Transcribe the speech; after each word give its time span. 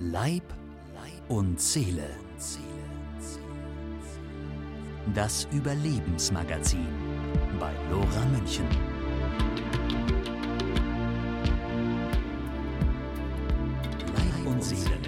Leib 0.00 0.42
und 1.28 1.60
Seele. 1.60 2.10
Das 5.14 5.46
Überlebensmagazin 5.52 6.88
bei 7.60 7.72
Lora 7.92 8.24
München. 8.32 8.66
Leib 14.16 14.46
und 14.52 14.64
Seele. 14.64 14.98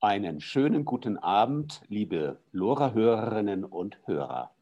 Einen 0.00 0.40
schönen 0.40 0.84
guten 0.84 1.18
Abend, 1.18 1.82
liebe 1.88 2.38
Lora-Hörerinnen 2.52 3.64
und 3.64 3.98
Hörer. 4.04 4.52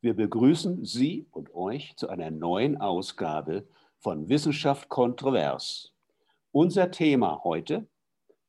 Wir 0.00 0.14
begrüßen 0.14 0.86
Sie 0.86 1.26
und 1.32 1.54
euch 1.54 1.94
zu 1.98 2.08
einer 2.08 2.30
neuen 2.30 2.80
Ausgabe 2.80 3.68
von 3.98 4.30
Wissenschaft 4.30 4.88
kontrovers. 4.88 5.92
Unser 6.52 6.90
Thema 6.90 7.42
heute 7.44 7.86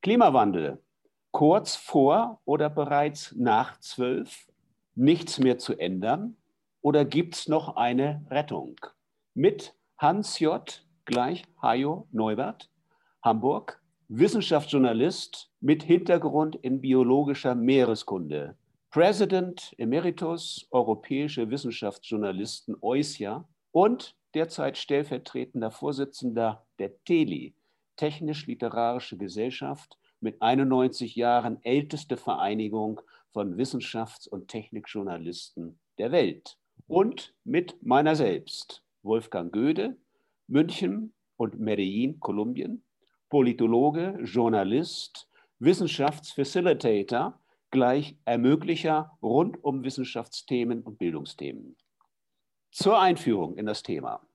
Klimawandel. 0.02 0.81
Kurz 1.31 1.76
vor 1.76 2.40
oder 2.45 2.70
bereits 2.70 3.35
nach 3.35 3.77
zwölf? 3.81 4.48
Nichts 4.95 5.38
mehr 5.38 5.57
zu 5.57 5.77
ändern? 5.77 6.38
Oder 6.81 7.04
gibt 7.04 7.35
es 7.35 7.49
noch 7.49 7.76
eine 7.76 8.26
Rettung? 8.30 8.80
Mit 9.34 9.76
Hans 9.98 10.40
J. 10.40 10.81
gleich 11.04 11.43
Hajo 11.62 12.07
Neubert, 12.12 12.71
Hamburg, 13.21 13.81
Wissenschaftsjournalist 14.07 15.52
mit 15.59 15.84
Hintergrund 15.84 16.55
in 16.55 16.79
biologischer 16.79 17.54
Meereskunde, 17.54 18.55
President 18.91 19.76
Emeritus 19.77 20.66
Europäische 20.71 21.49
Wissenschaftsjournalisten 21.49 22.77
EUSIA 22.81 23.45
und 23.71 24.16
derzeit 24.34 24.77
stellvertretender 24.77 25.70
Vorsitzender 25.70 26.66
der 26.79 27.04
TELI, 27.04 27.54
Technisch-Literarische 27.99 29.17
Gesellschaft, 29.17 29.98
mit 30.21 30.41
91 30.41 31.17
Jahren 31.17 31.62
älteste 31.65 32.15
Vereinigung 32.15 33.01
von 33.34 33.57
Wissenschafts- 33.57 34.26
und 34.26 34.48
Technikjournalisten 34.48 35.77
der 35.98 36.13
Welt. 36.13 36.57
Und 36.87 37.34
mit 37.43 37.76
meiner 37.84 38.15
selbst, 38.15 38.85
Wolfgang 39.04 39.51
Göde, 39.51 39.98
München 40.48 41.13
und 41.35 41.59
Medellin, 41.59 42.21
Kolumbien, 42.21 42.85
Politologe, 43.27 44.18
Journalist, 44.24 45.29
Wissenschaftsfacilitator, 45.59 47.37
gleich 47.70 48.15
Ermöglicher 48.24 49.12
rund 49.21 49.62
um 49.62 49.84
Wissenschaftsthemen 49.84 50.84
und 50.84 50.98
Bildungsthemen. 50.99 51.76
Zur 52.71 52.98
Einführung 52.98 53.57
in 53.57 53.65
das 53.65 53.84
Thema. 53.84 54.26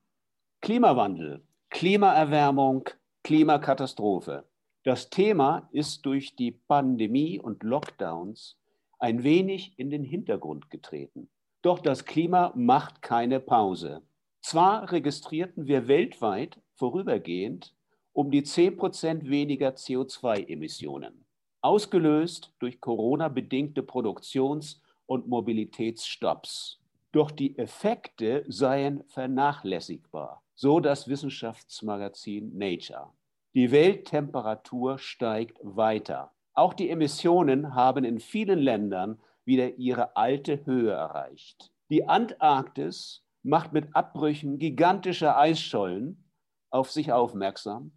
Klimawandel, 0.61 1.43
Klimaerwärmung, 1.71 2.89
Klimakatastrophe. 3.25 4.43
Das 4.83 5.09
Thema 5.09 5.67
ist 5.71 6.05
durch 6.05 6.35
die 6.35 6.51
Pandemie 6.51 7.39
und 7.39 7.63
Lockdowns 7.63 8.55
ein 8.99 9.23
wenig 9.23 9.73
in 9.79 9.89
den 9.89 10.03
Hintergrund 10.03 10.69
getreten. 10.69 11.27
Doch 11.63 11.79
das 11.79 12.05
Klima 12.05 12.53
macht 12.55 13.01
keine 13.01 13.39
Pause. 13.39 14.03
Zwar 14.41 14.91
registrierten 14.91 15.65
wir 15.65 15.87
weltweit 15.87 16.61
vorübergehend 16.75 17.73
um 18.13 18.29
die 18.29 18.43
10 18.43 18.77
Prozent 18.77 19.27
weniger 19.27 19.69
CO2-Emissionen, 19.69 21.25
ausgelöst 21.61 22.53
durch 22.59 22.79
Corona-bedingte 22.79 23.81
Produktions- 23.81 24.83
und 25.07 25.27
Mobilitätsstopps. 25.27 26.79
Doch 27.11 27.31
die 27.31 27.57
Effekte 27.57 28.45
seien 28.47 29.03
vernachlässigbar, 29.07 30.43
so 30.55 30.79
das 30.79 31.07
Wissenschaftsmagazin 31.07 32.57
Nature. 32.57 33.11
Die 33.53 33.71
Welttemperatur 33.71 34.97
steigt 34.97 35.59
weiter. 35.61 36.33
Auch 36.53 36.73
die 36.73 36.89
Emissionen 36.89 37.75
haben 37.75 38.03
in 38.03 38.19
vielen 38.19 38.59
Ländern 38.59 39.19
wieder 39.45 39.75
ihre 39.75 40.15
alte 40.15 40.65
Höhe 40.65 40.91
erreicht. 40.91 41.71
Die 41.89 42.07
Antarktis 42.07 43.23
macht 43.43 43.73
mit 43.73 43.95
Abbrüchen 43.95 44.57
gigantischer 44.57 45.37
Eisschollen 45.37 46.23
auf 46.69 46.91
sich 46.91 47.11
aufmerksam 47.11 47.91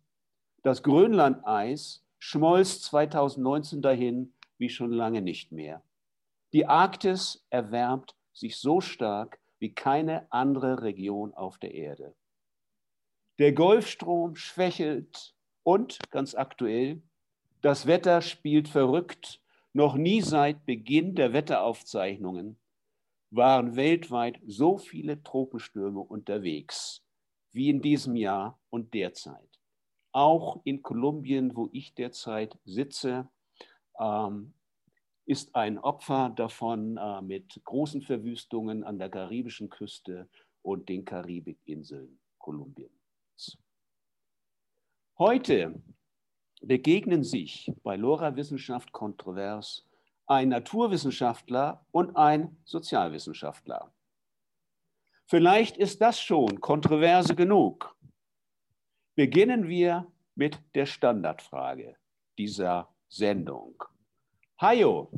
das 0.69 0.83
Grönlandeis 0.83 2.05
schmolz 2.19 2.83
2019 2.83 3.81
dahin 3.81 4.35
wie 4.59 4.69
schon 4.69 4.93
lange 4.93 5.23
nicht 5.23 5.53
mehr. 5.53 5.83
Die 6.53 6.67
Arktis 6.67 7.47
erwärmt 7.49 8.17
sich 8.33 8.59
so 8.59 8.81
stark 8.81 9.39
wie 9.61 9.73
keine 9.73 10.31
andere 10.31 10.83
Region 10.83 11.33
auf 11.33 11.59
der 11.59 11.75
Erde. 11.75 12.15
Der 13.39 13.53
Golfstrom 13.53 14.37
schwächelt 14.37 15.35
und, 15.63 15.99
ganz 16.11 16.35
aktuell, 16.35 17.03
das 17.61 17.87
Wetter 17.87 18.21
spielt 18.21 18.69
verrückt. 18.69 19.41
Noch 19.73 19.95
nie 19.95 20.23
seit 20.23 20.65
Beginn 20.67 21.15
der 21.15 21.33
Wetteraufzeichnungen 21.33 22.59
waren 23.31 23.77
weltweit 23.77 24.41
so 24.47 24.79
viele 24.79 25.23
Tropenstürme 25.23 26.01
unterwegs 26.01 27.05
wie 27.53 27.69
in 27.69 27.81
diesem 27.81 28.17
Jahr 28.17 28.59
und 28.71 28.95
derzeit 28.95 29.49
auch 30.13 30.61
in 30.65 30.83
Kolumbien, 30.83 31.55
wo 31.55 31.69
ich 31.73 31.95
derzeit 31.95 32.59
sitze, 32.65 33.29
ähm, 34.01 34.55
ist 35.27 35.55
ein 35.55 35.79
Opfer 35.79 36.33
davon 36.35 36.97
äh, 36.97 37.21
mit 37.23 37.61
großen 37.65 38.03
Verwüstungen 38.03 38.85
an 38.85 38.99
der 38.99 39.11
karibischen 39.11 39.69
Küste 39.69 40.29
und 40.63 40.89
den 40.89 41.05
Karibikinseln 41.05 42.19
Kolumbiens. 43.39 43.59
Heute 45.19 45.83
begegnen 46.61 47.23
sich 47.23 47.73
bei 47.83 47.97
Lora 47.97 48.35
Wissenschaft 48.37 48.93
kontrovers 48.93 49.85
ein 50.27 50.51
Naturwissenschaftler 50.51 51.87
und 51.91 52.17
ein 52.17 52.57
Sozialwissenschaftler. 52.65 53.93
Vielleicht 55.27 55.77
ist 55.77 56.01
das 56.01 56.21
schon 56.21 56.61
kontroverse 56.61 57.35
genug. 57.35 57.97
Beginnen 59.15 59.69
wir 59.69 60.07
mit 60.35 60.61
der 60.75 60.87
Standardfrage 60.87 61.97
dieser 62.37 62.95
Sendung. 63.09 63.83
Hajo, 64.61 65.11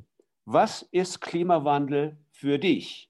was 0.44 0.82
ist 0.92 1.20
Klimawandel 1.20 2.16
für 2.30 2.59
dich? 2.59 3.09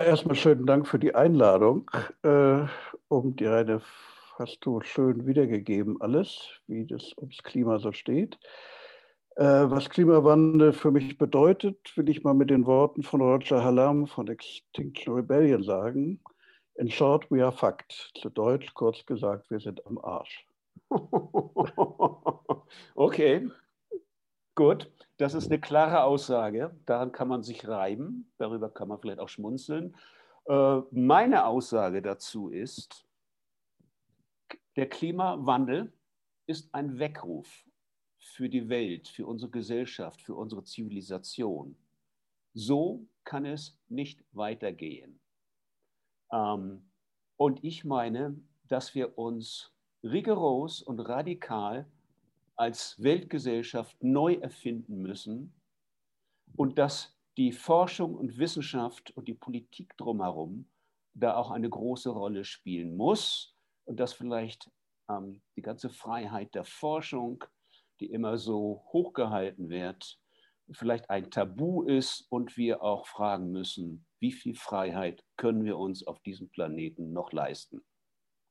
Erstmal 0.00 0.34
schönen 0.34 0.64
Dank 0.64 0.88
für 0.88 0.98
die 0.98 1.14
Einladung. 1.14 1.90
Äh, 2.22 2.64
um 3.08 3.36
die 3.36 3.44
Reine 3.44 3.82
hast 4.38 4.60
du 4.62 4.80
schön 4.80 5.26
wiedergegeben, 5.26 6.00
alles, 6.00 6.40
wie 6.66 6.86
das 6.86 7.12
ums 7.18 7.42
Klima 7.42 7.78
so 7.78 7.92
steht. 7.92 8.38
Äh, 9.36 9.44
was 9.44 9.90
Klimawandel 9.90 10.72
für 10.72 10.90
mich 10.90 11.18
bedeutet, 11.18 11.94
will 11.98 12.08
ich 12.08 12.24
mal 12.24 12.32
mit 12.32 12.48
den 12.48 12.64
Worten 12.64 13.02
von 13.02 13.20
Roger 13.20 13.62
Hallam 13.62 14.06
von 14.06 14.26
Extinction 14.28 15.16
Rebellion 15.16 15.62
sagen. 15.62 16.22
In 16.76 16.90
short, 16.90 17.30
we 17.30 17.44
are 17.44 17.52
fucked. 17.52 18.10
Zu 18.18 18.30
Deutsch 18.30 18.72
kurz 18.72 19.04
gesagt, 19.04 19.50
wir 19.50 19.60
sind 19.60 19.84
am 19.84 19.98
Arsch. 19.98 20.46
okay, 22.94 23.50
gut. 24.54 24.90
Das 25.20 25.34
ist 25.34 25.50
eine 25.50 25.60
klare 25.60 26.04
Aussage. 26.04 26.74
Daran 26.86 27.12
kann 27.12 27.28
man 27.28 27.42
sich 27.42 27.68
reiben. 27.68 28.32
Darüber 28.38 28.70
kann 28.70 28.88
man 28.88 28.98
vielleicht 28.98 29.18
auch 29.18 29.28
schmunzeln. 29.28 29.94
Äh, 30.46 30.80
meine 30.92 31.44
Aussage 31.44 32.00
dazu 32.00 32.48
ist, 32.48 33.06
der 34.76 34.88
Klimawandel 34.88 35.92
ist 36.46 36.74
ein 36.74 36.98
Weckruf 36.98 37.66
für 38.16 38.48
die 38.48 38.70
Welt, 38.70 39.08
für 39.08 39.26
unsere 39.26 39.50
Gesellschaft, 39.50 40.22
für 40.22 40.34
unsere 40.34 40.64
Zivilisation. 40.64 41.76
So 42.54 43.06
kann 43.24 43.44
es 43.44 43.78
nicht 43.90 44.24
weitergehen. 44.32 45.20
Ähm, 46.32 46.90
und 47.36 47.62
ich 47.62 47.84
meine, 47.84 48.40
dass 48.68 48.94
wir 48.94 49.18
uns 49.18 49.70
rigoros 50.02 50.80
und 50.80 50.98
radikal 50.98 51.86
als 52.60 53.02
Weltgesellschaft 53.02 54.04
neu 54.04 54.34
erfinden 54.34 55.00
müssen 55.00 55.54
und 56.56 56.76
dass 56.76 57.18
die 57.38 57.52
Forschung 57.52 58.14
und 58.14 58.36
Wissenschaft 58.36 59.16
und 59.16 59.28
die 59.28 59.34
Politik 59.34 59.96
drumherum 59.96 60.68
da 61.14 61.36
auch 61.36 61.50
eine 61.50 61.70
große 61.70 62.10
Rolle 62.10 62.44
spielen 62.44 62.98
muss 62.98 63.56
und 63.86 63.98
dass 63.98 64.12
vielleicht 64.12 64.70
ähm, 65.08 65.40
die 65.56 65.62
ganze 65.62 65.88
Freiheit 65.88 66.54
der 66.54 66.64
Forschung, 66.64 67.42
die 67.98 68.10
immer 68.12 68.36
so 68.36 68.84
hochgehalten 68.92 69.70
wird, 69.70 70.20
vielleicht 70.70 71.08
ein 71.08 71.30
Tabu 71.30 71.84
ist 71.84 72.26
und 72.28 72.58
wir 72.58 72.82
auch 72.82 73.06
fragen 73.06 73.52
müssen, 73.52 74.04
wie 74.18 74.32
viel 74.32 74.54
Freiheit 74.54 75.24
können 75.38 75.64
wir 75.64 75.78
uns 75.78 76.06
auf 76.06 76.20
diesem 76.20 76.50
Planeten 76.50 77.14
noch 77.14 77.32
leisten? 77.32 77.80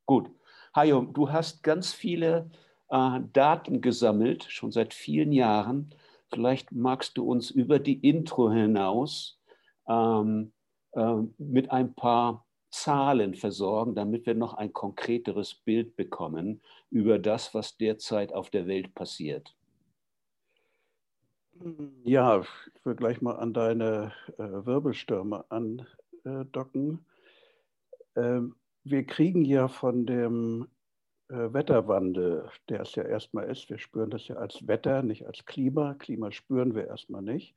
Gut, 0.08 0.32
Hajo, 0.76 1.04
du 1.04 1.32
hast 1.32 1.62
ganz 1.62 1.94
viele 1.94 2.50
äh, 2.90 3.20
Daten 3.34 3.82
gesammelt, 3.82 4.46
schon 4.50 4.72
seit 4.72 4.94
vielen 4.94 5.32
Jahren. 5.32 5.94
Vielleicht 6.32 6.72
magst 6.72 7.18
du 7.18 7.24
uns 7.30 7.50
über 7.52 7.80
die 7.80 8.00
Intro 8.08 8.52
hinaus 8.52 9.40
ähm, 9.88 10.52
äh, 10.92 11.16
mit 11.38 11.72
ein 11.72 11.94
paar 11.94 12.46
Zahlen 12.72 13.34
versorgen, 13.34 13.96
damit 13.96 14.26
wir 14.26 14.36
noch 14.36 14.54
ein 14.54 14.74
konkreteres 14.74 15.56
Bild 15.56 15.96
bekommen 15.96 16.62
über 16.92 17.18
das, 17.18 17.54
was 17.56 17.78
derzeit 17.78 18.32
auf 18.32 18.52
der 18.52 18.68
Welt 18.68 18.94
passiert? 18.94 19.56
Ja, 22.04 22.42
ich 22.42 22.86
will 22.86 22.96
gleich 22.96 23.22
mal 23.22 23.36
an 23.36 23.54
deine 23.54 24.14
äh, 24.38 24.44
Wirbelstürme 24.44 25.46
andocken. 25.50 27.06
Ähm, 28.16 28.56
wir 28.84 29.06
kriegen 29.06 29.44
ja 29.44 29.68
von 29.68 30.06
dem 30.06 30.68
Wetterwandel, 31.30 32.50
der 32.70 32.82
es 32.82 32.96
ja 32.96 33.04
erstmal 33.04 33.50
ist, 33.50 33.70
wir 33.70 33.78
spüren 33.78 34.10
das 34.10 34.28
ja 34.28 34.36
als 34.36 34.68
Wetter, 34.68 35.04
nicht 35.04 35.26
als 35.28 35.46
Klima. 35.46 35.94
Klima 35.94 36.32
spüren 36.32 36.76
wir 36.76 36.88
erstmal 36.88 37.22
nicht. 37.22 37.56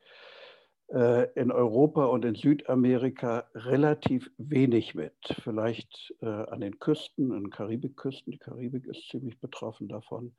Äh, 0.92 1.32
in 1.40 1.50
Europa 1.50 2.04
und 2.04 2.24
in 2.26 2.34
Südamerika 2.34 3.46
relativ 3.54 4.30
wenig 4.36 4.94
mit. 4.94 5.14
Vielleicht 5.42 6.14
äh, 6.20 6.26
an 6.26 6.60
den 6.60 6.78
Küsten, 6.78 7.32
an 7.32 7.44
den 7.44 7.50
Karibikküsten. 7.50 8.30
Die 8.30 8.38
Karibik 8.38 8.86
ist 8.86 9.08
ziemlich 9.08 9.40
betroffen 9.40 9.88
davon. 9.88 10.34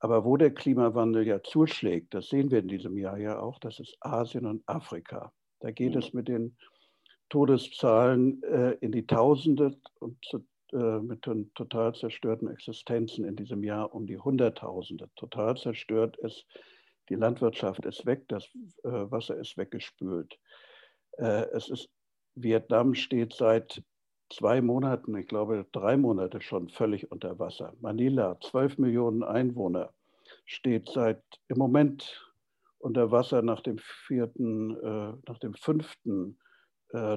Aber 0.00 0.24
wo 0.26 0.36
der 0.36 0.52
Klimawandel 0.52 1.26
ja 1.26 1.42
zuschlägt, 1.42 2.12
das 2.12 2.28
sehen 2.28 2.50
wir 2.50 2.58
in 2.58 2.68
diesem 2.68 2.98
Jahr 2.98 3.16
ja 3.16 3.38
auch, 3.38 3.58
das 3.58 3.80
ist 3.80 3.96
Asien 4.00 4.44
und 4.44 4.62
Afrika. 4.66 5.32
Da 5.60 5.70
geht 5.70 5.94
mhm. 5.94 6.00
es 6.00 6.12
mit 6.12 6.28
den 6.28 6.56
Todeszahlen 7.30 8.42
äh, 8.42 8.72
in 8.80 8.92
die 8.92 9.06
Tausende 9.06 9.78
und 9.98 10.22
zu, 10.24 10.44
äh, 10.72 11.00
mit 11.00 11.22
total 11.54 11.94
zerstörten 11.94 12.48
Existenzen 12.48 13.24
in 13.24 13.36
diesem 13.36 13.64
Jahr 13.64 13.94
um 13.94 14.06
die 14.06 14.18
Hunderttausende. 14.18 15.10
Total 15.16 15.56
zerstört 15.56 16.16
ist, 16.18 16.46
die 17.08 17.16
Landwirtschaft 17.16 17.84
ist 17.86 18.06
weg, 18.06 18.24
das 18.28 18.44
äh, 18.84 18.88
Wasser 19.10 19.36
ist 19.36 19.56
weggespült. 19.56 20.38
Äh, 21.12 21.46
es 21.52 21.68
ist, 21.68 21.88
Vietnam 22.34 22.94
steht 22.94 23.34
seit 23.34 23.82
zwei 24.32 24.60
Monaten, 24.60 25.16
ich 25.16 25.26
glaube 25.26 25.66
drei 25.72 25.96
Monate 25.96 26.40
schon 26.40 26.68
völlig 26.68 27.10
unter 27.10 27.38
Wasser. 27.38 27.74
Manila, 27.80 28.38
12 28.40 28.78
Millionen 28.78 29.24
Einwohner, 29.24 29.92
steht 30.46 30.88
seit 30.88 31.22
im 31.48 31.58
Moment 31.58 32.32
unter 32.78 33.10
Wasser 33.10 33.42
nach 33.42 33.60
dem 33.60 33.78
vierten, 33.78 34.76
äh, 34.76 35.12
nach 35.26 35.38
dem 35.38 35.54
fünften 35.54 36.38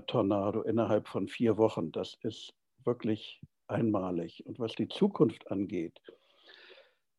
Tornado 0.06 0.62
innerhalb 0.62 1.08
von 1.08 1.28
vier 1.28 1.58
Wochen. 1.58 1.92
Das 1.92 2.16
ist 2.22 2.54
wirklich 2.86 3.42
einmalig. 3.68 4.46
Und 4.46 4.60
was 4.60 4.74
die 4.74 4.88
Zukunft 4.88 5.50
angeht, 5.52 6.00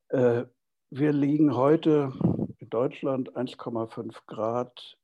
äh, 0.09 0.45
wir 0.91 1.13
liegen 1.13 1.57
heute 1.57 2.13
in 2.59 2.71
Deutschland 2.71 3.37
1,5 3.37 4.15
Grad 4.27 4.97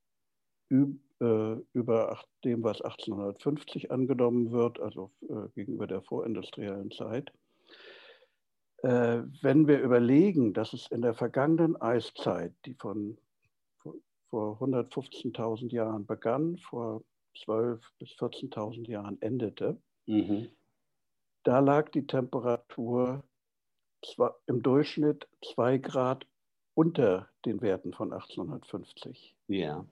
äh, 0.70 1.56
über 1.72 2.22
dem, 2.44 2.62
was 2.62 2.80
1850 2.80 3.90
angenommen 3.90 4.52
wird, 4.52 4.80
also 4.80 5.10
äh, 5.28 5.48
gegenüber 5.54 5.86
der 5.86 6.02
vorindustriellen 6.02 6.90
Zeit. 6.90 7.32
Äh, 8.82 9.22
wenn 9.42 9.66
wir 9.66 9.80
überlegen, 9.80 10.54
dass 10.54 10.72
es 10.72 10.86
in 10.90 11.02
der 11.02 11.14
vergangenen 11.14 11.80
Eiszeit, 11.80 12.54
die 12.64 12.74
von 12.74 13.18
vor 14.30 14.58
115.000 14.62 15.72
Jahren 15.72 16.06
begann, 16.06 16.56
vor 16.58 17.02
12.000 17.36 17.80
bis 17.98 18.10
14.000 18.10 18.88
Jahren 18.88 19.20
endete, 19.20 19.80
mhm. 20.10 20.48
da 21.44 21.60
lag 21.60 21.90
die 21.90 22.06
Temperatur 22.06 23.22
im 24.46 24.62
Durchschnitt 24.62 25.28
zwei 25.44 25.78
Grad 25.78 26.26
unter 26.74 27.28
den 27.44 27.60
Werten 27.60 27.92
von 27.92 28.12
1850. 28.12 29.34
Ja 29.48 29.84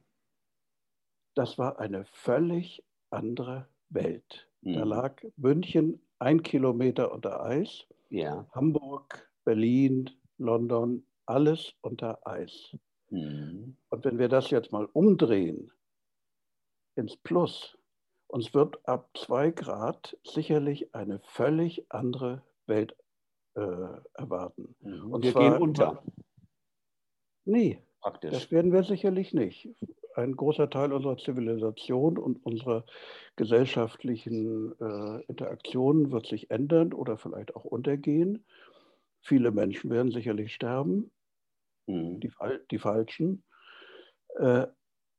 das 1.39 1.57
war 1.57 1.79
eine 1.79 2.05
völlig 2.07 2.83
andere 3.11 3.69
Welt. 3.91 4.49
Mhm. 4.63 4.73
Da 4.75 4.83
lag 4.83 5.23
München 5.37 6.01
ein 6.19 6.43
Kilometer 6.43 7.13
unter 7.13 7.45
Eis, 7.45 7.87
ja. 8.11 8.45
Hamburg, 8.53 9.31
Berlin, 9.45 10.11
London, 10.39 11.07
alles 11.27 11.75
unter 11.81 12.27
Eis. 12.27 12.77
Mhm. 13.11 13.77
Und 13.89 14.05
wenn 14.05 14.19
wir 14.19 14.29
das 14.29 14.51
jetzt 14.51 14.73
mal 14.73 14.87
umdrehen 14.87 15.71
ins 16.97 17.17
Plus, 17.17 17.78
uns 18.29 18.55
wird 18.55 18.87
ab 18.87 19.11
zwei 19.17 19.51
Grad 19.51 20.17
sicherlich 20.25 20.95
eine 20.95 21.21
völlig 21.21 21.87
andere 21.91 22.43
Welt 22.67 22.97
äh, 23.55 23.61
erwarten. 24.15 24.75
Mhm. 24.81 25.13
Und 25.13 25.25
wir 25.25 25.33
zwar, 25.33 25.51
gehen 25.51 25.63
unter. 25.63 26.03
Nee, 27.45 27.83
Praktisch. 28.01 28.31
das 28.31 28.51
werden 28.51 28.73
wir 28.73 28.85
sicherlich 28.85 29.33
nicht 29.35 29.69
ein 30.19 30.37
großer 30.37 30.69
Teil 30.69 30.93
unserer 30.93 31.17
Zivilisation 31.17 32.19
und 32.19 32.45
unserer 32.45 32.85
gesellschaftlichen 33.37 34.75
äh, 34.81 35.23
Interaktionen 35.29 36.11
wird 36.11 36.27
sich 36.27 36.51
ändern 36.51 36.93
oder 36.93 37.17
vielleicht 37.17 37.55
auch 37.55 37.65
untergehen. 37.65 38.45
Viele 39.21 39.53
Menschen 39.53 39.91
werden 39.91 40.11
sicherlich 40.11 40.53
sterben, 40.53 41.11
mhm. 41.87 42.21
die, 42.21 42.31
die, 42.71 42.79
Falschen. 42.79 43.45
Äh, 44.39 44.67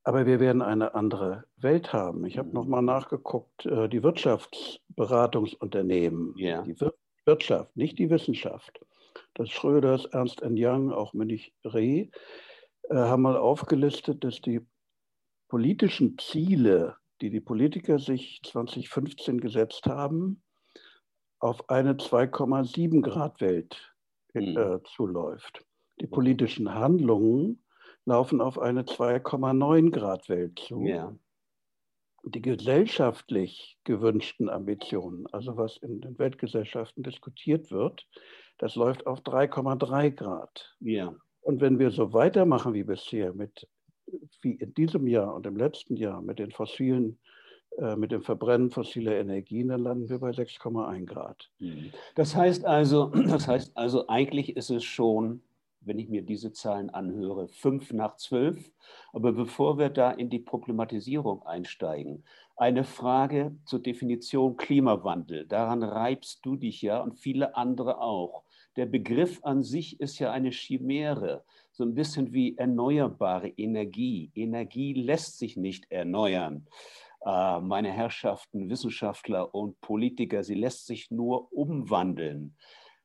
aber 0.03 0.25
wir 0.25 0.39
werden 0.39 0.61
eine 0.61 0.95
andere 0.95 1.43
Welt 1.57 1.91
haben. 1.93 2.25
Ich 2.25 2.37
habe 2.37 2.49
mhm. 2.49 2.55
nochmal 2.55 2.81
nachgeguckt, 2.81 3.65
äh, 3.65 3.87
die 3.89 4.03
Wirtschaftsberatungsunternehmen, 4.03 6.35
yeah. 6.37 6.61
die 6.63 6.79
Wir 6.79 6.93
Wirtschaft, 7.25 7.75
nicht 7.77 7.99
die 7.99 8.09
Wissenschaft, 8.09 8.79
das 9.35 9.49
Schröders, 9.49 10.05
Ernst 10.05 10.41
Young, 10.43 10.91
auch 10.91 11.13
Münich 11.13 11.53
Reh, 11.63 12.07
äh, 12.89 12.95
haben 12.95 13.21
mal 13.21 13.37
aufgelistet, 13.37 14.23
dass 14.23 14.41
die 14.41 14.65
politischen 15.47 16.17
Ziele, 16.17 16.95
die 17.21 17.29
die 17.29 17.41
Politiker 17.41 17.99
sich 17.99 18.41
2015 18.43 19.39
gesetzt 19.41 19.85
haben, 19.85 20.41
auf 21.39 21.69
eine 21.69 21.93
2,7 21.93 23.01
Grad 23.01 23.41
Welt 23.41 23.93
mhm. 24.33 24.57
äh, 24.57 24.79
zuläuft. 24.95 25.63
Die 26.01 26.07
politischen 26.07 26.73
Handlungen 26.73 27.61
laufen 28.05 28.41
auf 28.41 28.59
eine 28.59 28.83
2,9 28.83 29.91
Grad 29.91 30.29
Welt 30.29 30.59
zu. 30.59 30.81
Ja. 30.81 31.15
Die 32.23 32.41
gesellschaftlich 32.41 33.77
gewünschten 33.85 34.49
Ambitionen, 34.49 35.25
also 35.27 35.55
was 35.55 35.77
in 35.77 36.01
den 36.01 36.19
Weltgesellschaften 36.19 37.03
diskutiert 37.03 37.71
wird, 37.71 38.07
das 38.57 38.75
läuft 38.75 39.07
auf 39.07 39.21
3,3 39.21 40.11
Grad. 40.11 40.75
Ja. 40.81 41.15
Und 41.41 41.61
wenn 41.61 41.79
wir 41.79 41.91
so 41.91 42.11
weitermachen 42.11 42.73
wie 42.73 42.83
bisher 42.83 43.33
mit 43.33 43.67
wie 44.41 44.53
in 44.53 44.73
diesem 44.73 45.07
Jahr 45.07 45.33
und 45.33 45.45
im 45.45 45.57
letzten 45.57 45.95
Jahr 45.95 46.21
mit 46.21 46.39
den 46.39 46.51
fossilen, 46.51 47.19
äh, 47.77 47.95
mit 47.95 48.11
dem 48.11 48.23
Verbrennen 48.23 48.71
fossiler 48.71 49.15
Energien, 49.15 49.69
dann 49.69 49.81
landen 49.81 50.09
wir 50.09 50.19
bei 50.19 50.31
6,1 50.31 51.05
Grad. 51.05 51.49
Mhm. 51.59 51.91
Das 52.15 52.35
heißt 52.35 52.65
also, 52.65 53.07
das 53.27 53.47
heißt 53.47 53.75
also, 53.77 54.07
eigentlich 54.07 54.55
ist 54.55 54.69
es 54.69 54.83
schon, 54.83 55.41
wenn 55.81 55.99
ich 55.99 56.09
mir 56.09 56.21
diese 56.21 56.51
Zahlen 56.51 56.89
anhöre, 56.89 57.47
fünf 57.47 57.93
nach 57.93 58.15
zwölf. 58.17 58.71
Aber 59.13 59.31
bevor 59.31 59.77
wir 59.77 59.89
da 59.89 60.11
in 60.11 60.29
die 60.29 60.39
Problematisierung 60.39 61.43
einsteigen, 61.43 62.23
eine 62.55 62.83
Frage 62.83 63.55
zur 63.65 63.81
Definition 63.81 64.57
Klimawandel. 64.57 65.45
Daran 65.47 65.83
reibst 65.83 66.45
du 66.45 66.55
dich 66.55 66.81
ja 66.81 66.99
und 66.99 67.17
viele 67.17 67.55
andere 67.55 68.01
auch. 68.01 68.43
Der 68.75 68.85
Begriff 68.85 69.39
an 69.43 69.63
sich 69.63 69.99
ist 69.99 70.19
ja 70.19 70.31
eine 70.31 70.51
Chimäre 70.51 71.43
so 71.79 71.85
ein 71.85 71.95
bisschen 71.95 72.33
wie 72.33 72.57
erneuerbare 72.57 73.47
Energie. 73.47 74.31
Energie 74.35 74.93
lässt 74.93 75.37
sich 75.37 75.55
nicht 75.55 75.89
erneuern. 75.89 76.67
Äh, 77.25 77.61
meine 77.61 77.89
Herrschaften, 77.89 78.69
Wissenschaftler 78.69 79.55
und 79.55 79.79
Politiker, 79.79 80.43
sie 80.43 80.55
lässt 80.55 80.87
sich 80.87 81.09
nur 81.09 81.53
umwandeln. 81.53 82.57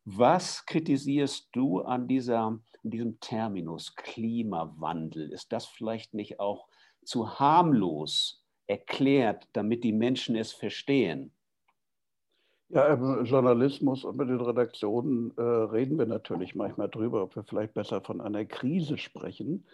Was 0.04 0.66
kritisierst 0.66 1.48
du 1.52 1.80
an, 1.80 2.06
dieser, 2.08 2.38
an 2.46 2.62
diesem 2.82 3.18
Terminus 3.20 3.94
Klimawandel? 3.94 5.32
Ist 5.32 5.52
das 5.52 5.66
vielleicht 5.66 6.12
nicht 6.12 6.40
auch 6.40 6.68
zu 7.04 7.38
harmlos 7.38 8.44
erklärt, 8.66 9.48
damit 9.54 9.82
die 9.82 9.92
Menschen 9.92 10.36
es 10.36 10.52
verstehen? 10.52 11.32
Ja, 12.68 12.86
im 12.92 13.24
Journalismus 13.24 14.04
und 14.04 14.16
mit 14.16 14.28
den 14.28 14.40
Redaktionen 14.40 15.32
äh, 15.36 15.42
reden 15.42 15.98
wir 15.98 16.06
natürlich 16.06 16.54
manchmal 16.54 16.88
drüber, 16.88 17.22
ob 17.22 17.36
wir 17.36 17.44
vielleicht 17.44 17.74
besser 17.74 18.00
von 18.00 18.20
einer 18.20 18.44
Krise 18.44 18.98
sprechen. 18.98 19.66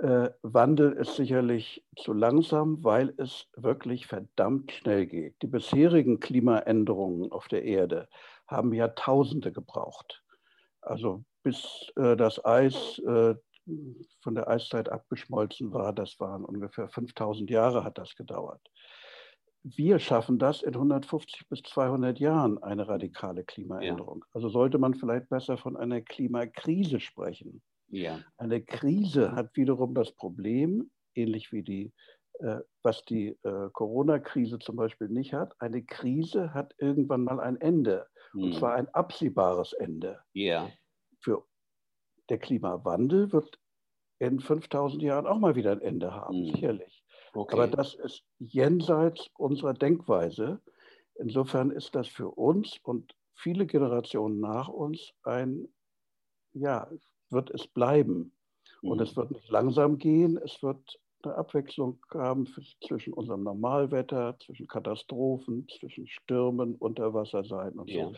Äh, 0.00 0.30
Wandel 0.42 0.92
ist 0.92 1.14
sicherlich 1.14 1.84
zu 1.96 2.12
langsam, 2.12 2.82
weil 2.82 3.14
es 3.18 3.48
wirklich 3.56 4.06
verdammt 4.06 4.72
schnell 4.72 5.06
geht. 5.06 5.40
Die 5.42 5.46
bisherigen 5.46 6.18
Klimaänderungen 6.18 7.30
auf 7.30 7.46
der 7.46 7.64
Erde 7.64 8.08
haben 8.46 8.72
Jahrtausende 8.72 9.52
gebraucht. 9.52 10.22
Also 10.80 11.24
bis 11.42 11.92
äh, 11.96 12.16
das 12.16 12.44
Eis 12.44 12.98
äh, 13.00 13.34
von 14.20 14.34
der 14.34 14.48
Eiszeit 14.48 14.90
abgeschmolzen 14.90 15.72
war, 15.72 15.92
das 15.92 16.20
waren 16.20 16.44
ungefähr 16.44 16.88
5000 16.88 17.48
Jahre 17.50 17.84
hat 17.84 17.98
das 17.98 18.14
gedauert 18.14 18.60
wir 19.64 19.98
schaffen 19.98 20.38
das 20.38 20.62
in 20.62 20.74
150 20.74 21.48
bis 21.48 21.62
200 21.62 22.20
Jahren, 22.20 22.62
eine 22.62 22.86
radikale 22.86 23.44
Klimaänderung. 23.44 24.20
Ja. 24.20 24.30
Also 24.34 24.50
sollte 24.50 24.78
man 24.78 24.94
vielleicht 24.94 25.30
besser 25.30 25.56
von 25.56 25.76
einer 25.76 26.02
Klimakrise 26.02 27.00
sprechen. 27.00 27.62
Ja. 27.88 28.20
Eine 28.36 28.62
Krise 28.62 29.32
hat 29.32 29.56
wiederum 29.56 29.94
das 29.94 30.12
Problem, 30.12 30.90
ähnlich 31.14 31.50
wie 31.52 31.62
die 31.62 31.92
was 32.82 33.04
die 33.04 33.28
äh, 33.42 33.70
Corona-Krise 33.72 34.58
zum 34.58 34.76
Beispiel 34.76 35.08
nicht 35.08 35.32
hat. 35.32 35.54
Eine 35.60 35.82
Krise 35.82 36.52
hat 36.52 36.74
irgendwann 36.78 37.24
mal 37.24 37.40
ein 37.40 37.60
Ende. 37.60 38.06
Und 38.34 38.52
hm. 38.52 38.58
zwar 38.58 38.74
ein 38.74 38.88
absehbares 38.88 39.72
Ende. 39.72 40.20
Ja. 40.32 40.70
Für 41.20 41.44
der 42.28 42.38
Klimawandel 42.38 43.32
wird 43.32 43.58
in 44.18 44.40
5000 44.40 45.02
Jahren 45.02 45.26
auch 45.26 45.38
mal 45.38 45.54
wieder 45.54 45.72
ein 45.72 45.80
Ende 45.80 46.12
haben, 46.12 46.46
hm. 46.46 46.54
sicherlich. 46.54 47.04
Okay. 47.32 47.54
Aber 47.54 47.68
das 47.68 47.94
ist 47.94 48.24
jenseits 48.38 49.30
unserer 49.36 49.74
Denkweise. 49.74 50.60
Insofern 51.16 51.70
ist 51.70 51.94
das 51.94 52.08
für 52.08 52.28
uns 52.28 52.78
und 52.82 53.14
viele 53.34 53.66
Generationen 53.66 54.40
nach 54.40 54.68
uns 54.68 55.12
ein, 55.22 55.68
ja, 56.52 56.90
wird 57.30 57.50
es 57.50 57.66
bleiben. 57.66 58.32
Und 58.82 59.00
es 59.00 59.10
hm. 59.10 59.16
wird 59.16 59.30
nicht 59.30 59.48
langsam 59.50 59.98
gehen, 59.98 60.36
es 60.38 60.62
wird 60.62 61.00
eine 61.24 61.36
Abwechslung 61.36 61.98
haben 62.12 62.46
zwischen 62.86 63.12
unserem 63.12 63.42
Normalwetter, 63.42 64.36
zwischen 64.44 64.66
Katastrophen, 64.66 65.66
zwischen 65.78 66.06
Stürmen, 66.06 66.74
Unterwasser 66.76 67.44
sein 67.44 67.72
und 67.72 67.90
ja. 67.90 68.04
so. 68.06 68.14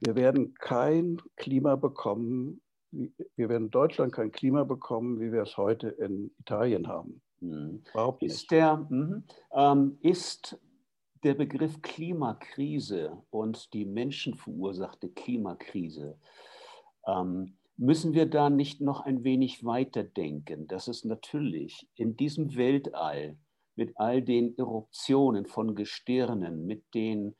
Wir 0.00 0.14
werden 0.14 0.54
kein 0.54 1.20
Klima 1.36 1.76
bekommen, 1.76 2.60
wir 2.90 3.48
werden 3.48 3.64
in 3.64 3.70
Deutschland 3.70 4.12
kein 4.12 4.30
Klima 4.30 4.64
bekommen, 4.64 5.20
wie 5.20 5.32
wir 5.32 5.42
es 5.42 5.56
heute 5.56 5.88
in 5.88 6.30
Italien 6.38 6.86
haben. 6.86 7.22
Mhm. 7.40 7.82
Überhaupt 7.92 8.22
nicht. 8.22 8.32
Ist 8.32 8.50
der, 8.50 8.76
mh, 8.76 9.22
ähm, 9.54 9.98
ist 10.00 10.58
der 11.24 11.34
Begriff 11.34 11.80
Klimakrise 11.82 13.22
und 13.30 13.72
die 13.72 13.84
menschenverursachte 13.84 15.08
Klimakrise 15.08 16.18
ähm, 17.06 17.56
müssen 17.76 18.14
wir 18.14 18.26
da 18.26 18.50
nicht 18.50 18.80
noch 18.80 19.00
ein 19.00 19.24
wenig 19.24 19.64
weiterdenken, 19.64 20.66
dass 20.66 20.88
es 20.88 21.04
natürlich 21.04 21.88
in 21.94 22.16
diesem 22.16 22.56
Weltall 22.56 23.38
mit 23.74 23.92
all 23.96 24.22
den 24.22 24.56
Eruptionen 24.56 25.46
von 25.46 25.74
Gestirnen, 25.74 26.66
mit 26.66 26.82
den 26.94 27.36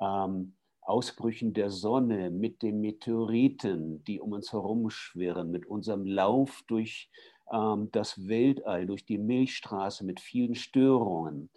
ähm, 0.00 0.54
Ausbrüchen 0.82 1.54
der 1.54 1.70
Sonne, 1.70 2.30
mit 2.30 2.62
den 2.62 2.80
Meteoriten, 2.80 4.04
die 4.04 4.20
um 4.20 4.32
uns 4.32 4.52
herumschwirren, 4.52 5.50
mit 5.50 5.66
unserem 5.66 6.06
Lauf 6.06 6.62
durch 6.66 7.10
ähm, 7.52 7.88
das 7.92 8.28
Weltall, 8.28 8.86
durch 8.86 9.06
die 9.06 9.18
Milchstraße 9.18 10.04
mit 10.04 10.20
vielen 10.20 10.54
Störungen. 10.54 11.50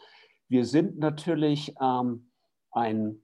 Wir 0.47 0.65
sind 0.65 0.97
natürlich 0.99 1.73
ähm, 1.81 2.31
ein 2.71 3.21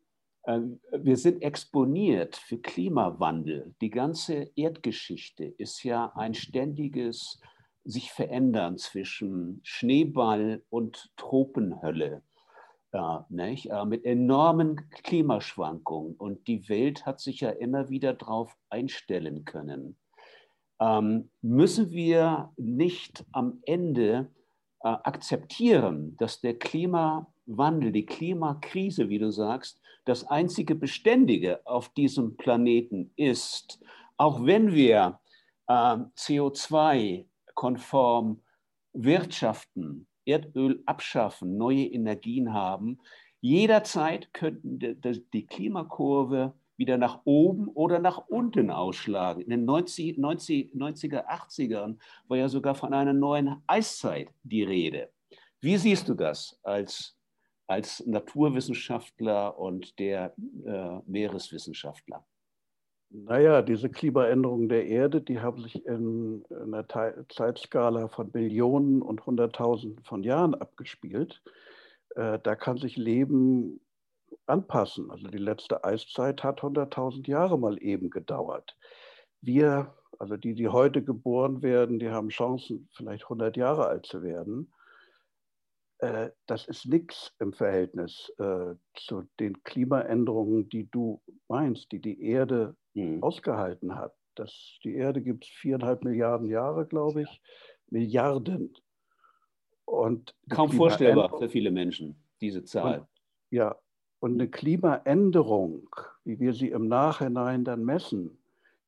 wir 0.48 1.18
sind 1.18 1.42
exponiert 1.42 2.38
für 2.38 2.58
Klimawandel. 2.58 3.76
Die 3.82 3.90
ganze 3.90 4.50
Erdgeschichte 4.56 5.44
ist 5.44 5.84
ja 5.84 6.14
ein 6.16 6.34
ständiges 6.34 7.42
sich 7.84 8.12
verändern 8.12 8.78
zwischen 8.78 9.60
Schneeball 9.64 10.64
und 10.70 11.12
Tropenhölle. 11.18 12.22
Äh, 12.92 13.20
äh, 13.70 13.86
mit 13.86 14.06
enormen 14.06 14.90
Klimaschwankungen. 15.04 16.16
Und 16.16 16.48
die 16.48 16.68
Welt 16.70 17.06
hat 17.06 17.20
sich 17.20 17.42
ja 17.42 17.50
immer 17.50 17.90
wieder 17.90 18.14
darauf 18.14 18.56
einstellen 18.70 19.44
können. 19.44 19.98
Ähm, 20.80 21.30
müssen 21.42 21.92
wir 21.92 22.54
nicht 22.56 23.26
am 23.34 23.60
Ende 23.66 24.32
äh, 24.80 24.88
akzeptieren, 24.88 26.16
dass 26.18 26.40
der 26.40 26.58
Klimawandel, 27.48 27.92
die 27.92 28.06
Klimakrise, 28.06 29.10
wie 29.10 29.18
du 29.20 29.30
sagst, 29.32 29.82
das 30.06 30.26
einzige 30.28 30.76
Beständige 30.76 31.66
auf 31.66 31.90
diesem 31.90 32.38
Planeten 32.38 33.12
ist, 33.16 33.80
auch 34.18 34.46
wenn 34.46 34.74
wir 34.74 35.20
äh, 35.68 35.98
CO2-konform 36.18 38.42
wirtschaften, 38.94 40.08
Erdöl 40.26 40.82
abschaffen, 40.86 41.58
neue 41.58 41.86
Energien 41.86 42.54
haben, 42.54 43.00
jederzeit 43.40 44.34
könnten 44.34 44.80
die 44.80 45.46
Klimakurve 45.46 46.54
wieder 46.76 46.98
nach 46.98 47.22
oben 47.24 47.70
oder 47.70 48.00
nach 48.00 48.28
unten 48.28 48.70
ausschlagen. 48.70 49.42
In 49.42 49.52
den 49.52 49.64
90, 49.64 50.18
90, 50.18 50.74
90er, 50.74 51.26
80ern 51.28 51.98
war 52.28 52.38
ja 52.38 52.50
sogar 52.50 52.76
von 52.76 52.94
einer 52.94 53.14
neuen 53.14 53.64
Eiszeit 53.68 54.34
die 54.44 54.64
Rede. 54.64 55.10
Wie 55.62 55.78
siehst 55.78 56.10
du 56.10 56.14
das 56.14 56.60
als, 56.62 57.17
als 57.68 58.06
Naturwissenschaftler 58.06 59.58
und 59.60 60.00
der 60.00 60.34
äh, 60.66 61.00
Meereswissenschaftler? 61.06 62.26
Naja, 63.10 63.62
diese 63.62 63.90
Klimaänderungen 63.90 64.68
der 64.68 64.86
Erde, 64.88 65.22
die 65.22 65.40
haben 65.40 65.62
sich 65.62 65.86
in 65.86 66.44
einer 66.50 66.86
Zeitskala 67.30 68.10
von 68.10 68.30
Millionen 68.34 69.02
und 69.02 69.26
Hunderttausenden 69.26 70.04
von 70.04 70.24
Jahren 70.24 70.56
abgespielt. 70.56 71.42
Äh, 72.16 72.40
da 72.44 72.56
kann 72.56 72.78
sich 72.78 72.98
Leben 72.98 73.80
anpassen. 74.46 75.10
Also 75.10 75.28
die 75.28 75.38
letzte 75.38 75.84
Eiszeit 75.86 76.44
hat 76.44 76.62
100.000 76.62 77.28
Jahre 77.28 77.58
mal 77.58 77.82
eben 77.82 78.10
gedauert. 78.10 78.78
Wir, 79.42 79.94
also 80.20 80.36
die, 80.36 80.54
die 80.54 80.68
heute 80.68 81.02
geboren 81.02 81.62
werden, 81.62 82.00
die 82.00 82.10
haben 82.10 82.30
Chancen, 82.30 82.90
vielleicht 82.92 83.24
100 83.24 83.56
Jahre 83.56 83.88
alt 83.88 84.06
zu 84.06 84.22
werden. 84.22 84.74
Äh, 86.00 86.30
das 86.46 86.68
ist 86.68 86.86
nichts 86.86 87.34
im 87.40 87.54
Verhältnis 87.54 88.32
äh, 88.38 88.76
zu 88.96 89.24
den 89.40 89.64
Klimaänderungen, 89.64 90.70
die 90.70 90.90
du 90.92 91.22
meinst, 91.48 91.92
die 91.92 92.00
die 92.00 92.22
Erde 92.22 92.76
mhm. 92.94 93.24
ausgehalten 93.24 93.96
hat. 93.96 94.14
Das, 94.36 94.80
die 94.84 94.96
Erde 94.96 95.22
gibt 95.22 95.46
es 95.46 95.50
viereinhalb 95.50 96.04
Milliarden 96.04 96.48
Jahre, 96.48 96.86
glaube 96.86 97.24
ich. 97.24 97.42
Milliarden. 97.90 98.74
Und 99.86 100.36
Kaum 100.50 100.72
vorstellbar 100.72 101.36
für 101.40 101.50
viele 101.50 101.72
Menschen, 101.72 102.22
diese 102.42 102.64
Zahl. 102.64 103.00
Und, 103.00 103.08
ja, 103.50 103.76
und 104.20 104.34
eine 104.34 104.50
Klimaänderung, 104.50 105.90
wie 106.24 106.40
wir 106.40 106.54
sie 106.54 106.70
im 106.70 106.88
Nachhinein 106.88 107.64
dann 107.64 107.84
messen, 107.84 108.38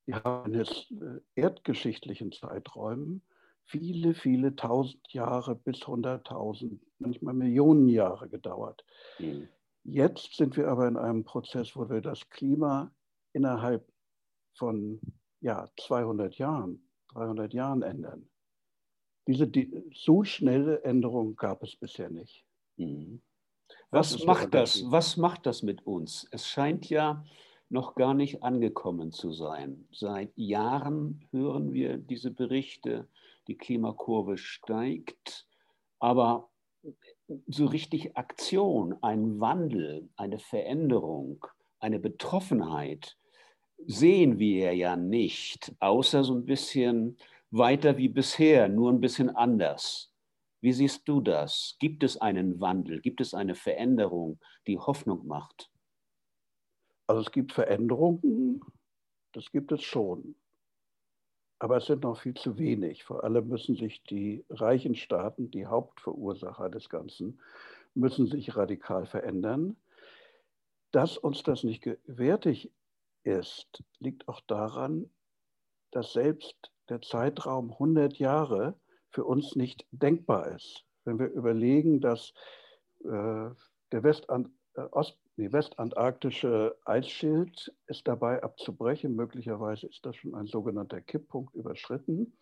die 0.05 0.13
haben 0.13 0.53
in 0.53 0.59
äh, 0.61 1.21
erdgeschichtlichen 1.35 2.31
Zeiträumen 2.31 3.21
viele, 3.69 4.13
viele 4.13 4.55
tausend 4.55 5.13
Jahre 5.13 5.55
bis 5.55 5.85
hunderttausend, 5.87 6.81
manchmal 6.97 7.33
Millionen 7.33 7.87
Jahre 7.87 8.27
gedauert. 8.27 8.83
Mhm. 9.19 9.47
Jetzt 9.83 10.35
sind 10.35 10.57
wir 10.57 10.67
aber 10.67 10.87
in 10.87 10.97
einem 10.97 11.23
Prozess, 11.23 11.75
wo 11.75 11.89
wir 11.89 12.01
das 12.01 12.29
Klima 12.29 12.91
innerhalb 13.33 13.87
von 14.55 14.99
ja, 15.39 15.69
200 15.79 16.37
Jahren, 16.37 16.83
300 17.13 17.53
Jahren 17.53 17.81
ändern. 17.81 18.27
Diese 19.27 19.47
die, 19.47 19.83
so 19.93 20.23
schnelle 20.23 20.83
Änderung 20.83 21.35
gab 21.35 21.63
es 21.63 21.75
bisher 21.75 22.09
nicht. 22.09 22.45
Mhm. 22.77 23.21
Was 23.91 24.23
macht 24.25 24.53
das? 24.55 24.83
Was 24.87 25.15
macht 25.17 25.45
das 25.45 25.61
mit 25.61 25.85
uns? 25.85 26.27
Es 26.31 26.47
scheint 26.47 26.89
ja 26.89 27.23
noch 27.69 27.93
gar 27.93 28.15
nicht 28.15 28.41
angekommen 28.41 29.11
zu 29.11 29.31
sein. 29.31 29.87
Seit 29.91 30.35
Jahren 30.35 31.27
hören 31.31 31.71
wir 31.71 31.97
diese 31.97 32.31
Berichte, 32.31 33.07
die 33.49 33.57
Klimakurve 33.57 34.37
steigt, 34.37 35.47
aber 35.99 36.49
so 37.47 37.65
richtig 37.65 38.15
Aktion, 38.15 38.95
ein 39.01 39.39
Wandel, 39.39 40.09
eine 40.15 40.39
Veränderung, 40.39 41.45
eine 41.79 41.99
Betroffenheit 41.99 43.17
sehen 43.85 44.39
wir 44.39 44.73
ja 44.75 44.95
nicht, 44.95 45.75
außer 45.79 46.23
so 46.23 46.35
ein 46.35 46.45
bisschen 46.45 47.17
weiter 47.51 47.97
wie 47.97 48.09
bisher, 48.09 48.69
nur 48.69 48.91
ein 48.91 49.01
bisschen 49.01 49.29
anders. 49.29 50.13
Wie 50.61 50.73
siehst 50.73 51.07
du 51.07 51.21
das? 51.21 51.77
Gibt 51.79 52.03
es 52.03 52.17
einen 52.17 52.59
Wandel? 52.59 53.01
Gibt 53.01 53.21
es 53.21 53.33
eine 53.33 53.55
Veränderung, 53.55 54.39
die 54.67 54.77
Hoffnung 54.77 55.25
macht? 55.25 55.71
Also 57.07 57.21
es 57.21 57.31
gibt 57.31 57.53
Veränderungen, 57.53 58.61
das 59.31 59.51
gibt 59.51 59.71
es 59.71 59.81
schon. 59.81 60.35
Aber 61.59 61.77
es 61.77 61.85
sind 61.85 62.03
noch 62.03 62.21
viel 62.21 62.33
zu 62.33 62.57
wenig. 62.57 63.03
Vor 63.03 63.23
allem 63.23 63.49
müssen 63.49 63.75
sich 63.75 64.01
die 64.03 64.45
reichen 64.49 64.95
Staaten, 64.95 65.51
die 65.51 65.65
Hauptverursacher 65.65 66.69
des 66.69 66.89
Ganzen, 66.89 67.39
müssen 67.93 68.27
sich 68.27 68.55
radikal 68.55 69.05
verändern. 69.05 69.75
Dass 70.91 71.17
uns 71.17 71.43
das 71.43 71.63
nicht 71.63 71.83
gewärtig 71.83 72.71
ist, 73.23 73.83
liegt 73.99 74.27
auch 74.29 74.39
daran, 74.47 75.09
dass 75.91 76.13
selbst 76.13 76.71
der 76.87 77.01
Zeitraum 77.01 77.71
100 77.73 78.17
Jahre 78.17 78.79
für 79.09 79.25
uns 79.25 79.55
nicht 79.55 79.85
denkbar 79.91 80.55
ist. 80.55 80.85
Wenn 81.03 81.19
wir 81.19 81.27
überlegen, 81.27 81.99
dass 81.99 82.33
äh, 83.03 83.49
der 83.91 84.03
Westant 84.03 84.49
äh, 84.75 84.81
Ost 84.91 85.17
nee, 85.39 85.51
westantarktische 85.53 86.77
Eisschild 86.83 87.73
ist 87.87 88.07
dabei 88.07 88.43
abzubrechen, 88.43 89.15
möglicherweise 89.15 89.87
ist 89.87 90.05
das 90.05 90.17
schon 90.17 90.35
ein 90.35 90.47
sogenannter 90.47 90.99
Kipppunkt 90.99 91.55
überschritten. 91.55 92.37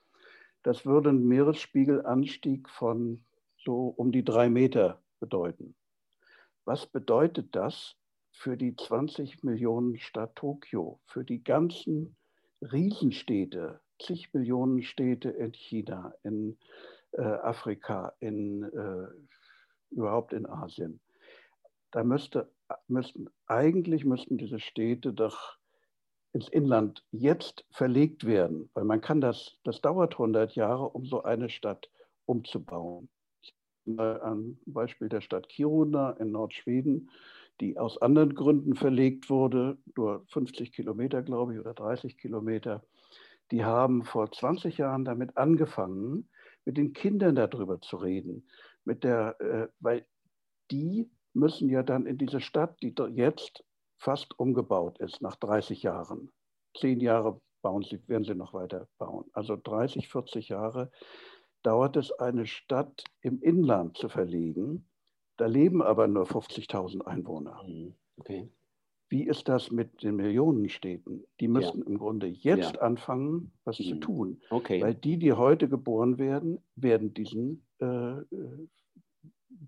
Das 0.63 0.85
würde 0.85 1.09
einen 1.09 1.27
Meeresspiegelanstieg 1.27 2.67
von 2.69 3.23
so 3.63 3.87
um 3.87 4.11
die 4.11 4.23
drei 4.23 4.49
Meter 4.49 5.01
bedeuten. 5.19 5.75
Was 6.65 6.87
bedeutet 6.87 7.55
das 7.55 7.95
für 8.31 8.57
die 8.57 8.75
20 8.75 9.43
Millionen 9.43 9.97
Stadt 9.99 10.35
Tokio, 10.35 10.99
für 11.05 11.23
die 11.23 11.43
ganzen 11.43 12.17
Riesenstädte 12.61 13.79
zig 14.01 14.33
Millionen 14.33 14.81
Städte 14.81 15.29
in 15.29 15.53
China, 15.53 16.13
in 16.23 16.57
äh, 17.11 17.21
Afrika, 17.21 18.13
in 18.19 18.63
äh, 18.63 19.07
überhaupt 19.91 20.33
in 20.33 20.45
Asien. 20.45 20.99
Da 21.91 22.03
müsste, 22.03 22.51
müssten, 22.87 23.27
eigentlich 23.47 24.05
müssten 24.05 24.37
diese 24.37 24.59
Städte 24.59 25.13
doch 25.13 25.57
ins 26.33 26.49
Inland 26.49 27.03
jetzt 27.11 27.65
verlegt 27.71 28.25
werden, 28.25 28.69
weil 28.73 28.83
man 28.83 29.01
kann 29.01 29.21
das, 29.21 29.57
das 29.63 29.81
dauert 29.81 30.13
100 30.13 30.55
Jahre, 30.55 30.89
um 30.89 31.05
so 31.05 31.23
eine 31.23 31.49
Stadt 31.49 31.89
umzubauen. 32.25 33.09
Ein 33.87 34.59
Beispiel 34.65 35.07
der 35.07 35.21
Stadt 35.21 35.47
Kiruna 35.47 36.11
in 36.11 36.31
Nordschweden, 36.31 37.09
die 37.61 37.77
aus 37.77 38.01
anderen 38.01 38.35
Gründen 38.35 38.75
verlegt 38.75 39.29
wurde, 39.29 39.77
nur 39.95 40.25
50 40.27 40.73
Kilometer, 40.73 41.23
glaube 41.23 41.53
ich, 41.53 41.59
oder 41.59 41.73
30 41.73 42.17
Kilometer. 42.17 42.83
Die 43.51 43.63
haben 43.63 44.03
vor 44.03 44.31
20 44.31 44.77
Jahren 44.77 45.05
damit 45.05 45.37
angefangen, 45.37 46.29
mit 46.65 46.77
den 46.77 46.91
Kindern 46.91 47.35
darüber 47.35 47.79
zu 47.79 47.95
reden, 47.95 48.47
mit 48.83 49.05
der, 49.05 49.39
äh, 49.39 49.67
weil 49.79 50.05
die 50.69 51.09
müssen 51.37 51.69
ja 51.69 51.83
dann 51.83 52.05
in 52.05 52.17
diese 52.17 52.41
Stadt, 52.41 52.77
die 52.81 52.93
jetzt 53.13 53.63
fast 53.97 54.37
umgebaut 54.39 54.99
ist, 54.99 55.21
nach 55.21 55.35
30 55.35 55.83
Jahren. 55.83 56.31
Zehn 56.75 56.99
Jahre 56.99 57.39
bauen 57.61 57.83
sie, 57.83 57.99
werden 58.07 58.23
sie 58.23 58.35
noch 58.35 58.53
weiter 58.53 58.87
bauen. 58.97 59.25
Also 59.33 59.55
30, 59.55 60.07
40 60.07 60.49
Jahre 60.49 60.91
dauert 61.63 61.97
es, 61.97 62.11
eine 62.11 62.45
Stadt 62.45 63.03
im 63.21 63.41
Inland 63.41 63.97
zu 63.97 64.09
verlegen. 64.09 64.87
Da 65.37 65.45
leben 65.45 65.81
aber 65.81 66.07
nur 66.07 66.25
50.000 66.25 67.01
Einwohner. 67.05 67.63
Mhm. 67.65 67.93
Okay. 68.17 68.49
Wie 69.09 69.23
ist 69.23 69.47
das 69.47 69.71
mit 69.71 70.03
den 70.03 70.17
Millionenstädten? 70.17 71.25
Die 71.39 71.47
müssen 71.47 71.79
ja. 71.79 71.85
im 71.85 71.97
Grunde 71.97 72.27
jetzt 72.27 72.75
ja. 72.75 72.81
anfangen, 72.81 73.53
was 73.63 73.79
mhm. 73.79 73.83
zu 73.83 73.95
tun. 73.95 74.41
Okay. 74.49 74.81
Weil 74.81 74.95
die, 74.95 75.17
die 75.17 75.33
heute 75.33 75.69
geboren 75.69 76.17
werden, 76.17 76.59
werden 76.75 77.13
diesen 77.13 77.65
äh, 77.79 77.85
äh 77.85 78.67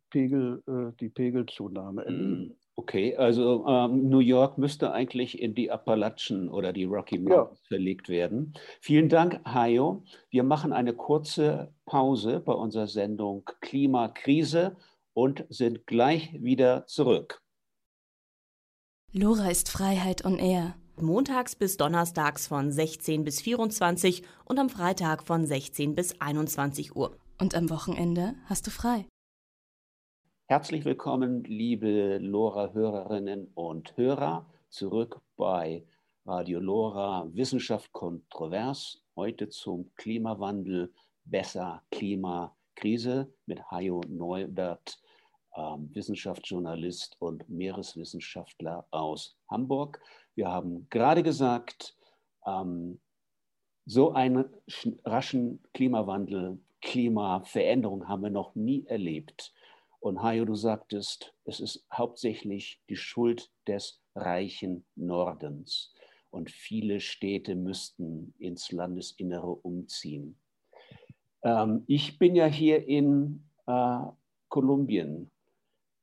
Pegel, 0.09 0.63
äh, 0.67 0.95
die 0.99 1.09
Pegelzunahme 1.09 2.05
erleben. 2.05 2.39
Mhm. 2.39 2.55
Okay, 2.75 3.15
also 3.17 3.65
ähm, 3.67 4.07
New 4.07 4.19
York 4.19 4.57
müsste 4.57 4.93
eigentlich 4.93 5.41
in 5.41 5.53
die 5.53 5.69
Appalachen 5.69 6.47
oder 6.49 6.71
die 6.71 6.85
Rocky 6.85 7.19
Mountains 7.19 7.59
ja. 7.63 7.67
verlegt 7.67 8.07
werden. 8.07 8.53
Vielen 8.79 9.09
Dank, 9.09 9.41
Hayo. 9.45 10.03
Wir 10.29 10.43
machen 10.43 10.71
eine 10.71 10.93
kurze 10.93 11.73
Pause 11.85 12.39
bei 12.39 12.53
unserer 12.53 12.87
Sendung 12.87 13.43
Klimakrise 13.59 14.77
und 15.13 15.45
sind 15.49 15.87
gleich 15.87 16.31
wieder 16.41 16.85
zurück. 16.87 17.41
Lora 19.11 19.49
ist 19.49 19.69
Freiheit 19.69 20.23
on 20.23 20.39
Air. 20.39 20.75
Montags 21.01 21.55
bis 21.55 21.75
Donnerstags 21.75 22.47
von 22.47 22.71
16 22.71 23.25
bis 23.25 23.41
24 23.41 24.23
und 24.45 24.57
am 24.57 24.69
Freitag 24.69 25.23
von 25.23 25.45
16 25.45 25.95
bis 25.95 26.19
21 26.21 26.95
Uhr. 26.95 27.17
Und 27.37 27.55
am 27.55 27.69
Wochenende 27.69 28.35
hast 28.45 28.67
du 28.67 28.71
frei. 28.71 29.05
Herzlich 30.51 30.83
willkommen, 30.83 31.43
liebe 31.43 32.17
Lora-Hörerinnen 32.17 33.51
und 33.53 33.95
Hörer, 33.97 34.47
zurück 34.69 35.21
bei 35.37 35.85
Radio 36.25 36.59
Lora 36.59 37.29
Wissenschaft 37.31 37.93
kontrovers. 37.93 38.99
Heute 39.15 39.49
zum 39.49 39.93
Klimawandel, 39.93 40.91
besser 41.23 41.83
Klimakrise 41.91 43.31
mit 43.45 43.61
Hajo 43.69 44.01
Neubert, 44.07 44.99
ähm, 45.55 45.91
Wissenschaftsjournalist 45.93 47.15
und 47.19 47.47
Meereswissenschaftler 47.47 48.87
aus 48.89 49.37
Hamburg. 49.51 50.01
Wir 50.33 50.47
haben 50.47 50.87
gerade 50.89 51.21
gesagt, 51.21 51.95
ähm, 52.47 52.99
so 53.85 54.13
einen 54.13 54.45
raschen 55.05 55.63
Klimawandel, 55.75 56.59
Klimaveränderung 56.81 58.07
haben 58.07 58.23
wir 58.23 58.31
noch 58.31 58.55
nie 58.55 58.87
erlebt. 58.87 59.53
Und 59.99 60.21
Hajo, 60.23 60.45
du 60.45 60.55
sagtest, 60.55 61.33
es 61.43 61.59
ist 61.59 61.85
hauptsächlich 61.91 62.81
die 62.89 62.95
Schuld 62.95 63.51
des 63.67 64.01
reichen 64.15 64.85
Nordens. 64.95 65.93
Und 66.29 66.51
viele 66.51 66.99
Städte 66.99 67.55
müssten 67.55 68.33
ins 68.37 68.71
Landesinnere 68.71 69.49
umziehen. 69.49 70.39
Ähm, 71.43 71.83
ich 71.87 72.17
bin 72.17 72.35
ja 72.35 72.45
hier 72.45 72.87
in 72.87 73.43
äh, 73.67 73.99
Kolumbien 74.47 75.31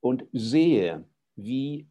und 0.01 0.25
sehe, 0.31 1.05
wie 1.35 1.87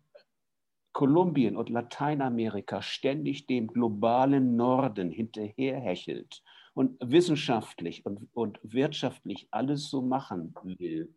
Kolumbien 0.92 1.56
und 1.56 1.70
Lateinamerika 1.70 2.82
ständig 2.82 3.46
dem 3.46 3.66
globalen 3.66 4.56
Norden 4.56 5.10
hinterherhechelt 5.10 6.42
und 6.74 6.96
wissenschaftlich 7.00 8.06
und, 8.06 8.28
und 8.32 8.60
wirtschaftlich 8.62 9.48
alles 9.50 9.90
so 9.90 10.02
machen 10.02 10.54
will 10.62 11.12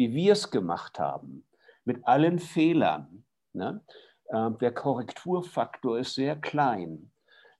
wie 0.00 0.14
wir 0.14 0.32
es 0.32 0.50
gemacht 0.50 0.98
haben, 0.98 1.44
mit 1.84 2.06
allen 2.06 2.38
Fehlern. 2.38 3.22
Ne? 3.52 3.84
Äh, 4.28 4.50
der 4.52 4.72
Korrekturfaktor 4.72 5.98
ist 5.98 6.14
sehr 6.14 6.36
klein. 6.36 7.10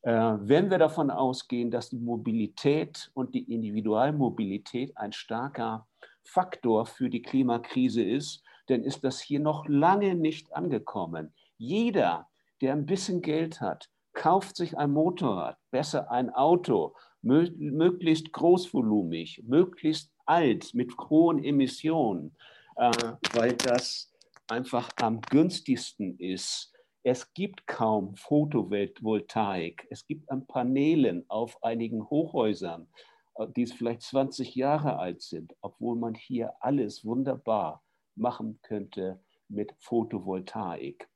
Äh, 0.01 0.39
wenn 0.41 0.71
wir 0.71 0.79
davon 0.79 1.11
ausgehen, 1.11 1.71
dass 1.71 1.91
die 1.91 1.99
Mobilität 1.99 3.11
und 3.13 3.35
die 3.35 3.53
Individualmobilität 3.53 4.97
ein 4.97 5.13
starker 5.13 5.87
Faktor 6.25 6.87
für 6.87 7.11
die 7.11 7.21
Klimakrise 7.21 8.03
ist, 8.03 8.43
dann 8.69 8.85
ist 8.85 9.05
das 9.05 9.21
hier 9.21 9.41
noch 9.41 9.69
lange 9.69 10.15
nicht 10.15 10.55
angekommen. 10.55 11.35
Jeder, 11.59 12.27
der 12.63 12.73
ein 12.73 12.87
bisschen 12.87 13.21
Geld 13.21 13.61
hat, 13.61 13.91
kauft 14.15 14.57
sich 14.57 14.79
ein 14.79 14.93
Motorrad, 14.93 15.59
besser 15.71 16.11
ein 16.11 16.31
Auto, 16.31 16.95
möglichst 17.23 18.33
großvolumig, 18.33 19.43
möglichst 19.47 20.13
alt 20.27 20.75
mit 20.75 20.97
hohen 20.99 21.43
Emissionen, 21.43 22.37
äh, 22.77 22.91
weil 23.33 23.55
das 23.55 24.13
einfach 24.49 24.91
am 25.01 25.21
günstigsten 25.21 26.19
ist. 26.19 26.73
Es 27.03 27.33
gibt 27.33 27.67
kaum 27.67 28.15
Photovoltaik. 28.17 29.87
Es 29.91 30.07
gibt 30.07 30.31
an 30.31 30.47
Paneelen 30.47 31.25
auf 31.29 31.63
einigen 31.63 32.09
Hochhäusern, 32.09 32.89
äh, 33.37 33.47
die 33.57 33.67
vielleicht 33.67 34.03
20 34.03 34.55
Jahre 34.55 34.99
alt 34.99 35.23
sind, 35.23 35.55
obwohl 35.61 35.97
man 35.97 36.15
hier 36.15 36.55
alles 36.61 37.05
wunderbar 37.05 37.83
machen 38.17 38.61
könnte 38.63 39.21
mit 39.49 39.75
Photovoltaik. 39.79 41.09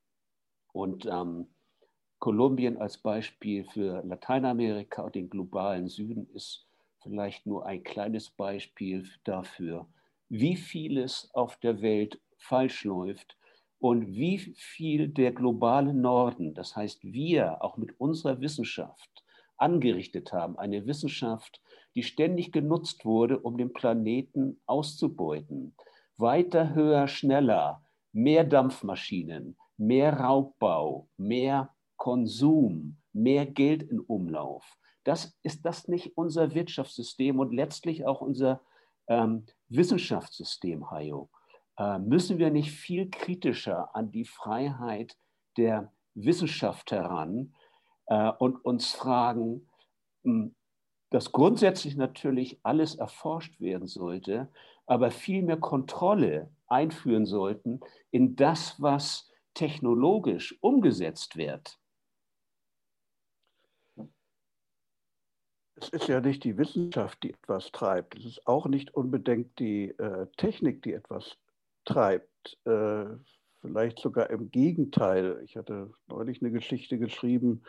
Und 0.72 1.06
ähm, 1.06 1.53
Kolumbien 2.18 2.78
als 2.78 2.98
Beispiel 2.98 3.64
für 3.64 4.02
Lateinamerika 4.04 5.02
und 5.02 5.14
den 5.14 5.28
globalen 5.28 5.88
Süden 5.88 6.28
ist 6.34 6.66
vielleicht 7.02 7.46
nur 7.46 7.66
ein 7.66 7.82
kleines 7.82 8.30
Beispiel 8.30 9.06
dafür, 9.24 9.86
wie 10.28 10.56
vieles 10.56 11.30
auf 11.34 11.56
der 11.58 11.82
Welt 11.82 12.20
falsch 12.38 12.84
läuft 12.84 13.36
und 13.78 14.14
wie 14.14 14.38
viel 14.38 15.08
der 15.08 15.32
globale 15.32 15.92
Norden, 15.92 16.54
das 16.54 16.74
heißt 16.74 17.04
wir 17.04 17.62
auch 17.62 17.76
mit 17.76 18.00
unserer 18.00 18.40
Wissenschaft, 18.40 19.22
angerichtet 19.58 20.32
haben. 20.32 20.58
Eine 20.58 20.86
Wissenschaft, 20.86 21.60
die 21.94 22.02
ständig 22.02 22.52
genutzt 22.52 23.04
wurde, 23.04 23.38
um 23.38 23.58
den 23.58 23.72
Planeten 23.72 24.60
auszubeuten. 24.66 25.74
Weiter, 26.16 26.74
höher, 26.74 27.08
schneller, 27.08 27.82
mehr 28.12 28.44
Dampfmaschinen, 28.44 29.56
mehr 29.76 30.14
Raubbau, 30.14 31.08
mehr 31.16 31.73
Konsum, 31.96 32.96
mehr 33.12 33.46
Geld 33.46 33.82
in 33.82 34.00
Umlauf. 34.00 34.64
Das 35.04 35.38
ist 35.42 35.64
das 35.64 35.88
nicht 35.88 36.16
unser 36.16 36.54
Wirtschaftssystem 36.54 37.38
und 37.38 37.52
letztlich 37.52 38.06
auch 38.06 38.20
unser 38.20 38.60
ähm, 39.06 39.44
Wissenschaftssystem, 39.68 40.90
Hayo? 40.90 41.28
Äh, 41.78 41.98
müssen 41.98 42.38
wir 42.38 42.50
nicht 42.50 42.70
viel 42.70 43.10
kritischer 43.10 43.94
an 43.94 44.10
die 44.10 44.24
Freiheit 44.24 45.16
der 45.56 45.92
Wissenschaft 46.14 46.90
heran 46.90 47.54
äh, 48.06 48.30
und 48.38 48.64
uns 48.64 48.92
fragen, 48.92 49.68
hm, 50.24 50.54
dass 51.10 51.32
grundsätzlich 51.32 51.96
natürlich 51.96 52.58
alles 52.62 52.96
erforscht 52.96 53.60
werden 53.60 53.86
sollte, 53.86 54.48
aber 54.86 55.10
viel 55.10 55.42
mehr 55.42 55.58
Kontrolle 55.58 56.50
einführen 56.66 57.26
sollten 57.26 57.80
in 58.10 58.36
das, 58.36 58.80
was 58.80 59.30
technologisch 59.54 60.58
umgesetzt 60.60 61.36
wird. 61.36 61.78
Es 65.76 65.88
ist 65.88 66.08
ja 66.08 66.20
nicht 66.20 66.44
die 66.44 66.56
Wissenschaft, 66.56 67.22
die 67.22 67.32
etwas 67.32 67.72
treibt. 67.72 68.16
Es 68.16 68.24
ist 68.24 68.46
auch 68.46 68.66
nicht 68.66 68.94
unbedingt 68.94 69.58
die 69.58 69.90
äh, 69.90 70.26
Technik, 70.36 70.82
die 70.82 70.92
etwas 70.92 71.36
treibt. 71.84 72.58
Äh, 72.64 73.06
vielleicht 73.60 73.98
sogar 73.98 74.30
im 74.30 74.50
Gegenteil. 74.50 75.40
Ich 75.44 75.56
hatte 75.56 75.90
neulich 76.06 76.40
eine 76.40 76.52
Geschichte 76.52 76.98
geschrieben. 76.98 77.62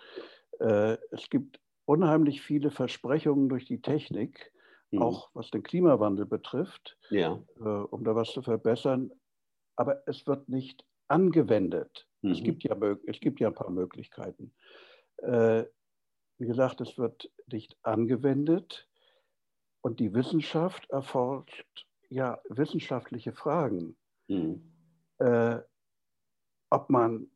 Äh, 0.60 0.98
es 1.12 1.30
gibt 1.30 1.60
unheimlich 1.86 2.42
viele 2.42 2.72
Versprechungen 2.72 3.50
durch 3.50 3.66
die 3.66 3.82
Technik, 3.82 4.52
mhm. 4.92 5.02
auch 5.02 5.30
was 5.34 5.50
den 5.52 5.64
Klimawandel 5.64 6.26
betrifft, 6.26 6.98
ja. 7.10 7.42
Äh, 7.60 7.64
um 7.64 8.04
da 8.04 8.16
was 8.16 8.32
zu 8.32 8.42
verbessern. 8.42 9.12
Aber 9.76 10.04
es 10.06 10.28
wird 10.28 10.48
nicht 10.48 10.86
angewendet. 11.08 12.08
Mhm. 12.22 12.32
Es, 12.32 12.44
gibt 12.44 12.64
ja, 12.64 12.76
es 13.08 13.20
gibt 13.20 13.40
ja 13.40 13.48
ein 13.48 13.56
paar 13.56 13.72
Möglichkeiten. 13.72 14.54
Wie 16.38 16.48
gesagt, 16.48 16.82
es 16.82 16.98
wird 16.98 17.32
nicht 17.52 17.78
angewendet 17.84 18.88
und 19.82 20.00
die 20.00 20.14
Wissenschaft 20.14 20.90
erforscht 20.90 21.88
ja 22.10 22.40
wissenschaftliche 22.50 23.34
Fragen. 23.34 23.96
mhm. 24.28 24.72
äh, 25.20 25.60
ob 26.70 26.90
man 26.90 27.30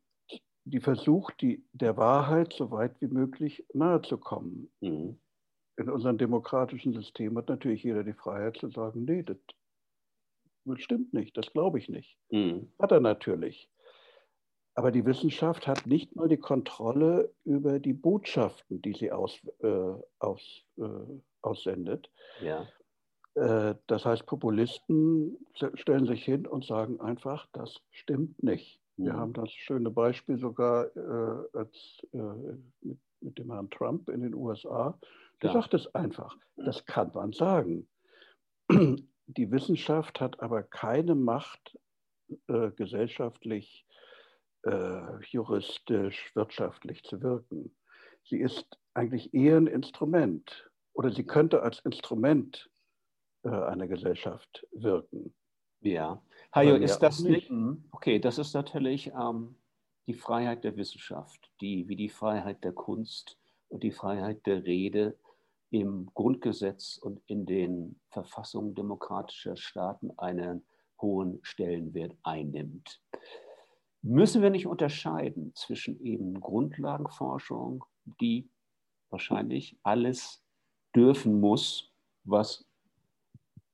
die 0.64 0.80
versucht, 0.80 1.40
die, 1.40 1.64
der 1.72 1.96
Wahrheit 1.96 2.52
so 2.52 2.70
weit 2.70 3.00
wie 3.00 3.08
möglich 3.08 3.64
nahe 3.72 4.02
zu 4.02 4.18
kommen. 4.18 4.70
Mhm. 4.80 5.18
In 5.76 5.88
unserem 5.88 6.18
demokratischen 6.18 6.92
System 6.92 7.38
hat 7.38 7.48
natürlich 7.48 7.82
jeder 7.82 8.04
die 8.04 8.12
Freiheit 8.12 8.58
zu 8.58 8.68
sagen, 8.70 9.04
nee, 9.04 9.22
das, 9.22 9.38
das 10.66 10.80
stimmt 10.80 11.14
nicht, 11.14 11.36
das 11.36 11.52
glaube 11.52 11.78
ich 11.78 11.88
nicht. 11.88 12.18
Mhm. 12.30 12.70
Hat 12.78 12.92
er 12.92 13.00
natürlich. 13.00 13.70
Aber 14.74 14.92
die 14.92 15.04
Wissenschaft 15.04 15.66
hat 15.66 15.86
nicht 15.86 16.14
mal 16.16 16.28
die 16.28 16.38
Kontrolle 16.38 17.32
über 17.44 17.78
die 17.78 17.92
Botschaften, 17.92 18.80
die 18.80 18.94
sie 18.94 19.10
aus, 19.10 19.40
äh, 19.60 19.94
aus, 20.18 20.64
äh, 20.78 20.82
aussendet. 21.42 22.10
Ja. 22.40 22.66
Äh, 23.34 23.74
das 23.86 24.04
heißt, 24.04 24.26
Populisten 24.26 25.36
stellen 25.74 26.06
sich 26.06 26.24
hin 26.24 26.46
und 26.46 26.64
sagen 26.64 27.00
einfach, 27.00 27.46
das 27.52 27.80
stimmt 27.90 28.42
nicht. 28.42 28.80
Wir 28.96 29.14
mhm. 29.14 29.16
haben 29.16 29.32
das 29.32 29.50
schöne 29.52 29.90
Beispiel 29.90 30.38
sogar 30.38 30.94
äh, 30.96 31.58
als, 31.58 32.06
äh, 32.12 32.18
mit, 32.80 32.98
mit, 33.20 33.38
dem 33.38 33.50
Herrn 33.50 33.70
Trump 33.70 34.08
in 34.08 34.22
den 34.22 34.34
USA. 34.34 34.98
Der 35.42 35.52
ja. 35.52 35.60
sagt 35.60 35.74
es 35.74 35.94
einfach. 35.94 36.36
Das 36.56 36.84
kann 36.84 37.10
man 37.14 37.32
sagen. 37.32 37.88
Die 39.26 39.50
Wissenschaft 39.50 40.20
hat 40.20 40.40
aber 40.40 40.62
keine 40.62 41.14
Macht, 41.14 41.78
äh, 42.48 42.70
gesellschaftlich, 42.72 43.86
äh, 44.64 45.22
juristisch, 45.30 46.30
wirtschaftlich 46.34 47.02
zu 47.04 47.22
wirken. 47.22 47.74
Sie 48.24 48.38
ist 48.38 48.66
eigentlich 48.94 49.32
eher 49.34 49.56
ein 49.56 49.66
Instrument 49.66 50.70
oder 50.92 51.10
sie 51.10 51.24
könnte 51.24 51.62
als 51.62 51.80
Instrument 51.80 52.70
äh, 53.42 53.48
einer 53.48 53.88
Gesellschaft 53.88 54.66
wirken. 54.72 55.34
Ja. 55.80 56.22
Hajo, 56.54 56.74
ist 56.74 56.98
das 56.98 57.20
nicht? 57.20 57.50
Okay, 57.92 58.18
das 58.18 58.38
ist 58.38 58.52
natürlich 58.52 59.12
ähm, 59.18 59.56
die 60.06 60.14
Freiheit 60.14 60.64
der 60.64 60.76
Wissenschaft, 60.76 61.50
die 61.60 61.88
wie 61.88 61.96
die 61.96 62.08
Freiheit 62.08 62.62
der 62.64 62.72
Kunst 62.72 63.38
und 63.68 63.82
die 63.82 63.92
Freiheit 63.92 64.44
der 64.46 64.64
Rede 64.64 65.16
im 65.70 66.10
Grundgesetz 66.14 66.98
und 66.98 67.22
in 67.26 67.46
den 67.46 68.00
Verfassungen 68.10 68.74
demokratischer 68.74 69.56
Staaten 69.56 70.10
einen 70.18 70.66
hohen 71.00 71.38
Stellenwert 71.42 72.16
einnimmt. 72.24 73.00
Müssen 74.02 74.42
wir 74.42 74.50
nicht 74.50 74.66
unterscheiden 74.66 75.52
zwischen 75.54 76.00
eben 76.00 76.40
Grundlagenforschung, 76.40 77.84
die 78.20 78.48
wahrscheinlich 79.10 79.76
alles 79.82 80.42
dürfen 80.94 81.40
muss, 81.40 81.92
was 82.24 82.64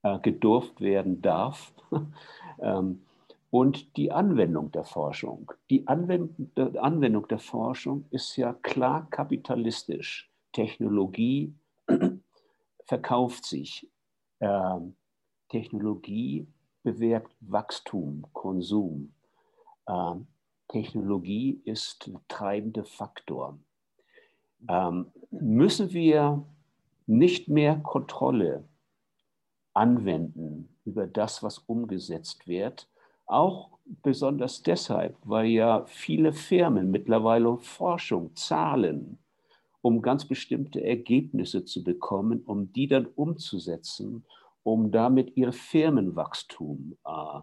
äh, 0.03 0.19
gedurft 0.19 0.81
werden 0.81 1.21
darf, 1.21 1.73
ähm, 2.59 3.01
und 3.49 3.95
die 3.95 4.11
Anwendung 4.11 4.71
der 4.71 4.83
Forschung. 4.83 5.51
Die 5.69 5.87
Anwendung 5.87 7.27
der 7.27 7.39
Forschung 7.39 8.05
ist 8.11 8.35
ja 8.35 8.53
klar 8.53 9.09
kapitalistisch. 9.09 10.29
Technologie 10.51 11.53
verkauft 12.85 13.45
sich. 13.45 13.89
Ähm, 14.41 14.95
Technologie 15.49 16.45
bewirkt 16.83 17.35
Wachstum, 17.39 18.25
Konsum. 18.33 19.13
Ähm, 19.87 20.27
Technologie 20.67 21.61
ist 21.63 22.07
der 22.07 22.19
treibende 22.27 22.83
Faktor. 22.83 23.57
müssen 25.31 25.93
wir 25.93 26.43
nicht 27.05 27.47
mehr 27.47 27.77
Kontrolle 27.77 28.67
anwenden 29.73 30.75
über 30.83 31.07
das, 31.07 31.43
was 31.43 31.59
umgesetzt 31.59 32.47
wird. 32.47 32.89
Auch 33.25 33.77
besonders 34.03 34.63
deshalb, 34.63 35.15
weil 35.23 35.47
ja 35.47 35.85
viele 35.85 36.33
Firmen 36.33 36.91
mittlerweile 36.91 37.57
Forschung 37.57 38.35
zahlen, 38.35 39.19
um 39.81 40.01
ganz 40.01 40.25
bestimmte 40.25 40.83
Ergebnisse 40.83 41.63
zu 41.63 41.83
bekommen, 41.83 42.41
um 42.45 42.73
die 42.73 42.87
dann 42.87 43.05
umzusetzen, 43.05 44.25
um 44.63 44.91
damit 44.91 45.37
ihr 45.37 45.53
Firmenwachstum 45.53 46.97
äh, 47.05 47.39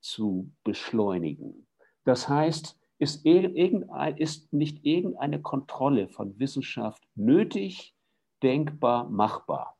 zu 0.00 0.50
beschleunigen. 0.64 1.66
Das 2.04 2.28
heißt, 2.28 2.78
ist, 2.98 3.26
ist 3.26 4.52
nicht 4.52 4.84
irgendeine 4.84 5.42
Kontrolle 5.42 6.08
von 6.08 6.38
Wissenschaft 6.38 7.02
nötig, 7.14 7.94
denkbar, 8.42 9.08
machbar? 9.08 9.76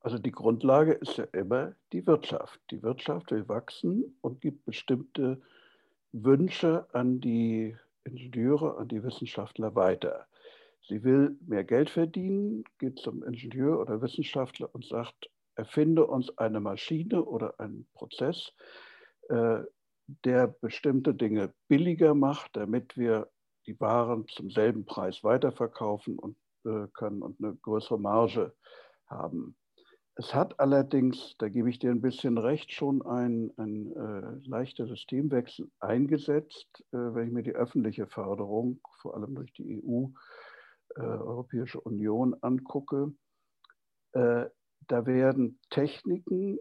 Also 0.00 0.18
die 0.18 0.32
Grundlage 0.32 0.92
ist 0.92 1.16
ja 1.16 1.24
immer 1.32 1.74
die 1.92 2.06
Wirtschaft. 2.06 2.60
Die 2.70 2.82
Wirtschaft 2.82 3.30
will 3.30 3.48
wachsen 3.48 4.18
und 4.20 4.42
gibt 4.42 4.66
bestimmte 4.66 5.40
Wünsche 6.12 6.86
an 6.92 7.20
die 7.20 7.74
Ingenieure, 8.04 8.76
an 8.76 8.88
die 8.88 9.02
Wissenschaftler 9.02 9.74
weiter. 9.74 10.26
Sie 10.82 11.02
will 11.02 11.38
mehr 11.46 11.64
Geld 11.64 11.88
verdienen, 11.88 12.64
geht 12.78 12.98
zum 12.98 13.22
Ingenieur 13.24 13.80
oder 13.80 14.02
Wissenschaftler 14.02 14.68
und 14.74 14.84
sagt, 14.84 15.30
erfinde 15.54 16.06
uns 16.06 16.36
eine 16.36 16.60
Maschine 16.60 17.24
oder 17.24 17.58
einen 17.58 17.86
Prozess, 17.94 18.52
äh, 19.30 19.60
der 20.06 20.48
bestimmte 20.48 21.14
Dinge 21.14 21.54
billiger 21.68 22.14
macht, 22.14 22.56
damit 22.56 22.96
wir 22.96 23.30
die 23.66 23.78
Waren 23.80 24.26
zum 24.28 24.50
selben 24.50 24.84
Preis 24.84 25.24
weiterverkaufen 25.24 26.18
und 26.18 26.36
äh, 26.64 26.86
können 26.92 27.22
und 27.22 27.42
eine 27.42 27.54
größere 27.56 27.98
Marge 27.98 28.54
haben. 29.06 29.56
Es 30.16 30.32
hat 30.32 30.60
allerdings, 30.60 31.34
da 31.38 31.48
gebe 31.48 31.68
ich 31.68 31.80
dir 31.80 31.90
ein 31.90 32.00
bisschen 32.00 32.38
recht, 32.38 32.72
schon 32.72 33.02
ein, 33.02 33.50
ein 33.56 33.92
äh, 33.96 34.48
leichter 34.48 34.86
Systemwechsel 34.86 35.70
eingesetzt, 35.80 36.84
äh, 36.92 36.96
wenn 36.96 37.28
ich 37.28 37.32
mir 37.32 37.42
die 37.42 37.54
öffentliche 37.54 38.06
Förderung, 38.06 38.80
vor 39.00 39.16
allem 39.16 39.34
durch 39.34 39.52
die 39.54 39.82
EU, 39.82 40.06
äh, 40.96 41.00
Europäische 41.00 41.80
Union 41.80 42.36
angucke. 42.42 43.12
Äh, 44.12 44.46
da 44.86 45.06
werden 45.06 45.58
Techniken 45.70 46.58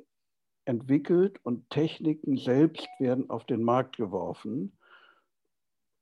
entwickelt 0.65 1.39
und 1.43 1.69
Techniken 1.69 2.37
selbst 2.37 2.87
werden 2.99 3.29
auf 3.29 3.45
den 3.45 3.63
Markt 3.63 3.97
geworfen, 3.97 4.77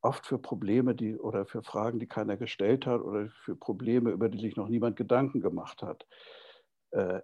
oft 0.02 0.26
für 0.26 0.40
Probleme 0.40 0.96
die, 0.96 1.18
oder 1.18 1.46
für 1.46 1.64
Fragen, 1.64 2.00
die 2.00 2.08
keiner 2.08 2.38
gestellt 2.38 2.86
hat 2.86 3.02
oder 3.02 3.30
für 3.44 3.56
Probleme, 3.56 4.12
über 4.12 4.30
die 4.30 4.40
sich 4.40 4.56
noch 4.56 4.68
niemand 4.68 4.96
Gedanken 4.96 5.42
gemacht 5.42 5.82
hat 5.82 6.06
äh, 6.92 7.22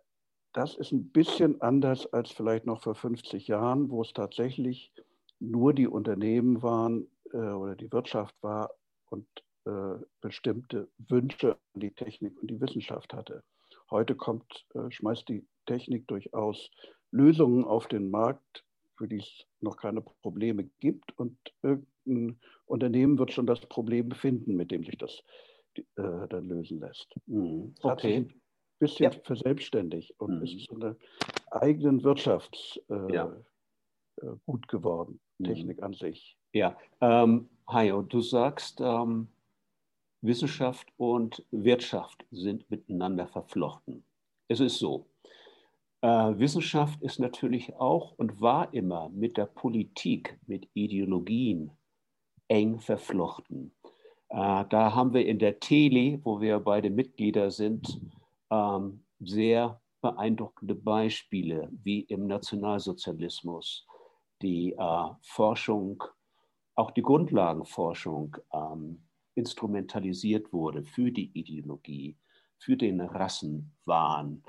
das 0.53 0.75
ist 0.75 0.91
ein 0.91 1.09
bisschen 1.11 1.61
anders 1.61 2.11
als 2.13 2.31
vielleicht 2.31 2.65
noch 2.65 2.81
vor 2.81 2.95
50 2.95 3.47
Jahren, 3.47 3.89
wo 3.89 4.01
es 4.01 4.13
tatsächlich 4.13 4.91
nur 5.39 5.73
die 5.73 5.87
Unternehmen 5.87 6.63
waren 6.63 7.07
äh, 7.31 7.37
oder 7.37 7.75
die 7.75 7.91
Wirtschaft 7.91 8.35
war 8.41 8.71
und 9.09 9.27
äh, 9.65 10.03
bestimmte 10.21 10.89
Wünsche 10.97 11.57
an 11.73 11.81
die 11.81 11.91
Technik 11.91 12.41
und 12.41 12.49
die 12.49 12.59
Wissenschaft 12.59 13.13
hatte. 13.13 13.43
Heute 13.91 14.15
kommt, 14.15 14.65
schmeißt 14.89 15.29
die 15.29 15.47
Technik 15.65 16.07
durchaus 16.07 16.69
Lösungen 17.11 17.63
auf 17.63 17.87
den 17.87 18.09
Markt, 18.09 18.65
für 18.97 19.07
die 19.07 19.17
es 19.17 19.45
noch 19.61 19.77
keine 19.77 20.01
Probleme 20.01 20.69
gibt. 20.79 21.17
Und 21.17 21.37
irgendein 21.61 22.39
Unternehmen 22.65 23.17
wird 23.17 23.31
schon 23.31 23.47
das 23.47 23.61
Problem 23.61 24.11
finden, 24.11 24.55
mit 24.55 24.71
dem 24.71 24.83
sich 24.83 24.97
das 24.97 25.23
äh, 25.75 26.27
dann 26.29 26.47
lösen 26.47 26.79
lässt. 26.79 27.15
Mhm. 27.27 27.75
Okay 27.81 28.27
bisschen 28.79 29.11
ja. 29.11 29.19
verselbstständigt 29.23 30.13
und 30.19 30.37
mhm. 30.37 30.43
ist 30.43 30.65
zu 30.65 30.75
einer 30.75 30.95
eigenen 31.51 32.03
Wirtschaft 32.03 32.81
äh, 32.89 33.13
ja. 33.13 33.35
Äh, 34.21 34.27
gut 34.45 34.67
geworden, 34.67 35.19
mhm. 35.37 35.45
Technik 35.45 35.83
an 35.83 35.93
sich. 35.93 36.37
Ja, 36.53 36.77
ähm, 37.01 37.49
Hajo, 37.67 38.01
du 38.01 38.21
sagst, 38.21 38.79
ähm, 38.81 39.27
Wissenschaft 40.21 40.87
und 40.97 41.45
Wirtschaft 41.51 42.25
sind 42.31 42.69
miteinander 42.69 43.27
verflochten. 43.27 44.03
Es 44.47 44.59
ist 44.59 44.79
so. 44.79 45.05
Äh, 46.01 46.07
Wissenschaft 46.07 47.01
ist 47.01 47.19
natürlich 47.19 47.75
auch 47.75 48.13
und 48.17 48.39
war 48.39 48.73
immer 48.73 49.09
mit 49.09 49.37
der 49.37 49.47
Politik, 49.47 50.39
mit 50.45 50.69
Ideologien 50.73 51.71
eng 52.47 52.79
verflochten. 52.79 53.75
Äh, 54.29 54.65
da 54.69 54.93
haben 54.93 55.13
wir 55.13 55.25
in 55.25 55.39
der 55.39 55.59
Tele, 55.59 56.19
wo 56.23 56.39
wir 56.39 56.59
beide 56.59 56.89
Mitglieder 56.89 57.49
sind, 57.49 57.99
ähm, 58.51 59.03
sehr 59.19 59.81
beeindruckende 60.01 60.75
Beispiele, 60.75 61.69
wie 61.83 62.01
im 62.01 62.27
Nationalsozialismus 62.27 63.85
die 64.41 64.73
äh, 64.73 65.09
Forschung, 65.21 66.03
auch 66.75 66.91
die 66.91 67.01
Grundlagenforschung 67.01 68.37
ähm, 68.53 69.07
instrumentalisiert 69.33 70.53
wurde 70.53 70.83
für 70.83 71.11
die 71.11 71.31
Ideologie, 71.33 72.17
für 72.59 72.77
den 72.77 73.01
Rassenwahn. 73.01 74.43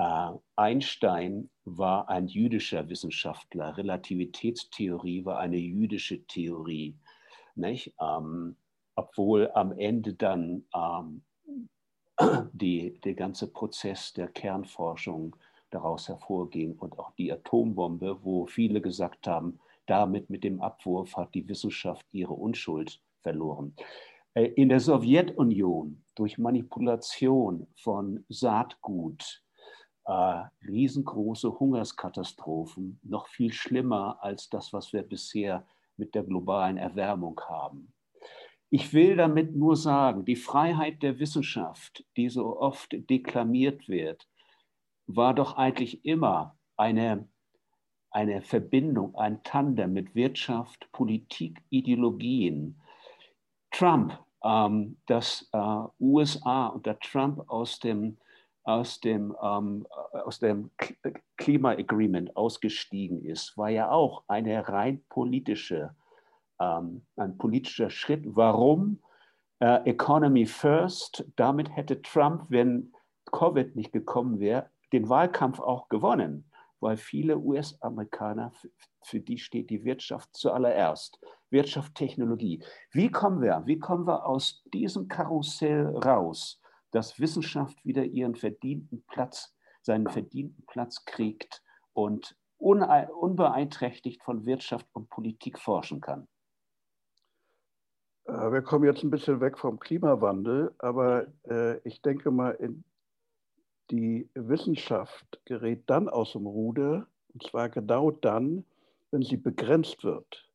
Äh, 0.00 0.32
Einstein 0.56 1.50
war 1.66 2.08
ein 2.08 2.26
jüdischer 2.26 2.88
Wissenschaftler, 2.88 3.76
Relativitätstheorie 3.76 5.26
war 5.26 5.38
eine 5.40 5.58
jüdische 5.58 6.24
Theorie, 6.26 6.96
nicht? 7.54 7.92
Ähm, 8.00 8.56
obwohl 8.94 9.50
am 9.52 9.72
Ende 9.72 10.14
dann 10.14 10.64
ähm, 10.74 11.22
die, 12.54 12.98
der 13.00 13.12
ganze 13.12 13.52
Prozess 13.52 14.14
der 14.14 14.28
Kernforschung 14.28 15.36
daraus 15.68 16.08
hervorging 16.08 16.78
und 16.78 16.98
auch 16.98 17.10
die 17.12 17.30
Atombombe, 17.30 18.24
wo 18.24 18.46
viele 18.46 18.80
gesagt 18.80 19.26
haben, 19.26 19.60
damit 19.84 20.30
mit 20.30 20.44
dem 20.44 20.62
Abwurf 20.62 21.14
hat 21.14 21.34
die 21.34 21.46
Wissenschaft 21.46 22.06
ihre 22.12 22.32
Unschuld 22.32 23.02
verloren. 23.20 23.76
Äh, 24.32 24.46
in 24.46 24.70
der 24.70 24.80
Sowjetunion 24.80 26.02
durch 26.14 26.38
Manipulation 26.38 27.66
von 27.74 28.24
Saatgut, 28.30 29.42
äh, 30.10 30.42
riesengroße 30.66 31.60
Hungerskatastrophen, 31.60 32.98
noch 33.04 33.28
viel 33.28 33.52
schlimmer 33.52 34.18
als 34.20 34.50
das, 34.50 34.72
was 34.72 34.92
wir 34.92 35.04
bisher 35.04 35.64
mit 35.96 36.16
der 36.16 36.24
globalen 36.24 36.78
Erwärmung 36.78 37.40
haben. 37.48 37.92
Ich 38.70 38.92
will 38.92 39.14
damit 39.16 39.54
nur 39.54 39.76
sagen, 39.76 40.24
die 40.24 40.34
Freiheit 40.34 41.04
der 41.04 41.20
Wissenschaft, 41.20 42.04
die 42.16 42.28
so 42.28 42.58
oft 42.58 42.88
deklamiert 43.08 43.88
wird, 43.88 44.26
war 45.06 45.32
doch 45.32 45.56
eigentlich 45.56 46.04
immer 46.04 46.58
eine, 46.76 47.28
eine 48.10 48.42
Verbindung, 48.42 49.14
ein 49.14 49.44
Tandem 49.44 49.92
mit 49.92 50.16
Wirtschaft, 50.16 50.90
Politik, 50.90 51.62
Ideologien. 51.68 52.80
Trump, 53.70 54.18
ähm, 54.42 54.96
dass 55.06 55.48
äh, 55.52 55.82
USA 56.00 56.66
unter 56.66 56.98
Trump 56.98 57.48
aus 57.48 57.78
dem, 57.78 58.18
aus 58.62 59.00
dem, 59.00 59.36
ähm, 59.42 59.86
aus 60.12 60.38
dem 60.38 60.70
Klima-Agreement 61.36 62.36
ausgestiegen 62.36 63.24
ist, 63.24 63.56
war 63.56 63.70
ja 63.70 63.90
auch 63.90 64.24
eine 64.28 64.68
rein 64.68 65.02
politische, 65.08 65.94
ähm, 66.60 67.02
ein 67.16 67.38
politischer 67.38 67.90
Schritt. 67.90 68.24
Warum? 68.24 69.02
Äh, 69.60 69.90
Economy 69.90 70.46
first. 70.46 71.24
Damit 71.36 71.74
hätte 71.74 72.02
Trump, 72.02 72.46
wenn 72.48 72.92
Covid 73.32 73.76
nicht 73.76 73.92
gekommen 73.92 74.40
wäre, 74.40 74.70
den 74.92 75.08
Wahlkampf 75.08 75.60
auch 75.60 75.88
gewonnen, 75.88 76.50
weil 76.80 76.96
viele 76.96 77.38
US-Amerikaner, 77.38 78.52
für 79.02 79.20
die 79.20 79.38
steht 79.38 79.70
die 79.70 79.84
Wirtschaft 79.84 80.34
zuallererst. 80.34 81.18
Wirtschaft, 81.50 81.94
Technologie. 81.94 82.62
Wie 82.92 83.10
kommen 83.10 83.40
wir, 83.40 83.62
wie 83.66 83.78
kommen 83.78 84.06
wir 84.06 84.26
aus 84.26 84.62
diesem 84.72 85.08
Karussell 85.08 85.86
raus, 85.96 86.59
dass 86.90 87.20
Wissenschaft 87.20 87.84
wieder 87.84 88.04
ihren 88.04 88.34
verdienten 88.34 89.02
Platz, 89.06 89.54
seinen 89.82 90.08
verdienten 90.08 90.64
Platz 90.66 91.04
kriegt 91.04 91.62
und 91.92 92.36
unbeeinträchtigt 92.58 94.22
von 94.22 94.44
Wirtschaft 94.44 94.86
und 94.92 95.08
Politik 95.08 95.58
forschen 95.58 96.00
kann? 96.00 96.28
Äh, 98.24 98.52
wir 98.52 98.62
kommen 98.62 98.84
jetzt 98.84 99.02
ein 99.02 99.10
bisschen 99.10 99.40
weg 99.40 99.58
vom 99.58 99.78
Klimawandel, 99.78 100.74
aber 100.78 101.26
äh, 101.48 101.78
ich 101.88 102.02
denke 102.02 102.30
mal, 102.30 102.56
die 103.90 104.30
Wissenschaft 104.34 105.40
gerät 105.44 105.82
dann 105.86 106.08
aus 106.08 106.32
dem 106.32 106.46
Ruder, 106.46 107.08
und 107.32 107.42
zwar 107.42 107.68
genau 107.68 108.10
dann, 108.10 108.64
wenn 109.10 109.22
sie 109.22 109.36
begrenzt 109.36 110.04
wird. 110.04 110.48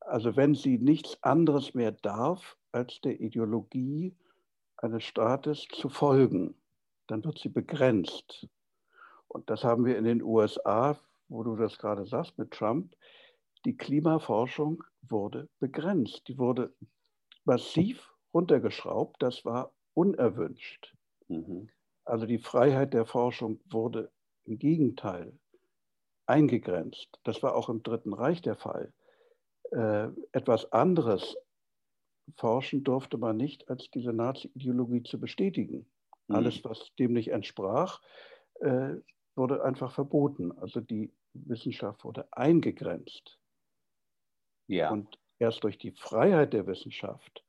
Also 0.00 0.36
wenn 0.36 0.54
sie 0.54 0.78
nichts 0.78 1.22
anderes 1.22 1.72
mehr 1.72 1.92
darf, 1.92 2.58
als 2.72 3.00
der 3.00 3.20
Ideologie 3.20 4.14
eines 4.84 5.04
Staates 5.04 5.66
zu 5.72 5.88
folgen, 5.88 6.54
dann 7.06 7.24
wird 7.24 7.38
sie 7.38 7.48
begrenzt. 7.48 8.46
Und 9.28 9.48
das 9.48 9.64
haben 9.64 9.86
wir 9.86 9.96
in 9.96 10.04
den 10.04 10.22
USA, 10.22 10.98
wo 11.28 11.42
du 11.42 11.56
das 11.56 11.78
gerade 11.78 12.04
sagst 12.04 12.38
mit 12.38 12.50
Trump. 12.50 12.94
Die 13.64 13.76
Klimaforschung 13.76 14.84
wurde 15.02 15.48
begrenzt. 15.58 16.28
Die 16.28 16.38
wurde 16.38 16.74
massiv 17.44 18.12
runtergeschraubt. 18.34 19.22
Das 19.22 19.44
war 19.46 19.72
unerwünscht. 19.94 20.94
Mhm. 21.28 21.70
Also 22.04 22.26
die 22.26 22.38
Freiheit 22.38 22.92
der 22.92 23.06
Forschung 23.06 23.60
wurde 23.70 24.12
im 24.44 24.58
Gegenteil 24.58 25.32
eingegrenzt. 26.26 27.08
Das 27.24 27.42
war 27.42 27.54
auch 27.56 27.70
im 27.70 27.82
Dritten 27.82 28.12
Reich 28.12 28.42
der 28.42 28.56
Fall. 28.56 28.92
Äh, 29.70 30.08
etwas 30.32 30.72
anderes 30.72 31.36
forschen 32.36 32.84
durfte 32.84 33.18
man 33.18 33.36
nicht, 33.36 33.68
als 33.68 33.90
diese 33.90 34.12
Nazi-Ideologie 34.12 35.02
zu 35.02 35.20
bestätigen. 35.20 35.86
Mhm. 36.28 36.34
Alles, 36.34 36.64
was 36.64 36.92
dem 36.98 37.12
nicht 37.12 37.28
entsprach, 37.28 38.00
äh, 38.60 38.94
wurde 39.36 39.64
einfach 39.64 39.92
verboten. 39.92 40.52
Also 40.52 40.80
die 40.80 41.12
Wissenschaft 41.32 42.04
wurde 42.04 42.26
eingegrenzt. 42.32 43.38
Ja. 44.66 44.90
Und 44.90 45.18
erst 45.38 45.64
durch 45.64 45.78
die 45.78 45.92
Freiheit 45.92 46.52
der 46.52 46.66
Wissenschaft 46.66 47.44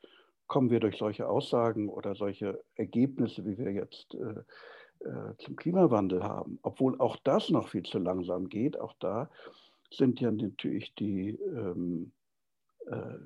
kommen 0.48 0.70
wir 0.70 0.80
durch 0.80 0.98
solche 0.98 1.28
Aussagen 1.28 1.90
oder 1.90 2.16
solche 2.16 2.64
Ergebnisse, 2.76 3.46
wie 3.46 3.58
wir 3.58 3.72
jetzt 3.72 4.14
äh, 4.16 4.44
äh, 5.08 5.38
zum 5.38 5.56
Klimawandel 5.56 6.24
haben, 6.24 6.60
obwohl 6.62 7.00
auch 7.00 7.18
das 7.18 7.50
noch 7.50 7.70
viel 7.70 7.84
zu 7.84 8.00
langsam 8.00 8.50
geht. 8.50 8.80
Auch 8.80 8.94
da 9.00 9.30
sind 9.92 10.20
ja 10.20 10.32
natürlich 10.32 10.94
die 10.96 11.30
ähm, 11.30 12.12
äh, 12.88 13.18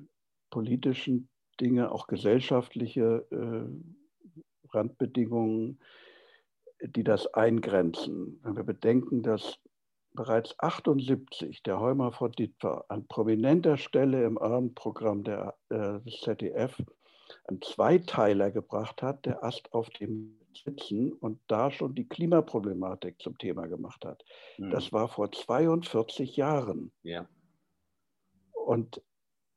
politischen 0.50 1.28
Dinge, 1.60 1.92
auch 1.92 2.06
gesellschaftliche 2.06 3.26
äh, 3.30 4.76
Randbedingungen, 4.76 5.80
die 6.82 7.04
das 7.04 7.32
eingrenzen. 7.34 8.40
Wenn 8.42 8.56
wir 8.56 8.64
bedenken, 8.64 9.22
dass 9.22 9.58
bereits 10.12 10.58
78 10.58 11.62
der 11.62 11.80
Heumer 11.80 12.12
von 12.12 12.32
Dietwer 12.32 12.84
an 12.88 13.06
prominenter 13.06 13.76
Stelle 13.76 14.24
im 14.24 14.38
Abendprogramm 14.38 15.24
der, 15.24 15.56
äh, 15.68 16.00
des 16.00 16.20
ZDF 16.20 16.76
einen 17.46 17.62
Zweiteiler 17.62 18.50
gebracht 18.50 19.02
hat, 19.02 19.24
der 19.26 19.44
Ast 19.44 19.72
auf 19.72 19.88
dem 19.90 20.36
Sitzen 20.64 21.12
und 21.12 21.40
da 21.46 21.70
schon 21.70 21.94
die 21.94 22.08
Klimaproblematik 22.08 23.20
zum 23.20 23.38
Thema 23.38 23.66
gemacht 23.66 24.04
hat. 24.04 24.24
Mhm. 24.58 24.70
Das 24.70 24.92
war 24.92 25.08
vor 25.08 25.30
42 25.30 26.36
Jahren. 26.36 26.92
Ja. 27.02 27.28
Und 28.52 29.00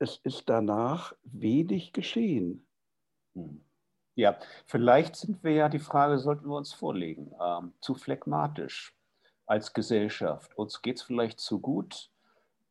es 0.03 0.17
ist 0.23 0.49
danach 0.49 1.15
wenig 1.23 1.93
geschehen. 1.93 2.67
Mhm. 3.33 3.61
Ja, 4.15 4.37
vielleicht 4.67 5.15
sind 5.15 5.43
wir 5.43 5.53
ja, 5.53 5.69
die 5.69 5.79
Frage 5.79 6.19
sollten 6.19 6.47
wir 6.47 6.57
uns 6.57 6.71
vorlegen, 6.71 7.33
ähm, 7.41 7.73
zu 7.81 7.95
phlegmatisch 7.95 8.95
als 9.47 9.73
Gesellschaft. 9.73 10.55
Uns 10.55 10.83
geht 10.83 10.97
es 10.97 11.01
vielleicht 11.01 11.39
zu 11.39 11.59
gut, 11.59 12.11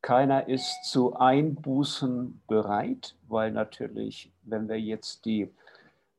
keiner 0.03 0.49
ist 0.49 0.85
zu 0.85 1.16
Einbußen 1.16 2.42
bereit, 2.47 3.16
weil 3.29 3.51
natürlich, 3.51 4.33
wenn 4.42 4.68
wir 4.68 4.81
jetzt 4.81 5.25
die, 5.25 5.49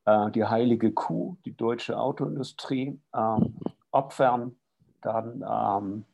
äh, 0.05 0.31
die 0.31 0.45
heilige 0.45 0.91
Kuh, 0.91 1.37
die 1.45 1.55
deutsche 1.55 1.97
Autoindustrie, 1.97 2.99
ähm, 3.15 3.55
opfern, 3.91 4.55
dann 5.01 5.43
ähm, 5.47 6.05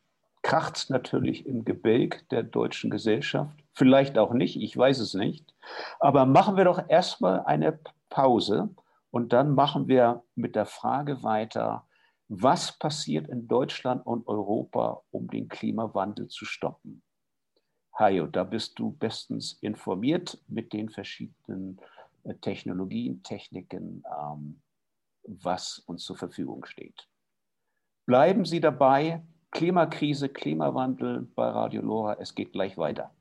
kracht 0.42 0.78
es 0.78 0.90
natürlich 0.90 1.46
im 1.46 1.64
Gebälk 1.64 2.28
der 2.30 2.44
deutschen 2.44 2.90
Gesellschaft. 2.90 3.56
Vielleicht 3.80 4.18
auch 4.18 4.34
nicht, 4.34 4.62
ich 4.62 4.76
weiß 4.76 5.00
es 5.00 5.14
nicht. 5.14 5.56
Aber 6.02 6.26
machen 6.26 6.58
wir 6.58 6.66
doch 6.66 6.90
erstmal 6.90 7.46
eine 7.46 7.80
Pause 8.10 8.76
und 9.10 9.32
dann 9.32 9.56
machen 9.56 9.88
wir 9.88 10.22
mit 10.36 10.58
der 10.58 10.66
Frage 10.66 11.24
weiter, 11.24 11.88
was 12.28 12.78
passiert 12.78 13.30
in 13.30 13.48
Deutschland 13.48 14.06
und 14.06 14.28
Europa, 14.28 15.02
um 15.12 15.30
den 15.30 15.48
Klimawandel 15.48 16.28
zu 16.28 16.44
stoppen? 16.44 17.04
Hajo, 17.98 18.28
da 18.28 18.44
bist 18.44 18.78
du 18.78 18.92
bestens 18.92 19.54
informiert 19.62 20.38
mit 20.50 20.74
den 20.74 20.90
verschiedenen 20.90 21.80
äh, 22.26 22.36
Technologien, 22.36 23.24
Techniken, 23.24 24.04
ähm, 24.22 24.62
was 25.24 25.80
uns 25.80 26.04
zur 26.04 26.18
Verfügung 26.18 26.66
steht. 26.66 27.08
Bleiben 28.06 28.44
Sie 28.44 28.60
dabei. 28.60 29.24
Klimakrise, 29.52 30.28
Klimawandel 30.28 31.22
bei 31.34 31.48
Radio 31.48 31.82
Lora. 31.82 32.18
Es 32.20 32.36
geht 32.36 32.52
gleich 32.52 32.78
weiter. 32.78 33.12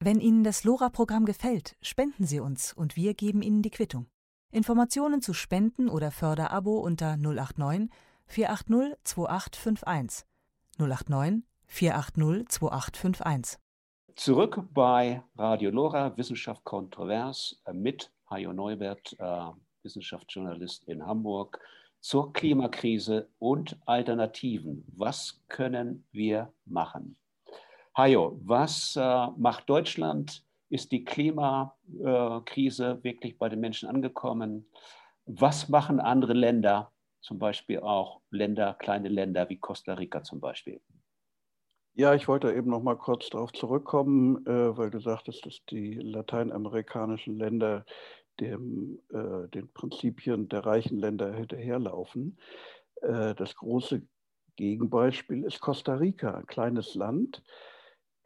Wenn 0.00 0.20
Ihnen 0.20 0.44
das 0.44 0.62
LoRa-Programm 0.62 1.24
gefällt, 1.24 1.74
spenden 1.82 2.24
Sie 2.24 2.38
uns 2.38 2.72
und 2.72 2.94
wir 2.94 3.14
geben 3.14 3.42
Ihnen 3.42 3.62
die 3.62 3.70
Quittung. 3.70 4.06
Informationen 4.52 5.20
zu 5.20 5.34
Spenden 5.34 5.88
oder 5.88 6.12
Förderabo 6.12 6.78
unter 6.78 7.16
089 7.16 7.90
480 8.26 8.96
2851 9.02 10.24
089 10.78 11.42
480 11.66 12.48
2851. 12.48 13.58
Zurück 14.14 14.62
bei 14.72 15.20
Radio 15.36 15.70
Lora, 15.70 16.16
Wissenschaft 16.16 16.62
kontrovers 16.62 17.60
äh, 17.64 17.72
mit 17.72 18.12
Hajo 18.30 18.52
Neubert, 18.52 19.16
äh, 19.18 19.50
Wissenschaftsjournalist 19.82 20.84
in 20.84 21.04
Hamburg, 21.04 21.58
zur 21.98 22.32
Klimakrise 22.32 23.28
und 23.40 23.76
Alternativen. 23.84 24.84
Was 24.96 25.42
können 25.48 26.04
wir 26.12 26.52
machen? 26.66 27.16
Hajo, 27.98 28.40
was 28.44 28.94
äh, 28.94 29.26
macht 29.36 29.68
Deutschland? 29.68 30.44
Ist 30.70 30.92
die 30.92 31.04
Klimakrise 31.04 33.02
wirklich 33.02 33.36
bei 33.38 33.48
den 33.48 33.58
Menschen 33.58 33.88
angekommen? 33.88 34.70
Was 35.26 35.68
machen 35.68 35.98
andere 35.98 36.32
Länder, 36.32 36.92
zum 37.20 37.40
Beispiel 37.40 37.80
auch 37.80 38.20
Länder, 38.30 38.74
kleine 38.74 39.08
Länder 39.08 39.48
wie 39.48 39.58
Costa 39.58 39.94
Rica 39.94 40.22
zum 40.22 40.38
Beispiel? 40.38 40.80
Ja, 41.94 42.14
ich 42.14 42.28
wollte 42.28 42.54
eben 42.54 42.70
noch 42.70 42.84
mal 42.84 42.96
kurz 42.96 43.30
darauf 43.30 43.52
zurückkommen, 43.52 44.46
äh, 44.46 44.76
weil 44.78 44.90
du 44.90 45.00
sagtest, 45.00 45.44
dass 45.44 45.64
die 45.68 45.94
lateinamerikanischen 45.94 47.36
Länder 47.36 47.84
dem, 48.38 49.00
äh, 49.12 49.48
den 49.48 49.72
Prinzipien 49.72 50.48
der 50.48 50.64
reichen 50.64 51.00
Länder 51.00 51.34
hinterherlaufen. 51.34 52.38
Äh, 53.02 53.34
das 53.34 53.56
große 53.56 54.02
Gegenbeispiel 54.54 55.42
ist 55.42 55.58
Costa 55.58 55.94
Rica, 55.94 56.34
ein 56.34 56.46
kleines 56.46 56.94
Land. 56.94 57.42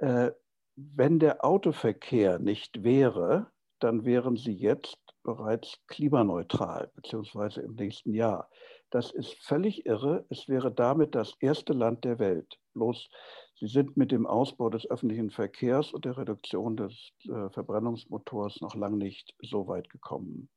Äh, 0.03 0.33
wenn 0.75 1.21
der 1.21 1.45
Autoverkehr 1.45 2.38
nicht 2.38 2.83
wäre, 2.83 3.53
dann 3.79 4.05
wären 4.05 4.37
sie 4.37 4.53
jetzt 4.53 4.99
bereits 5.23 5.79
klimaneutral, 5.87 6.91
beziehungsweise 6.97 7.61
im 7.62 7.75
nächsten 7.75 8.12
Jahr. 8.12 8.51
Das 8.91 9.12
ist 9.12 9.35
völlig 9.45 9.87
irre. 9.87 10.27
Es 10.29 10.49
wäre 10.49 10.73
damit 10.73 11.15
das 11.15 11.35
erste 11.41 11.73
Land 11.73 12.05
der 12.05 12.19
Welt. 12.19 12.59
Bloß 12.75 13.09
sie 13.55 13.69
sind 13.69 13.97
mit 13.97 14.11
dem 14.11 14.27
Ausbau 14.27 14.71
des 14.71 14.91
öffentlichen 14.91 15.31
Verkehrs 15.31 15.93
und 15.93 16.05
der 16.05 16.17
Reduktion 16.17 16.77
des 16.77 17.12
äh, 17.25 17.49
Verbrennungsmotors 17.51 18.61
noch 18.61 18.75
lange 18.75 18.97
nicht 18.97 19.35
so 19.41 19.69
weit 19.69 19.88
gekommen. 19.88 20.49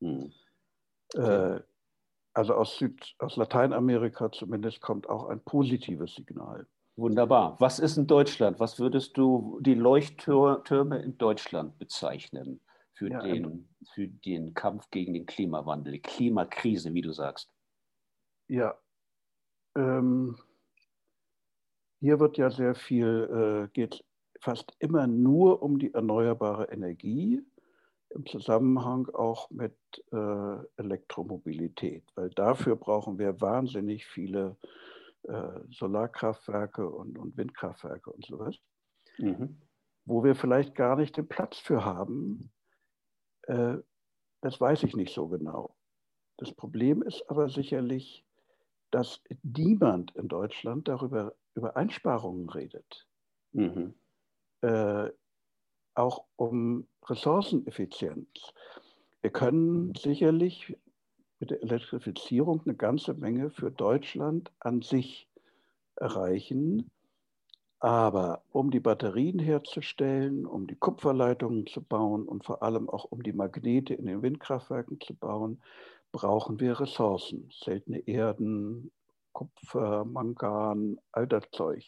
Hm. 0.00 0.32
Äh, 1.14 1.60
also 2.32 2.54
aus, 2.54 2.78
Süd, 2.78 3.14
aus 3.18 3.36
Lateinamerika 3.36 4.32
zumindest 4.32 4.80
kommt 4.80 5.08
auch 5.08 5.28
ein 5.28 5.42
positives 5.44 6.14
Signal. 6.14 6.66
Wunderbar. 6.96 7.56
Was 7.58 7.80
ist 7.80 7.96
in 7.96 8.06
Deutschland? 8.06 8.60
Was 8.60 8.78
würdest 8.78 9.16
du 9.16 9.58
die 9.60 9.74
Leuchttürme 9.74 11.02
in 11.02 11.18
Deutschland 11.18 11.76
bezeichnen 11.78 12.60
für, 12.92 13.10
ja, 13.10 13.20
den, 13.20 13.68
für 13.92 14.06
den 14.06 14.54
Kampf 14.54 14.88
gegen 14.90 15.14
den 15.14 15.26
Klimawandel, 15.26 15.94
die 15.94 16.02
Klimakrise, 16.02 16.94
wie 16.94 17.02
du 17.02 17.12
sagst? 17.12 17.50
Ja, 18.46 18.78
ähm, 19.76 20.36
hier 22.00 22.20
wird 22.20 22.36
ja 22.36 22.50
sehr 22.50 22.76
viel, 22.76 23.64
äh, 23.66 23.72
geht 23.72 24.04
fast 24.40 24.76
immer 24.78 25.08
nur 25.08 25.62
um 25.62 25.78
die 25.78 25.92
erneuerbare 25.92 26.70
Energie 26.70 27.42
im 28.10 28.24
Zusammenhang 28.26 29.08
auch 29.08 29.50
mit 29.50 29.76
äh, 30.12 30.56
Elektromobilität, 30.76 32.04
weil 32.14 32.30
dafür 32.30 32.76
brauchen 32.76 33.18
wir 33.18 33.40
wahnsinnig 33.40 34.06
viele 34.06 34.56
äh, 34.62 34.66
Solarkraftwerke 35.70 36.88
und, 36.88 37.18
und, 37.18 37.36
Windkraftwerke 37.36 38.10
und 38.10 38.24
sowas, 38.24 38.56
mhm. 39.18 39.60
wo 40.04 40.22
wir 40.24 40.34
vielleicht 40.34 40.74
gar 40.74 40.96
nicht 40.96 41.16
den 41.16 41.28
Platz 41.28 41.58
für 41.58 41.84
haben. 41.84 42.52
Äh, 43.42 43.76
das 44.42 44.60
weiß 44.60 44.82
ich 44.82 44.94
nicht 44.94 45.14
so 45.14 45.28
genau. 45.28 45.76
Das 46.36 46.52
Problem 46.52 47.02
ist 47.02 47.28
aber 47.28 47.48
sicherlich, 47.48 48.26
dass 48.90 49.22
niemand 49.42 50.14
in 50.16 50.28
Deutschland 50.28 50.88
darüber 50.88 51.34
über 51.54 51.76
Einsparungen 51.76 52.48
redet. 52.48 53.06
Mhm. 53.52 53.94
Äh, 54.60 55.10
auch 55.94 56.26
um 56.36 56.86
Ressourceneffizienz. 57.06 58.28
Wir 59.22 59.30
können 59.30 59.94
sicherlich 59.94 60.76
mit 61.40 61.50
der 61.50 61.62
Elektrifizierung 61.62 62.62
eine 62.64 62.74
ganze 62.74 63.14
Menge 63.14 63.50
für 63.50 63.70
Deutschland 63.70 64.52
an 64.60 64.82
sich 64.82 65.28
erreichen. 65.96 66.90
Aber 67.80 68.42
um 68.50 68.70
die 68.70 68.80
Batterien 68.80 69.38
herzustellen, 69.38 70.46
um 70.46 70.66
die 70.66 70.76
Kupferleitungen 70.76 71.66
zu 71.66 71.82
bauen 71.82 72.26
und 72.26 72.44
vor 72.44 72.62
allem 72.62 72.88
auch 72.88 73.04
um 73.04 73.22
die 73.22 73.32
Magnete 73.32 73.94
in 73.94 74.06
den 74.06 74.22
Windkraftwerken 74.22 75.00
zu 75.00 75.14
bauen, 75.14 75.60
brauchen 76.12 76.60
wir 76.60 76.80
Ressourcen, 76.80 77.50
seltene 77.50 77.98
Erden, 78.06 78.90
Kupfer, 79.32 80.04
Mangan, 80.04 80.98
all 81.12 81.26
das 81.26 81.50
Zeug. 81.50 81.84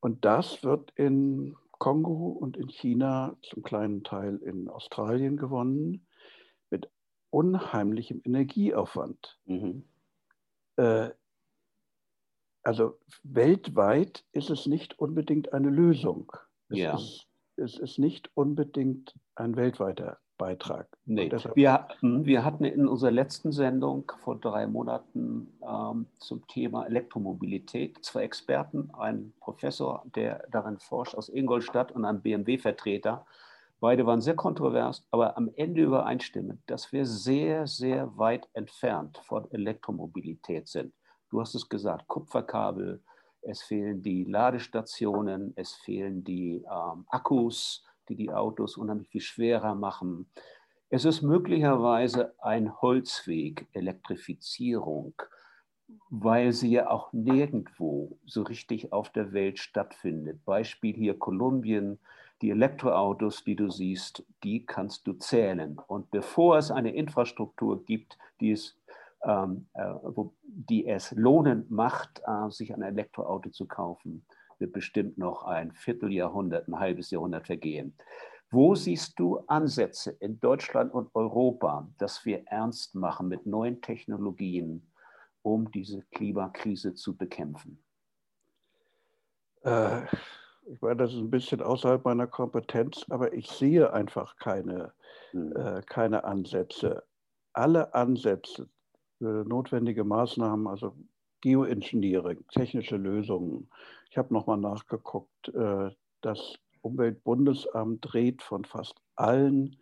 Und 0.00 0.24
das 0.24 0.64
wird 0.64 0.92
in 0.94 1.56
Kongo 1.72 2.28
und 2.28 2.56
in 2.56 2.68
China, 2.68 3.36
zum 3.42 3.62
kleinen 3.62 4.04
Teil 4.04 4.36
in 4.36 4.68
Australien 4.68 5.36
gewonnen, 5.36 6.06
unheimlichem 7.30 8.20
Energieaufwand. 8.24 9.38
Mhm. 9.46 9.84
Äh, 10.76 11.10
also 12.62 12.98
weltweit 13.22 14.24
ist 14.32 14.50
es 14.50 14.66
nicht 14.66 14.98
unbedingt 14.98 15.52
eine 15.52 15.70
Lösung. 15.70 16.32
Es, 16.68 16.78
ja. 16.78 16.94
ist, 16.94 17.26
es 17.56 17.78
ist 17.78 17.98
nicht 17.98 18.30
unbedingt 18.34 19.14
ein 19.34 19.56
weltweiter 19.56 20.18
Beitrag. 20.40 20.88
Nee. 21.04 21.30
Wir, 21.54 21.86
wir 22.00 22.44
hatten 22.44 22.64
in 22.64 22.88
unserer 22.88 23.10
letzten 23.10 23.52
Sendung 23.52 24.10
vor 24.24 24.40
drei 24.40 24.66
Monaten 24.66 25.52
ähm, 25.62 26.06
zum 26.18 26.46
Thema 26.46 26.86
Elektromobilität 26.86 27.98
zwei 28.02 28.22
Experten, 28.22 28.90
ein 28.96 29.34
Professor, 29.38 30.02
der 30.14 30.46
darin 30.50 30.78
forscht 30.78 31.14
aus 31.14 31.28
Ingolstadt 31.28 31.92
und 31.92 32.06
ein 32.06 32.22
BMW-Vertreter. 32.22 33.26
Beide 33.80 34.04
waren 34.04 34.20
sehr 34.20 34.36
kontrovers, 34.36 35.06
aber 35.10 35.38
am 35.38 35.50
Ende 35.56 35.82
übereinstimmend, 35.82 36.60
dass 36.66 36.92
wir 36.92 37.06
sehr, 37.06 37.66
sehr 37.66 38.16
weit 38.18 38.46
entfernt 38.52 39.18
von 39.24 39.50
Elektromobilität 39.52 40.68
sind. 40.68 40.92
Du 41.30 41.40
hast 41.40 41.54
es 41.54 41.66
gesagt, 41.66 42.06
Kupferkabel, 42.06 43.02
es 43.40 43.62
fehlen 43.62 44.02
die 44.02 44.24
Ladestationen, 44.24 45.54
es 45.56 45.74
fehlen 45.76 46.22
die 46.24 46.62
ähm, 46.70 47.06
Akkus, 47.08 47.86
die 48.10 48.16
die 48.16 48.30
Autos 48.30 48.76
unheimlich 48.76 49.08
viel 49.08 49.22
schwerer 49.22 49.74
machen. 49.74 50.30
Es 50.90 51.06
ist 51.06 51.22
möglicherweise 51.22 52.34
ein 52.40 52.82
Holzweg, 52.82 53.66
Elektrifizierung, 53.72 55.14
weil 56.10 56.52
sie 56.52 56.72
ja 56.72 56.90
auch 56.90 57.12
nirgendwo 57.14 58.18
so 58.26 58.42
richtig 58.42 58.92
auf 58.92 59.08
der 59.10 59.32
Welt 59.32 59.58
stattfindet. 59.58 60.44
Beispiel 60.44 60.94
hier 60.94 61.18
Kolumbien, 61.18 61.98
die 62.42 62.50
Elektroautos, 62.50 63.44
die 63.44 63.56
du 63.56 63.70
siehst, 63.70 64.24
die 64.42 64.64
kannst 64.64 65.06
du 65.06 65.12
zählen. 65.14 65.78
Und 65.86 66.10
bevor 66.10 66.58
es 66.58 66.70
eine 66.70 66.94
Infrastruktur 66.94 67.84
gibt, 67.84 68.18
die 68.40 68.52
es, 68.52 68.78
ähm, 69.24 69.66
äh, 69.74 69.94
die 70.42 70.86
es 70.86 71.12
lohnend 71.12 71.70
macht, 71.70 72.22
äh, 72.26 72.50
sich 72.50 72.74
ein 72.74 72.82
Elektroauto 72.82 73.50
zu 73.50 73.66
kaufen, 73.66 74.24
wird 74.58 74.72
bestimmt 74.72 75.18
noch 75.18 75.44
ein 75.44 75.72
Vierteljahrhundert, 75.72 76.68
ein 76.68 76.78
halbes 76.78 77.10
Jahrhundert 77.10 77.46
vergehen. 77.46 77.94
Wo 78.50 78.74
siehst 78.74 79.18
du 79.18 79.38
Ansätze 79.46 80.10
in 80.10 80.40
Deutschland 80.40 80.92
und 80.92 81.14
Europa, 81.14 81.88
dass 81.98 82.24
wir 82.24 82.44
ernst 82.46 82.94
machen 82.94 83.28
mit 83.28 83.46
neuen 83.46 83.80
Technologien, 83.80 84.90
um 85.42 85.70
diese 85.70 86.02
Klimakrise 86.10 86.94
zu 86.94 87.16
bekämpfen? 87.16 87.82
Äh, 89.62 90.02
ich 90.72 90.80
meine, 90.80 90.96
das 90.96 91.12
ist 91.12 91.18
ein 91.18 91.30
bisschen 91.30 91.62
außerhalb 91.62 92.04
meiner 92.04 92.26
Kompetenz, 92.26 93.04
aber 93.10 93.32
ich 93.32 93.48
sehe 93.48 93.92
einfach 93.92 94.36
keine, 94.36 94.92
hm. 95.32 95.56
äh, 95.56 95.82
keine 95.82 96.24
Ansätze. 96.24 97.02
Alle 97.52 97.92
Ansätze, 97.94 98.68
äh, 99.20 99.24
notwendige 99.24 100.04
Maßnahmen, 100.04 100.68
also 100.68 100.94
Geoengineering, 101.40 102.44
technische 102.52 102.96
Lösungen. 102.96 103.68
Ich 104.10 104.18
habe 104.18 104.32
nochmal 104.32 104.58
nachgeguckt, 104.58 105.48
äh, 105.48 105.90
das 106.20 106.54
Umweltbundesamt 106.82 107.98
dreht 108.00 108.42
von 108.42 108.64
fast 108.64 109.00
allen 109.16 109.76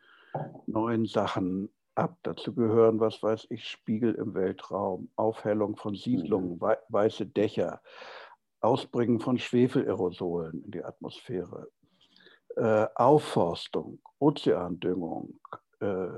neuen 0.66 1.07
Sachen 1.07 1.68
ab. 1.94 2.16
Dazu 2.22 2.55
gehören, 2.55 3.01
was 3.01 3.22
weiß 3.22 3.48
ich, 3.51 3.68
Spiegel 3.68 4.14
im 4.14 4.35
Weltraum, 4.35 5.11
Aufhellung 5.16 5.77
von 5.77 5.94
Siedlungen, 5.94 6.59
mhm. 6.59 6.77
weiße 6.88 7.27
Dächer, 7.27 7.81
Ausbringen 8.61 9.21
von 9.21 9.38
Schwefelerosolen 9.38 10.64
in 10.64 10.71
die 10.71 10.85
Atmosphäre, 10.85 11.68
äh, 12.57 12.87
Aufforstung, 12.94 14.01
Ozeandüngung, 14.18 15.38
äh, 15.81 16.09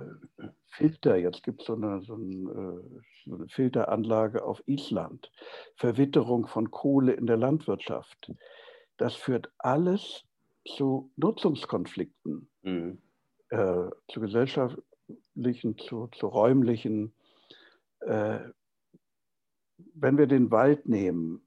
Filter, 0.70 1.16
jetzt 1.16 1.42
gibt 1.42 1.62
so 1.62 1.74
es 1.74 2.06
so, 2.06 2.16
äh, 2.16 3.02
so 3.24 3.34
eine 3.34 3.48
Filteranlage 3.48 4.42
auf 4.44 4.62
Island, 4.66 5.30
Verwitterung 5.76 6.46
von 6.46 6.70
Kohle 6.70 7.12
in 7.12 7.26
der 7.26 7.36
Landwirtschaft. 7.36 8.32
Das 8.96 9.14
führt 9.14 9.50
alles 9.58 10.24
zu 10.64 11.10
Nutzungskonflikten, 11.16 12.48
mhm. 12.62 13.02
äh, 13.50 13.90
zu 14.08 14.20
gesellschaftlichen, 14.20 15.76
zu, 15.78 16.08
zu 16.08 16.26
räumlichen. 16.26 17.12
Äh, 18.00 18.38
wenn 19.94 20.18
wir 20.18 20.26
den 20.26 20.50
Wald 20.50 20.88
nehmen, 20.88 21.46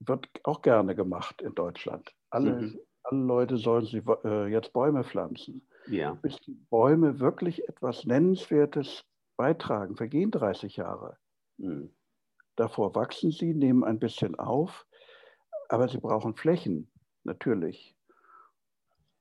wird 0.00 0.28
auch 0.44 0.62
gerne 0.62 0.94
gemacht 0.94 1.42
in 1.42 1.54
Deutschland. 1.54 2.14
Alle, 2.30 2.52
mhm. 2.60 2.80
alle 3.02 3.20
Leute 3.20 3.56
sollen 3.56 3.86
sie, 3.86 4.02
äh, 4.24 4.46
jetzt 4.46 4.72
Bäume 4.72 5.04
pflanzen. 5.04 5.66
Ja. 5.86 6.14
Bis 6.14 6.36
die 6.40 6.54
Bäume 6.54 7.20
wirklich 7.20 7.68
etwas 7.68 8.04
Nennenswertes 8.04 9.04
beitragen, 9.36 9.96
vergehen 9.96 10.30
30 10.30 10.76
Jahre. 10.76 11.16
Mhm. 11.56 11.94
Davor 12.56 12.94
wachsen 12.94 13.30
sie, 13.30 13.54
nehmen 13.54 13.84
ein 13.84 13.98
bisschen 13.98 14.34
auf, 14.34 14.86
aber 15.68 15.88
sie 15.88 15.98
brauchen 15.98 16.34
Flächen, 16.34 16.90
natürlich. 17.24 17.96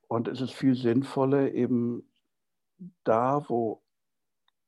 Und 0.08 0.28
es 0.28 0.42
ist 0.42 0.54
viel 0.54 0.76
sinnvoller, 0.76 1.52
eben 1.54 2.10
da, 3.04 3.46
wo 3.48 3.84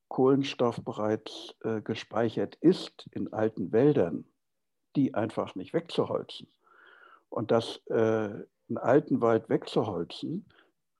Kohlenstoff 0.10 0.84
bereits 0.84 1.56
äh, 1.62 1.82
gespeichert 1.82 2.56
ist, 2.56 3.08
in 3.12 3.32
alten 3.32 3.72
Wäldern, 3.72 4.26
die 4.96 5.14
einfach 5.14 5.56
nicht 5.56 5.74
wegzuholzen. 5.74 6.48
Und 7.30 7.52
das 7.52 7.82
äh, 7.88 8.46
einen 8.70 8.78
alten 8.78 9.20
Wald 9.22 9.50
wegzuholzen, 9.50 10.46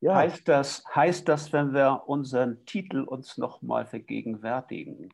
Ja. 0.00 0.16
Heißt, 0.16 0.46
das, 0.48 0.84
heißt 0.94 1.26
das, 1.28 1.52
wenn 1.52 1.72
wir 1.72 2.02
unseren 2.06 2.64
Titel 2.66 3.02
uns 3.02 3.38
nochmal 3.38 3.86
vergegenwärtigen, 3.86 5.10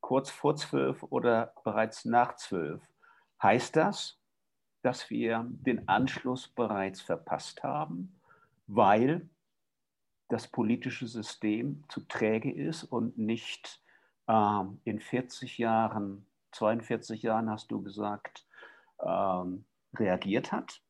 kurz 0.00 0.30
vor 0.30 0.56
zwölf 0.56 1.02
oder 1.02 1.54
bereits 1.64 2.04
nach 2.04 2.36
zwölf, 2.36 2.82
heißt 3.42 3.74
das, 3.76 4.20
dass 4.84 5.08
wir 5.08 5.46
den 5.48 5.88
Anschluss 5.88 6.46
bereits 6.46 7.00
verpasst 7.00 7.62
haben, 7.62 8.14
weil 8.66 9.26
das 10.28 10.46
politische 10.46 11.06
System 11.06 11.84
zu 11.88 12.00
träge 12.00 12.52
ist 12.52 12.84
und 12.84 13.16
nicht 13.16 13.82
ähm, 14.28 14.82
in 14.84 15.00
40 15.00 15.56
Jahren, 15.56 16.26
42 16.52 17.22
Jahren 17.22 17.48
hast 17.48 17.70
du 17.70 17.82
gesagt, 17.82 18.46
ähm, 19.02 19.64
reagiert 19.94 20.52
hat? 20.52 20.82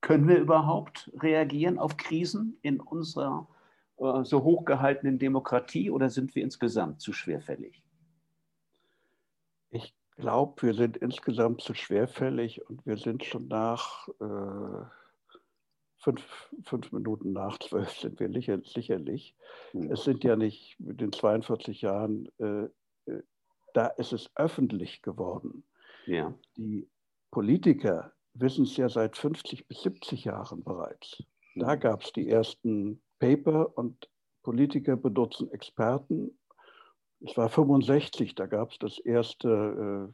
Können 0.00 0.26
wir 0.26 0.38
überhaupt 0.38 1.12
reagieren 1.16 1.78
auf 1.78 1.96
Krisen 1.96 2.58
in 2.62 2.80
unserer 2.80 3.46
äh, 3.98 4.24
so 4.24 4.42
hochgehaltenen 4.42 5.20
Demokratie 5.20 5.88
oder 5.92 6.10
sind 6.10 6.34
wir 6.34 6.42
insgesamt 6.42 7.00
zu 7.00 7.12
schwerfällig? 7.12 7.80
Ich 9.70 9.94
glaube, 10.16 10.62
wir 10.62 10.74
sind 10.74 10.96
insgesamt 10.96 11.60
zu 11.60 11.74
schwerfällig 11.74 12.68
und 12.68 12.84
wir 12.86 12.96
sind 12.96 13.24
schon 13.24 13.48
nach 13.48 14.08
äh, 14.20 14.84
fünf, 15.98 16.50
fünf, 16.64 16.92
Minuten 16.92 17.32
nach 17.32 17.58
zwölf 17.58 17.90
sind 18.00 18.18
wir 18.20 18.62
sicherlich. 18.64 19.36
Mhm. 19.72 19.90
Es 19.90 20.04
sind 20.04 20.24
ja 20.24 20.36
nicht 20.36 20.78
mit 20.80 21.00
den 21.00 21.12
42 21.12 21.82
Jahren, 21.82 22.28
äh, 22.38 22.64
äh, 23.10 23.22
da 23.74 23.86
ist 23.88 24.12
es 24.12 24.30
öffentlich 24.36 25.02
geworden. 25.02 25.64
Ja. 26.06 26.34
Die 26.56 26.88
Politiker 27.30 28.12
wissen 28.34 28.64
es 28.64 28.76
ja 28.76 28.88
seit 28.88 29.16
50 29.16 29.66
bis 29.68 29.82
70 29.82 30.24
Jahren 30.24 30.62
bereits. 30.64 31.22
Da 31.56 31.74
mhm. 31.74 31.80
gab 31.80 32.02
es 32.02 32.12
die 32.12 32.28
ersten 32.28 33.02
Paper 33.18 33.76
und 33.76 34.08
Politiker 34.42 34.96
benutzen 34.96 35.50
Experten 35.50 36.38
es 37.20 37.36
war 37.36 37.48
65, 37.48 38.34
da 38.34 38.46
gab 38.46 38.70
es 38.70 38.78
das 38.78 38.98
erste 38.98 40.12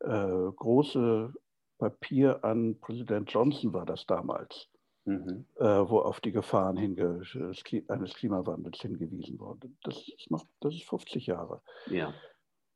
äh, 0.00 0.06
äh, 0.06 0.52
große 0.52 1.32
Papier 1.78 2.44
an 2.44 2.78
Präsident 2.80 3.30
Johnson, 3.32 3.72
war 3.72 3.86
das 3.86 4.06
damals, 4.06 4.68
mhm. 5.04 5.46
äh, 5.56 5.64
wo 5.64 6.00
auf 6.00 6.20
die 6.20 6.32
Gefahren 6.32 6.76
eines 6.76 8.14
Klimawandels 8.14 8.80
hingewiesen 8.80 9.38
wurde. 9.38 9.70
Das 9.82 9.96
ist 9.96 10.30
noch, 10.30 10.46
das 10.60 10.74
ist 10.74 10.84
50 10.84 11.26
Jahre. 11.26 11.62
Ja. 11.86 12.14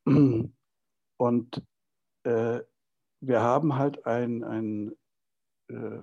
Und 1.16 1.62
äh, 2.24 2.60
wir 3.20 3.40
haben 3.40 3.76
halt 3.76 4.06
ein, 4.06 4.44
ein 4.44 4.92
äh, 5.68 6.00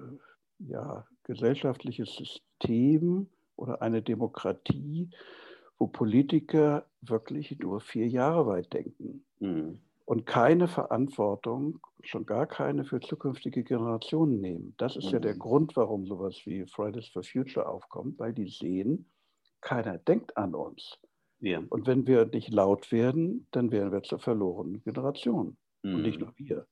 ja, 0.59 1.05
gesellschaftliches 1.23 2.15
System 2.15 3.29
oder 3.55 3.81
eine 3.81 4.01
Demokratie, 4.01 5.09
wo 5.77 5.87
Politiker 5.87 6.85
wirklich 7.01 7.57
nur 7.59 7.81
vier 7.81 8.07
Jahre 8.07 8.47
weit 8.47 8.73
denken 8.73 9.25
mhm. 9.39 9.79
und 10.05 10.25
keine 10.25 10.67
Verantwortung, 10.67 11.79
schon 12.03 12.25
gar 12.25 12.45
keine 12.45 12.85
für 12.85 12.99
zukünftige 12.99 13.63
Generationen 13.63 14.39
nehmen. 14.39 14.73
Das 14.77 14.95
ist 14.95 15.07
mhm. 15.07 15.11
ja 15.13 15.19
der 15.19 15.35
mhm. 15.35 15.39
Grund, 15.39 15.75
warum 15.75 16.05
sowas 16.05 16.41
wie 16.45 16.65
Fridays 16.65 17.07
for 17.07 17.23
Future 17.23 17.67
aufkommt, 17.67 18.19
weil 18.19 18.33
die 18.33 18.47
sehen, 18.47 19.09
keiner 19.61 19.97
denkt 19.97 20.37
an 20.37 20.53
uns. 20.55 20.99
Ja. 21.39 21.61
Und 21.69 21.87
wenn 21.87 22.07
wir 22.07 22.25
nicht 22.25 22.53
laut 22.53 22.91
werden, 22.91 23.47
dann 23.51 23.71
werden 23.71 23.91
wir 23.91 24.03
zur 24.03 24.19
verlorenen 24.19 24.81
Generation 24.83 25.57
mhm. 25.83 25.95
und 25.95 26.01
nicht 26.03 26.19
mhm. 26.19 26.25
nur 26.25 26.33
wir. 26.37 26.67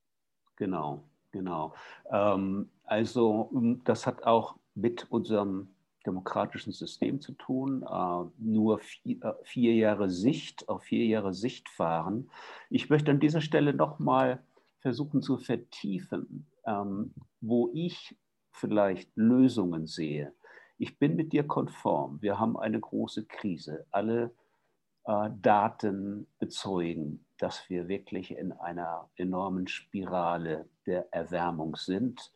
Genau, 0.55 1.03
genau. 1.31 1.73
Ähm, 2.11 2.69
also 2.85 3.49
das 3.83 4.07
hat 4.07 4.23
auch 4.23 4.55
mit 4.75 5.11
unserem 5.11 5.72
demokratischen 6.05 6.73
System 6.73 7.21
zu 7.21 7.33
tun, 7.33 7.83
äh, 7.83 8.29
nur 8.37 8.79
vier, 8.79 9.23
äh, 9.23 9.33
vier, 9.43 9.73
Jahre 9.75 10.09
Sicht, 10.09 10.69
auf 10.69 10.83
vier 10.83 11.05
Jahre 11.05 11.33
Sicht 11.33 11.69
fahren. 11.69 12.29
Ich 12.69 12.89
möchte 12.89 13.11
an 13.11 13.19
dieser 13.19 13.41
Stelle 13.41 13.73
nochmal 13.73 14.43
versuchen 14.79 15.21
zu 15.21 15.37
vertiefen, 15.37 16.47
ähm, 16.65 17.13
wo 17.41 17.71
ich 17.73 18.15
vielleicht 18.51 19.09
Lösungen 19.15 19.87
sehe. 19.87 20.33
Ich 20.77 20.99
bin 20.99 21.15
mit 21.15 21.33
dir 21.33 21.45
konform. 21.45 22.21
Wir 22.21 22.39
haben 22.39 22.57
eine 22.57 22.79
große 22.79 23.25
Krise. 23.25 23.85
Alle 23.91 24.31
äh, 25.05 25.29
Daten 25.41 26.27
bezeugen, 26.39 27.25
dass 27.37 27.69
wir 27.69 27.87
wirklich 27.87 28.37
in 28.37 28.51
einer 28.51 29.09
enormen 29.15 29.67
Spirale 29.67 30.69
der 30.85 31.07
Erwärmung 31.13 31.75
sind 31.75 32.31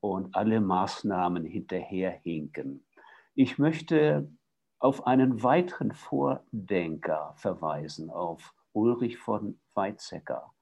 und 0.00 0.34
alle 0.34 0.60
Maßnahmen 0.60 1.44
hinterherhinken. 1.44 2.84
Ich 3.38 3.58
möchte 3.58 4.32
auf 4.78 5.06
einen 5.06 5.42
weiteren 5.42 5.92
Vordenker 5.92 7.34
verweisen, 7.36 8.08
auf 8.08 8.54
Ulrich 8.72 9.18
von 9.18 9.60
Weizsäcker, 9.74 10.54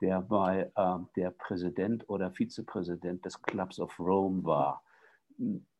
der 0.00 0.22
bei 0.22 0.72
äh, 0.74 0.98
der 1.16 1.32
Präsident 1.32 2.08
oder 2.08 2.30
Vizepräsident 2.30 3.26
des 3.26 3.42
Clubs 3.42 3.78
of 3.78 4.00
Rome 4.00 4.42
war, 4.42 4.82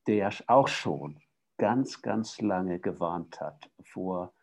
der 0.07 0.31
auch 0.47 0.69
schon 0.69 1.19
ganz, 1.57 2.03
ganz 2.03 2.39
lange 2.43 2.79
gewarnt 2.79 3.41
hat 3.41 3.71
vor, 3.83 4.35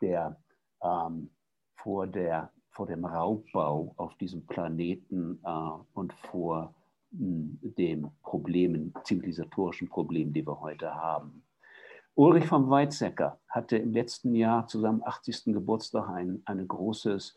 der, 0.00 0.40
ähm, 0.80 1.34
vor, 1.74 2.06
der, 2.06 2.52
vor 2.70 2.86
dem 2.86 3.04
Raubbau 3.04 3.94
auf 3.96 4.14
diesem 4.18 4.46
Planeten 4.46 5.40
äh, 5.44 5.70
und 5.94 6.12
vor 6.12 6.72
mh, 7.10 7.58
den 7.62 8.12
Problemen, 8.22 8.94
zivilisatorischen 9.02 9.88
Problemen, 9.88 10.32
die 10.32 10.46
wir 10.46 10.60
heute 10.60 10.94
haben. 10.94 11.42
Ulrich 12.18 12.46
von 12.46 12.68
Weizsäcker 12.68 13.38
hatte 13.48 13.76
im 13.76 13.92
letzten 13.92 14.34
Jahr 14.34 14.66
zu 14.66 14.80
seinem 14.80 15.04
80. 15.04 15.54
Geburtstag 15.54 16.08
ein, 16.08 16.42
ein 16.46 16.66
großes 16.66 17.36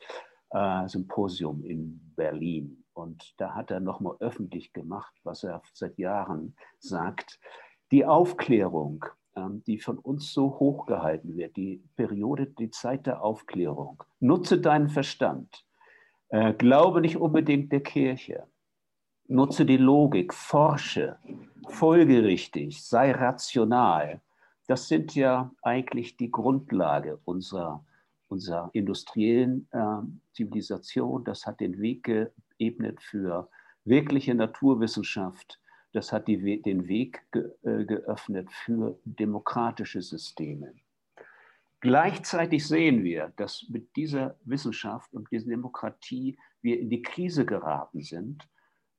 äh, 0.49 0.87
Symposium 0.87 1.63
in 1.63 2.01
Berlin. 2.15 2.83
Und 2.93 3.39
da 3.39 3.53
hat 3.53 3.69
er 3.69 3.79
nochmal 3.79 4.15
öffentlich 4.21 4.73
gemacht, 4.73 5.13
was 5.23 5.43
er 5.43 5.61
seit 5.73 5.99
Jahren 5.99 6.55
sagt. 6.79 7.39
Die 7.91 8.07
Aufklärung, 8.07 9.05
ähm, 9.35 9.61
die 9.67 9.77
von 9.77 9.99
uns 9.99 10.33
so 10.33 10.57
hochgehalten 10.59 11.37
wird, 11.37 11.57
die 11.57 11.83
Periode, 11.95 12.47
die 12.47 12.71
Zeit 12.71 13.05
der 13.05 13.23
Aufklärung. 13.23 14.03
Nutze 14.19 14.59
deinen 14.59 14.89
Verstand. 14.89 15.63
Äh, 16.29 16.53
glaube 16.53 17.01
nicht 17.01 17.17
unbedingt 17.17 17.71
der 17.71 17.83
Kirche. 17.83 18.47
Nutze 19.27 19.63
die 19.63 19.77
Logik, 19.77 20.33
forsche, 20.33 21.19
folgerichtig, 21.67 22.83
sei 22.83 23.11
rational 23.11 24.21
das 24.71 24.87
sind 24.87 25.15
ja 25.15 25.53
eigentlich 25.63 26.15
die 26.15 26.31
Grundlage 26.31 27.19
unserer, 27.25 27.85
unserer 28.29 28.69
industriellen 28.71 29.67
äh, 29.71 29.97
Zivilisation. 30.31 31.25
Das 31.25 31.45
hat 31.45 31.59
den 31.59 31.81
Weg 31.81 32.09
geebnet 32.57 33.01
für 33.01 33.49
wirkliche 33.83 34.33
Naturwissenschaft. 34.33 35.59
Das 35.91 36.13
hat 36.13 36.29
die, 36.29 36.61
den 36.61 36.87
Weg 36.87 37.21
ge, 37.33 37.51
äh, 37.63 37.83
geöffnet 37.83 38.49
für 38.49 38.97
demokratische 39.03 40.01
Systeme. 40.01 40.73
Gleichzeitig 41.81 42.65
sehen 42.65 43.03
wir, 43.03 43.33
dass 43.35 43.65
mit 43.67 43.93
dieser 43.97 44.37
Wissenschaft 44.45 45.13
und 45.13 45.29
dieser 45.31 45.49
Demokratie 45.49 46.37
wir 46.61 46.79
in 46.79 46.89
die 46.89 47.01
Krise 47.01 47.45
geraten 47.45 48.03
sind 48.03 48.47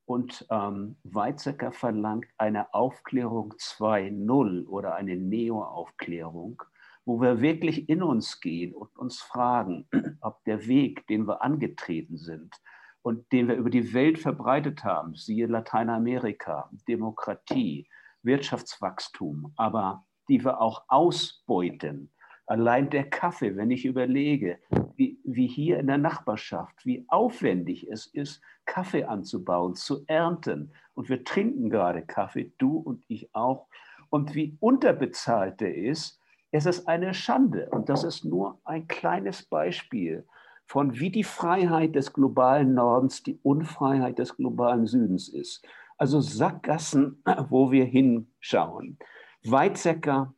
und 0.05 0.47
ähm, 0.51 0.97
Weizsäcker 1.05 1.73
verlangt 1.73 2.27
eine 2.39 2.73
Aufklärung 2.75 3.55
2.0 3.55 4.67
oder 4.67 4.95
eine 4.95 5.17
Neo-Aufklärung, 5.17 6.63
wo 7.05 7.21
wir 7.21 7.41
wirklich 7.41 7.89
in 7.89 8.03
uns 8.03 8.41
gehen 8.41 8.75
und 8.75 8.97
uns 8.97 9.21
fragen, 9.21 9.89
ob 10.21 10.43
der 10.45 10.67
Weg, 10.67 11.07
den 11.07 11.27
wir 11.27 11.43
angetreten 11.43 12.17
sind 12.17 12.55
und 13.03 13.31
den 13.33 13.49
wir 13.49 13.57
über 13.57 13.71
die 13.71 13.93
Welt 13.93 14.19
verbreitet 14.19 14.85
haben, 14.85 15.15
siehe 15.15 15.47
Lateinamerika, 15.47 16.71
Demokratie, 16.87 17.89
Wirtschaftswachstum, 18.23 19.53
aber 19.57 20.05
die 20.29 20.45
wir 20.45 20.61
auch 20.61 20.85
ausbeuten, 20.89 22.12
Allein 22.47 22.91
der 22.91 23.09
Kaffee, 23.09 23.57
wenn 23.57 23.71
ich 23.71 23.85
überlege, 23.85 24.59
wie, 24.97 25.19
wie 25.25 25.47
hier 25.47 25.79
in 25.79 25.87
der 25.87 25.99
Nachbarschaft, 25.99 26.85
wie 26.85 27.05
aufwendig 27.09 27.89
es 27.91 28.07
ist, 28.07 28.43
Kaffee 28.65 29.05
anzubauen, 29.05 29.75
zu 29.75 30.05
ernten. 30.07 30.73
Und 30.95 31.09
wir 31.09 31.25
trinken 31.25 31.71
gerade 31.71 32.03
Kaffee, 32.03 32.53
du 32.59 32.77
und 32.77 33.05
ich 33.09 33.35
auch. 33.35 33.69
Und 34.11 34.35
wie 34.35 34.57
unterbezahlt 34.61 35.61
der 35.61 35.75
ist, 35.75 36.21
es 36.51 36.67
ist 36.67 36.87
eine 36.87 37.15
Schande. 37.15 37.69
Und 37.71 37.89
das 37.89 38.05
ist 38.05 38.25
nur 38.25 38.61
ein 38.65 38.87
kleines 38.87 39.45
Beispiel 39.45 40.27
von 40.67 40.99
wie 40.99 41.11
die 41.11 41.25
Freiheit 41.25 41.95
des 41.95 42.13
globalen 42.13 42.75
Nordens 42.75 43.23
die 43.23 43.39
Unfreiheit 43.43 44.19
des 44.19 44.37
globalen 44.37 44.87
Südens 44.87 45.29
ist. 45.29 45.67
Also 45.99 46.21
Sackgassen, 46.21 47.23
wo 47.49 47.71
wir 47.71 47.85
hinschauen. 47.85 48.99
Weizsäcker 49.45 50.35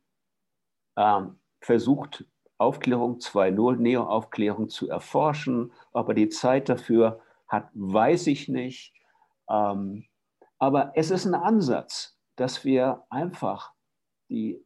ähm, 0.97 1.37
versucht, 1.65 2.25
Aufklärung 2.57 3.17
2.0, 3.17 3.77
Neo-Aufklärung 3.77 4.69
zu 4.69 4.89
erforschen. 4.89 5.73
Ob 5.91 6.09
er 6.09 6.13
die 6.13 6.29
Zeit 6.29 6.69
dafür 6.69 7.19
hat, 7.47 7.69
weiß 7.73 8.27
ich 8.27 8.47
nicht. 8.47 8.93
Ähm, 9.49 10.05
aber 10.57 10.93
es 10.95 11.11
ist 11.11 11.25
ein 11.25 11.35
Ansatz, 11.35 12.17
dass 12.37 12.63
wir 12.63 13.03
einfach 13.09 13.73
die, 14.29 14.63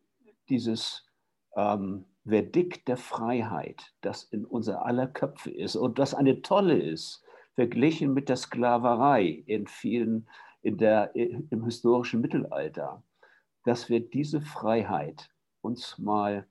dieses 0.49 1.07
ähm, 1.55 2.05
Verdikt 2.27 2.87
der 2.87 2.97
Freiheit, 2.97 3.93
das 4.01 4.23
in 4.23 4.45
unser 4.45 4.85
aller 4.85 5.07
Köpfe 5.07 5.49
ist 5.49 5.75
und 5.75 5.97
das 5.97 6.13
eine 6.13 6.41
tolle 6.41 6.77
ist, 6.77 7.23
verglichen 7.55 8.13
mit 8.13 8.29
der 8.29 8.35
Sklaverei 8.35 9.43
in 9.47 9.67
vielen, 9.67 10.29
in 10.61 10.77
der, 10.77 11.15
im 11.15 11.63
historischen 11.65 12.21
Mittelalter, 12.21 13.03
dass 13.65 13.89
wir 13.89 13.99
diese 13.99 14.41
Freiheit 14.41 15.29
uns 15.61 15.97
mal 15.97 16.47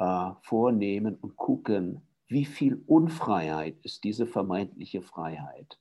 äh, 0.00 0.30
vornehmen 0.42 1.16
und 1.20 1.36
gucken, 1.36 2.00
wie 2.26 2.46
viel 2.46 2.82
Unfreiheit 2.86 3.76
ist 3.82 4.02
diese 4.02 4.26
vermeintliche 4.26 5.02
Freiheit. 5.02 5.78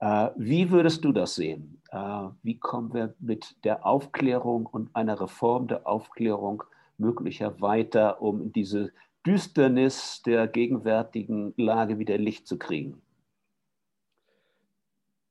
Äh, 0.00 0.30
wie 0.36 0.70
würdest 0.70 1.04
du 1.04 1.12
das 1.12 1.34
sehen? 1.34 1.82
Äh, 1.90 1.98
wie 2.42 2.58
kommen 2.58 2.94
wir 2.94 3.14
mit 3.18 3.62
der 3.64 3.84
Aufklärung 3.84 4.66
und 4.66 4.96
einer 4.96 5.20
Reform 5.20 5.68
der 5.68 5.86
Aufklärung 5.86 6.64
möglicher 6.96 7.60
weiter, 7.60 8.22
um 8.22 8.52
diese 8.52 8.90
Düsternis 9.26 10.22
der 10.22 10.48
gegenwärtigen 10.48 11.52
Lage 11.56 11.98
wieder 11.98 12.16
Licht 12.16 12.46
zu 12.46 12.58
kriegen? 12.58 13.02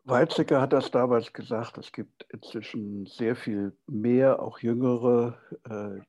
Weizsäcker 0.06 0.62
hat 0.62 0.74
das 0.74 0.92
damals 0.92 1.32
gesagt, 1.32 1.78
es 1.78 1.92
gibt 1.92 2.28
inzwischen 2.30 3.06
sehr 3.06 3.36
viel 3.36 3.76
mehr, 3.88 4.44
auch 4.44 4.60
Jüngere, 4.60 5.40
äh, 5.64 6.02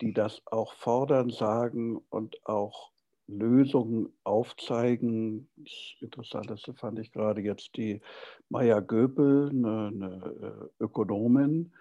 die 0.00 0.12
das 0.12 0.42
auch 0.46 0.74
fordern, 0.74 1.30
sagen 1.30 2.00
und 2.08 2.46
auch 2.46 2.90
Lösungen 3.26 4.12
aufzeigen. 4.24 5.48
Das 5.56 5.72
Interessanteste 6.00 6.74
fand 6.74 6.98
ich 6.98 7.12
gerade 7.12 7.40
jetzt 7.40 7.76
die 7.76 8.00
Maya 8.48 8.80
Göpel, 8.80 9.50
eine, 9.50 9.88
eine 9.88 10.70
äh, 10.78 10.84
Ökonomin, 10.84 11.72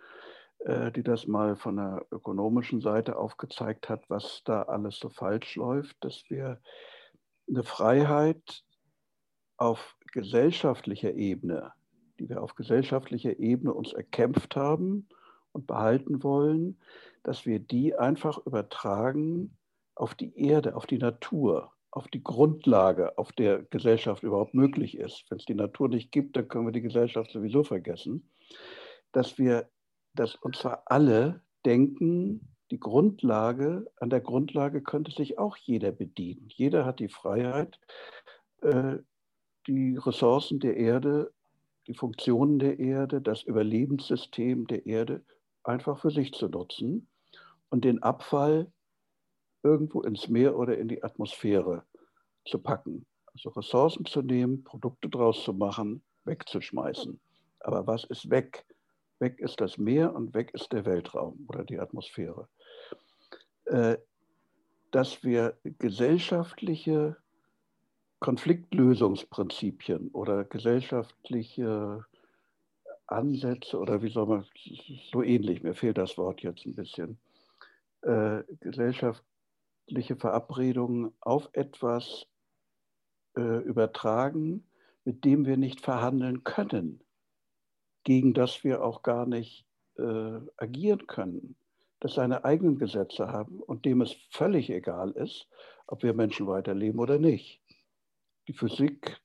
äh, 0.59 0.91
die 0.91 1.03
das 1.03 1.27
mal 1.27 1.55
von 1.55 1.77
der 1.77 2.05
ökonomischen 2.11 2.81
Seite 2.81 3.17
aufgezeigt 3.17 3.89
hat, 3.89 4.09
was 4.09 4.43
da 4.45 4.63
alles 4.63 4.99
so 4.99 5.09
falsch 5.09 5.55
läuft, 5.55 6.03
dass 6.03 6.23
wir 6.29 6.61
eine 7.47 7.63
Freiheit 7.63 8.63
auf 9.57 9.95
gesellschaftlicher 10.11 11.13
Ebene, 11.13 11.73
die 12.19 12.29
wir 12.29 12.43
auf 12.43 12.55
gesellschaftlicher 12.55 13.39
Ebene 13.39 13.73
uns 13.73 13.91
erkämpft 13.93 14.55
haben 14.55 15.07
und 15.51 15.67
behalten 15.67 16.23
wollen, 16.23 16.79
dass 17.23 17.45
wir 17.45 17.59
die 17.59 17.95
einfach 17.95 18.45
übertragen 18.45 19.57
auf 19.95 20.15
die 20.15 20.37
Erde, 20.37 20.75
auf 20.75 20.85
die 20.85 20.97
Natur, 20.97 21.71
auf 21.91 22.07
die 22.07 22.23
Grundlage, 22.23 23.17
auf 23.17 23.31
der 23.31 23.63
Gesellschaft 23.63 24.23
überhaupt 24.23 24.53
möglich 24.53 24.97
ist. 24.97 25.25
Wenn 25.29 25.39
es 25.39 25.45
die 25.45 25.55
Natur 25.55 25.89
nicht 25.89 26.11
gibt, 26.11 26.35
dann 26.35 26.47
können 26.47 26.67
wir 26.67 26.71
die 26.71 26.81
Gesellschaft 26.81 27.31
sowieso 27.31 27.63
vergessen. 27.63 28.29
Dass 29.11 29.37
wir, 29.37 29.69
dass 30.13 30.35
und 30.35 30.55
zwar 30.55 30.83
alle 30.85 31.41
denken, 31.65 32.55
die 32.71 32.79
Grundlage, 32.79 33.91
an 33.97 34.09
der 34.09 34.21
Grundlage 34.21 34.81
könnte 34.81 35.11
sich 35.11 35.39
auch 35.39 35.57
jeder 35.57 35.91
bedienen. 35.91 36.47
Jeder 36.49 36.85
hat 36.85 36.99
die 36.99 37.09
Freiheit, 37.09 37.79
äh, 38.61 38.97
die 39.67 39.97
Ressourcen 39.97 40.59
der 40.59 40.77
Erde, 40.77 41.33
die 41.87 41.95
Funktionen 41.95 42.59
der 42.59 42.79
Erde, 42.79 43.21
das 43.21 43.41
Überlebenssystem 43.43 44.67
der 44.67 44.85
Erde 44.85 45.23
einfach 45.63 45.99
für 45.99 46.11
sich 46.11 46.33
zu 46.33 46.47
nutzen 46.47 47.07
und 47.69 47.85
den 47.85 48.01
Abfall 48.01 48.71
irgendwo 49.63 50.01
ins 50.01 50.27
Meer 50.29 50.57
oder 50.57 50.77
in 50.77 50.87
die 50.87 51.03
Atmosphäre 51.03 51.83
zu 52.45 52.59
packen. 52.59 53.05
Also 53.33 53.49
Ressourcen 53.49 54.05
zu 54.05 54.21
nehmen, 54.21 54.63
Produkte 54.63 55.09
draus 55.09 55.43
zu 55.43 55.53
machen, 55.53 56.01
wegzuschmeißen. 56.25 57.19
Aber 57.59 57.87
was 57.87 58.03
ist 58.05 58.29
weg? 58.29 58.65
Weg 59.19 59.39
ist 59.39 59.59
das 59.59 59.77
Meer 59.77 60.15
und 60.15 60.33
weg 60.33 60.53
ist 60.53 60.71
der 60.71 60.85
Weltraum 60.85 61.45
oder 61.47 61.63
die 61.63 61.79
Atmosphäre. 61.79 62.47
Äh, 63.65 63.97
dass 64.91 65.23
wir 65.23 65.57
gesellschaftliche 65.63 67.17
Konfliktlösungsprinzipien 68.19 70.09
oder 70.09 70.43
gesellschaftliche 70.43 72.05
Ansätze 73.11 73.77
oder 73.77 74.01
wie 74.01 74.09
soll 74.09 74.27
man, 74.27 74.45
so 75.11 75.23
ähnlich, 75.23 75.63
mir 75.63 75.73
fehlt 75.73 75.97
das 75.97 76.17
Wort 76.17 76.41
jetzt 76.41 76.65
ein 76.65 76.75
bisschen, 76.75 77.19
äh, 78.01 78.43
gesellschaftliche 78.59 80.15
Verabredungen 80.17 81.13
auf 81.19 81.49
etwas 81.53 82.27
äh, 83.35 83.59
übertragen, 83.63 84.65
mit 85.03 85.25
dem 85.25 85.45
wir 85.45 85.57
nicht 85.57 85.81
verhandeln 85.81 86.43
können, 86.43 87.03
gegen 88.03 88.33
das 88.33 88.63
wir 88.63 88.83
auch 88.83 89.01
gar 89.01 89.25
nicht 89.25 89.65
äh, 89.97 90.39
agieren 90.57 91.07
können, 91.07 91.55
das 91.99 92.13
seine 92.13 92.45
eigenen 92.45 92.77
Gesetze 92.77 93.27
haben 93.27 93.59
und 93.59 93.85
dem 93.85 94.01
es 94.01 94.13
völlig 94.31 94.69
egal 94.69 95.11
ist, 95.11 95.49
ob 95.87 96.03
wir 96.03 96.13
Menschen 96.13 96.47
weiterleben 96.47 96.99
oder 96.99 97.19
nicht. 97.19 97.61
Die 98.47 98.53
Physik, 98.53 99.19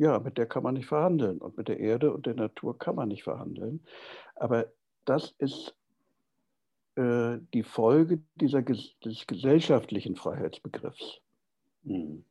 ja, 0.00 0.18
mit 0.18 0.38
der 0.38 0.46
kann 0.46 0.62
man 0.62 0.74
nicht 0.74 0.86
verhandeln 0.86 1.38
und 1.38 1.58
mit 1.58 1.68
der 1.68 1.78
Erde 1.78 2.14
und 2.14 2.24
der 2.24 2.32
Natur 2.32 2.78
kann 2.78 2.96
man 2.96 3.08
nicht 3.08 3.22
verhandeln. 3.22 3.84
Aber 4.34 4.72
das 5.04 5.34
ist 5.36 5.76
äh, 6.94 7.36
die 7.52 7.62
Folge 7.62 8.22
dieser, 8.36 8.62
des 8.62 9.26
gesellschaftlichen 9.26 10.16
Freiheitsbegriffs. 10.16 11.20
Mhm. 11.82 12.24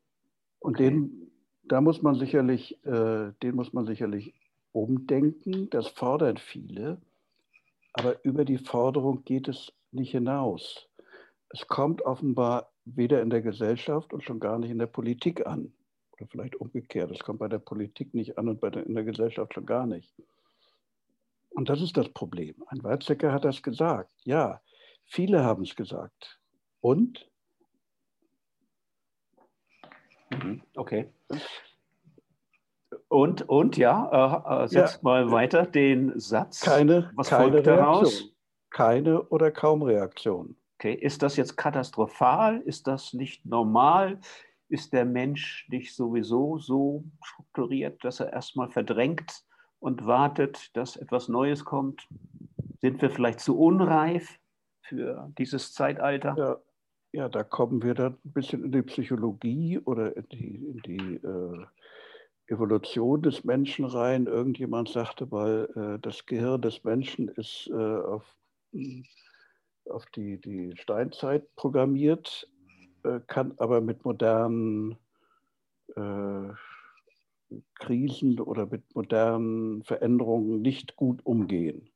Und 0.58 0.76
okay. 0.78 0.90
den, 0.90 1.32
da 1.62 1.80
muss 1.80 2.02
man 2.02 2.16
sicherlich, 2.16 2.84
äh, 2.86 3.34
den 3.44 3.56
muss 3.56 3.72
man 3.72 3.86
sicherlich 3.86 4.34
umdenken. 4.72 5.70
Das 5.70 5.90
fordern 5.90 6.38
viele, 6.38 7.00
aber 7.94 8.16
über 8.26 8.46
die 8.46 8.58
Forderung 8.58 9.24
geht 9.26 9.48
es 9.48 9.72
nicht 9.92 10.10
hinaus. 10.10 10.90
Es 11.50 11.68
kommt 11.68 12.02
offenbar 12.02 12.72
weder 12.86 13.22
in 13.22 13.30
der 13.30 13.44
Gesellschaft 13.44 14.12
und 14.12 14.24
schon 14.24 14.40
gar 14.40 14.58
nicht 14.58 14.72
in 14.72 14.80
der 14.80 14.88
Politik 14.88 15.46
an. 15.46 15.72
Oder 16.20 16.28
vielleicht 16.28 16.56
umgekehrt. 16.56 17.12
Das 17.12 17.20
kommt 17.20 17.40
bei 17.40 17.48
der 17.48 17.60
Politik 17.60 18.14
nicht 18.14 18.38
an 18.38 18.50
und 18.50 18.60
bei 18.60 18.70
der, 18.70 18.86
in 18.86 18.94
der 18.94 19.04
Gesellschaft 19.04 19.54
schon 19.54 19.66
gar 19.66 19.86
nicht. 19.86 20.14
Und 21.50 21.70
das 21.70 21.82
ist 21.82 21.98
das 21.98 22.10
Problem. 22.10 22.56
Ein 22.68 22.84
Weizsäcker 22.84 23.32
hat 23.32 23.46
das 23.46 23.64
gesagt. 23.64 24.12
Ja, 24.24 24.62
viele 25.06 25.44
haben 25.44 25.64
es 25.64 25.76
gesagt. 25.76 26.40
Und? 26.82 27.30
Mhm, 30.30 30.62
okay. 30.76 31.10
Und, 33.08 33.48
und 33.50 33.78
ja, 33.78 34.54
äh, 34.60 34.64
äh 34.64 34.68
setzt 34.68 34.96
ja, 34.96 35.00
mal 35.02 35.32
weiter 35.32 35.66
den 35.66 36.20
Satz. 36.20 36.62
Keine, 36.62 37.12
Was 37.16 37.30
keine 37.30 37.44
folgt 37.44 37.68
Reaktion. 37.68 37.78
daraus? 37.78 38.34
Keine 38.70 39.24
oder 39.30 39.52
kaum 39.52 39.82
Reaktion. 39.82 40.56
Okay, 40.76 40.94
ist 40.94 41.24
das 41.24 41.36
jetzt 41.36 41.58
katastrophal? 41.58 42.62
Ist 42.62 42.88
das 42.88 43.14
nicht 43.14 43.46
normal? 43.46 44.20
Ist 44.70 44.94
der 44.94 45.06
Mensch 45.06 45.68
nicht 45.70 45.96
sowieso 45.96 46.60
so 46.60 47.04
strukturiert, 47.24 48.04
dass 48.04 48.20
er 48.20 48.32
erstmal 48.32 48.70
verdrängt 48.70 49.44
und 49.80 50.06
wartet, 50.06 50.76
dass 50.78 50.96
etwas 50.96 51.28
Neues 51.28 51.66
kommt? 51.66 52.08
Sind 52.82 53.02
wir 53.02 53.10
vielleicht 53.10 53.40
zu 53.40 53.60
unreif 53.60 54.40
für 54.82 55.32
dieses 55.38 55.74
Zeitalter? 55.74 56.36
Ja, 56.38 56.58
ja 57.12 57.30
da 57.30 57.44
kommen 57.44 57.82
wir 57.84 57.96
dann 57.96 58.18
ein 58.24 58.32
bisschen 58.32 58.64
in 58.64 58.72
die 58.72 58.84
Psychologie 58.84 59.80
oder 59.80 60.16
in 60.16 60.28
die, 60.30 60.56
in 60.56 60.78
die 60.86 61.16
äh, 61.16 61.66
Evolution 62.48 63.22
des 63.22 63.44
Menschen 63.44 63.86
rein. 63.86 64.28
Irgendjemand 64.28 64.90
sagte 64.90 65.26
mal, 65.26 65.70
äh, 65.76 66.00
das 66.00 66.26
Gehirn 66.26 66.62
des 66.62 66.84
Menschen 66.84 67.28
ist 67.30 67.70
äh, 67.72 67.74
auf, 67.74 68.24
auf 69.90 70.06
die, 70.16 70.40
die 70.40 70.78
Steinzeit 70.78 71.56
programmiert 71.56 72.48
kann 73.28 73.54
aber 73.58 73.82
mit 73.82 74.06
modernen 74.06 74.98
äh, 75.96 76.54
Krisen 77.80 78.40
oder 78.40 78.68
mit 78.68 78.84
modernen 78.96 79.84
Veränderungen 79.84 80.62
nicht 80.62 80.96
gut 80.96 81.26
umgehen. 81.26 81.90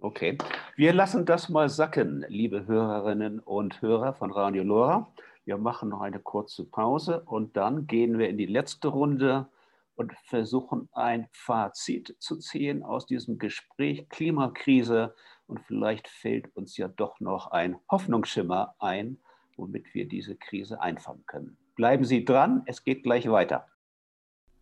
Okay, 0.00 0.36
wir 0.76 0.92
lassen 0.92 1.24
das 1.24 1.48
mal 1.48 1.68
sacken, 1.68 2.24
liebe 2.28 2.66
Hörerinnen 2.66 3.40
und 3.40 3.80
Hörer 3.80 4.12
von 4.12 4.30
Radio 4.30 4.62
Lora. 4.62 5.12
Wir 5.44 5.56
machen 5.56 5.88
noch 5.88 6.00
eine 6.00 6.20
kurze 6.20 6.64
Pause 6.64 7.22
und 7.24 7.56
dann 7.56 7.86
gehen 7.86 8.18
wir 8.18 8.28
in 8.28 8.38
die 8.38 8.46
letzte 8.46 8.88
Runde 8.88 9.48
und 9.94 10.12
versuchen 10.24 10.88
ein 10.92 11.28
Fazit 11.32 12.16
zu 12.18 12.36
ziehen 12.38 12.82
aus 12.82 13.06
diesem 13.06 13.38
Gespräch 13.38 14.08
Klimakrise. 14.08 15.14
Und 15.46 15.60
vielleicht 15.60 16.08
fällt 16.08 16.54
uns 16.56 16.76
ja 16.76 16.88
doch 16.88 17.20
noch 17.20 17.50
ein 17.50 17.76
Hoffnungsschimmer 17.90 18.74
ein, 18.78 19.18
womit 19.56 19.94
wir 19.94 20.08
diese 20.08 20.36
Krise 20.36 20.80
einfangen 20.80 21.24
können. 21.26 21.56
Bleiben 21.76 22.04
Sie 22.04 22.24
dran, 22.24 22.62
es 22.66 22.84
geht 22.84 23.02
gleich 23.02 23.30
weiter. 23.30 23.66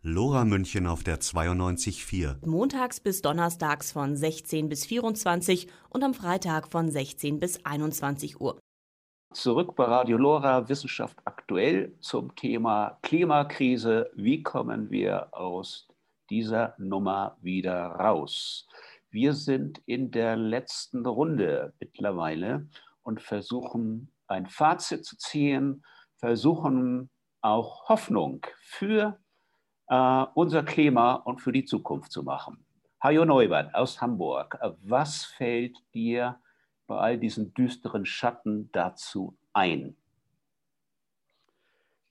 Lora 0.01 0.43
München 0.43 0.85
auf 0.87 1.03
der 1.03 1.19
92.4. 1.19 2.45
Montags 2.45 2.99
bis 2.99 3.21
donnerstags 3.21 3.91
von 3.91 4.17
16 4.17 4.67
bis 4.67 4.85
24 4.85 5.67
und 5.89 6.03
am 6.03 6.13
Freitag 6.13 6.69
von 6.69 6.89
16 6.89 7.39
bis 7.39 7.65
21 7.65 8.41
Uhr. 8.41 8.59
Zurück 9.33 9.75
bei 9.75 9.85
Radio 9.85 10.17
Lora 10.17 10.67
Wissenschaft 10.69 11.17
aktuell 11.25 11.95
zum 11.99 12.35
Thema 12.35 12.99
Klimakrise. 13.01 14.11
Wie 14.15 14.43
kommen 14.43 14.91
wir 14.91 15.33
aus 15.33 15.87
dieser 16.29 16.73
Nummer 16.77 17.37
wieder 17.41 17.87
raus. 17.87 18.67
Wir 19.11 19.33
sind 19.33 19.81
in 19.85 20.11
der 20.11 20.35
letzten 20.35 21.05
Runde 21.05 21.73
mittlerweile 21.79 22.67
und 23.03 23.21
versuchen 23.21 24.11
ein 24.33 24.47
Fazit 24.47 25.05
zu 25.05 25.17
ziehen, 25.17 25.83
versuchen 26.17 27.09
auch 27.41 27.89
Hoffnung 27.89 28.45
für 28.61 29.19
äh, 29.87 30.25
unser 30.33 30.63
Klima 30.63 31.13
und 31.13 31.41
für 31.41 31.51
die 31.51 31.65
Zukunft 31.65 32.11
zu 32.11 32.23
machen. 32.23 32.65
Hajo 33.01 33.25
Neubert 33.25 33.75
aus 33.75 34.01
Hamburg, 34.01 34.57
was 34.81 35.25
fällt 35.25 35.77
dir 35.93 36.39
bei 36.87 36.97
all 36.97 37.17
diesen 37.17 37.53
düsteren 37.53 38.05
Schatten 38.05 38.71
dazu 38.71 39.37
ein? 39.51 39.97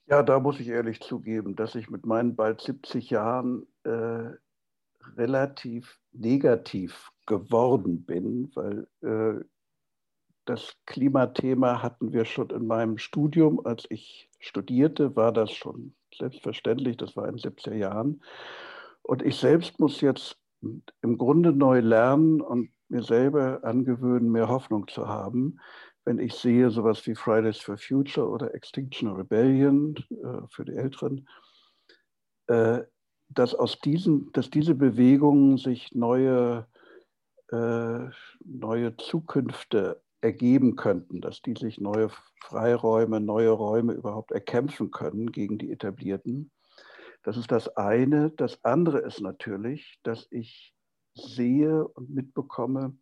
Ja, 0.07 0.23
da 0.23 0.39
muss 0.41 0.61
ich 0.61 0.69
ehrlich 0.69 1.01
zugeben, 1.01 1.57
dass 1.57 1.75
ich 1.75 1.89
mit 1.89 2.05
meinen 2.05 2.37
bald 2.37 2.61
70 2.61 3.09
Jahren 3.09 3.67
äh, 3.85 4.31
relativ 5.17 5.99
negativ 6.13 7.11
geworden 7.27 8.05
bin, 8.05 8.51
weil 8.55 8.87
äh, 9.01 9.43
das 10.45 10.77
Klimathema 10.87 11.83
hatten 11.83 12.13
wir 12.13 12.25
schon 12.25 12.51
in 12.51 12.67
meinem 12.67 12.99
Studium. 12.99 13.65
Als 13.65 13.85
ich 13.91 14.29
studierte, 14.39 15.15
war 15.17 15.33
das 15.33 15.53
schon 15.53 15.95
selbstverständlich, 16.15 16.97
das 16.97 17.17
war 17.17 17.29
in 17.29 17.37
den 17.37 17.53
70er 17.53 17.75
Jahren. 17.75 18.23
Und 19.03 19.23
ich 19.23 19.37
selbst 19.37 19.79
muss 19.81 20.01
jetzt 20.01 20.37
im 20.61 21.19
Grunde 21.19 21.53
neu 21.53 21.81
lernen 21.81 22.41
und 22.41 22.71
mir 22.89 23.03
selber 23.03 23.61
angewöhnen, 23.65 24.31
mehr 24.31 24.49
Hoffnung 24.49 24.87
zu 24.87 25.09
haben, 25.09 25.59
wenn 26.05 26.19
ich 26.19 26.35
sehe 26.35 26.71
sowas 26.71 27.07
wie 27.07 27.15
Fridays 27.15 27.59
for 27.59 27.79
Future 27.79 28.29
oder 28.29 28.55
Extinction 28.55 29.11
Rebellion 29.13 29.95
äh, 30.11 30.47
für 30.49 30.65
die 30.65 30.75
Älteren, 30.75 31.29
äh, 32.49 32.83
dass 33.29 33.55
aus 33.55 33.79
diesen, 33.79 34.31
dass 34.33 34.51
diese 34.51 34.75
Bewegungen 34.75 35.57
sich 35.57 35.95
neue, 35.95 36.67
äh, 37.51 38.09
neue 38.45 38.97
Zukünfte 38.99 40.03
ergeben 40.23 40.77
könnten, 40.77 41.21
dass 41.21 41.43
die 41.43 41.55
sich 41.59 41.79
neue 41.79 42.09
Freiräume, 42.41 43.21
neue 43.21 43.51
Räume 43.51 43.93
überhaupt 43.93 44.33
erkämpfen 44.33 44.91
können 44.91 45.33
gegen 45.33 45.59
die 45.59 45.73
etablierten. 45.73 46.51
Das 47.23 47.37
ist 47.37 47.53
das 47.53 47.77
eine. 47.77 48.31
Das 48.31 48.65
andere 48.65 49.01
ist 49.01 49.21
natürlich, 49.21 49.99
dass 50.03 50.27
ich 50.31 50.75
sehe 51.15 51.87
und 51.87 52.11
mitbekomme, 52.11 52.97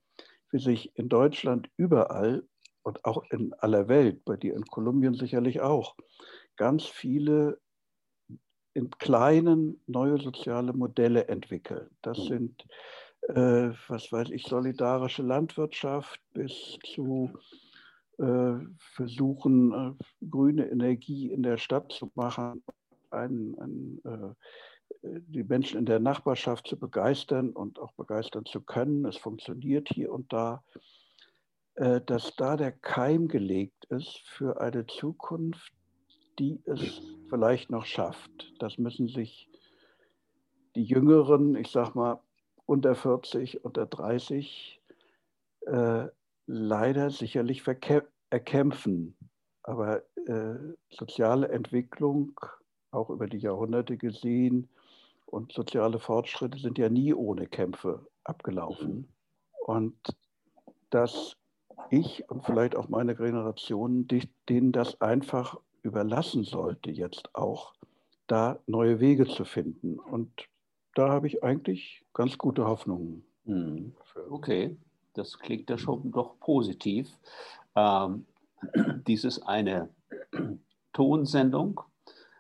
wie 0.51 0.59
sich 0.59 0.97
in 0.97 1.09
Deutschland 1.09 1.71
überall 1.77 2.43
und 2.83 3.05
auch 3.05 3.23
in 3.31 3.53
aller 3.55 3.89
Welt, 3.89 4.25
bei 4.25 4.37
dir 4.37 4.55
in 4.55 4.65
Kolumbien 4.65 5.15
sicherlich 5.15 5.61
auch, 5.61 5.97
ganz 6.57 6.85
viele 6.85 7.61
in 8.73 8.91
kleinen 8.91 9.83
neue 9.87 10.19
soziale 10.19 10.73
Modelle 10.73 11.29
entwickeln. 11.29 11.91
Das 12.03 12.19
mhm. 12.19 12.29
sind, 12.29 12.67
äh, 13.29 13.71
was 13.89 14.13
weiß 14.13 14.31
ich, 14.31 14.45
solidarische 14.45 15.23
Landwirtschaft 15.23 16.21
bis 16.33 16.79
zu 16.95 17.31
äh, 18.19 18.55
versuchen, 18.95 19.73
äh, 19.73 20.27
grüne 20.29 20.69
Energie 20.69 21.31
in 21.31 21.43
der 21.43 21.59
Stadt 21.59 21.93
zu 21.93 22.11
machen, 22.15 22.63
ein, 23.11 23.57
ein, 23.59 24.01
äh, 24.05 24.35
die 25.03 25.45
Menschen 25.45 25.79
in 25.79 25.87
der 25.87 26.01
Nachbarschaft 26.01 26.67
zu 26.67 26.79
begeistern 26.79 27.51
und 27.51 27.79
auch 27.79 27.93
begeistern 27.93 28.45
zu 28.45 28.61
können. 28.61 29.05
Es 29.05 29.17
funktioniert 29.17 29.89
hier 29.89 30.13
und 30.13 30.33
da. 30.33 30.63
Äh, 31.81 32.01
dass 32.03 32.37
da 32.37 32.57
der 32.57 32.73
Keim 32.73 33.27
gelegt 33.27 33.87
ist 33.87 34.19
für 34.27 34.61
eine 34.61 34.87
Zukunft, 34.87 35.73
die 36.39 36.61
es 36.67 37.01
vielleicht 37.29 37.71
noch 37.71 37.87
schafft. 37.87 38.53
Das 38.59 38.77
müssen 38.77 39.09
sich 39.09 39.49
die 40.75 40.85
Jüngeren, 40.85 41.57
ich 41.57 41.69
sag 41.69 41.95
mal 41.95 42.21
unter 42.71 42.95
40, 42.95 43.65
unter 43.65 43.85
30, 43.85 44.81
äh, 45.67 46.07
leider 46.47 47.11
sicherlich 47.11 47.65
erkämpfen. 48.31 49.17
Aber 49.65 50.03
äh, 50.27 50.55
soziale 50.89 51.49
Entwicklung, 51.49 52.39
auch 52.93 53.11
über 53.11 53.27
die 53.27 53.39
Jahrhunderte 53.39 53.97
gesehen, 53.97 54.69
und 55.27 55.53
soziale 55.53 55.99
Fortschritte 55.99 56.59
sind 56.59 56.79
ja 56.79 56.89
nie 56.89 57.13
ohne 57.13 57.49
Kämpfe 57.49 58.07
abgelaufen. 58.23 59.09
Und 59.67 59.97
das 60.91 61.37
ich 61.91 62.29
und 62.31 62.45
vielleicht 62.45 62.77
auch 62.77 62.89
meine 62.89 63.17
Generation, 63.17 64.07
denen 64.49 64.71
das 64.71 65.01
einfach 65.01 65.59
überlassen 65.83 66.45
sollte, 66.45 66.93
jetzt 66.93 67.35
auch, 67.35 67.75
da 68.29 68.61
neue 68.67 69.01
Wege 69.01 69.27
zu 69.27 69.45
finden. 69.45 69.99
Und 69.99 70.49
da 70.95 71.09
habe 71.09 71.27
ich 71.27 71.43
eigentlich 71.45 72.05
ganz 72.13 72.37
gute 72.39 72.67
Hoffnungen. 72.67 73.25
Hm. 73.45 73.95
Okay, 74.31 74.77
das 75.15 75.39
klingt 75.39 75.71
ja 75.71 75.79
schon 75.79 76.11
doch 76.11 76.39
positiv. 76.41 77.09
Ähm, 77.75 78.27
dies 79.07 79.25
ist 79.25 79.43
eine 79.43 79.91
Tonsendung. 80.93 81.81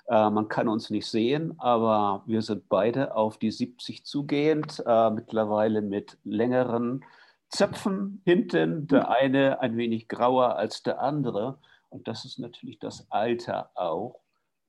Äh, 0.07 0.31
man 0.31 0.49
kann 0.49 0.69
uns 0.69 0.91
nicht 0.91 1.07
sehen, 1.07 1.55
aber 1.59 2.23
wir 2.27 2.43
sind 2.43 2.69
beide 2.69 3.15
auf 3.15 3.39
die 3.39 3.51
70 3.51 4.05
zugehend, 4.05 4.83
äh, 4.85 5.11
mittlerweile 5.11 5.83
mit 5.83 6.19
längeren 6.25 7.05
Zöpfen 7.49 8.21
hinten, 8.25 8.87
der 8.87 9.11
eine 9.11 9.61
ein 9.61 9.77
wenig 9.77 10.09
grauer 10.09 10.57
als 10.57 10.83
der 10.83 11.01
andere. 11.01 11.59
Und 11.89 12.07
das 12.07 12.25
ist 12.25 12.39
natürlich 12.39 12.79
das 12.79 13.11
Alter 13.11 13.71
auch, 13.75 14.21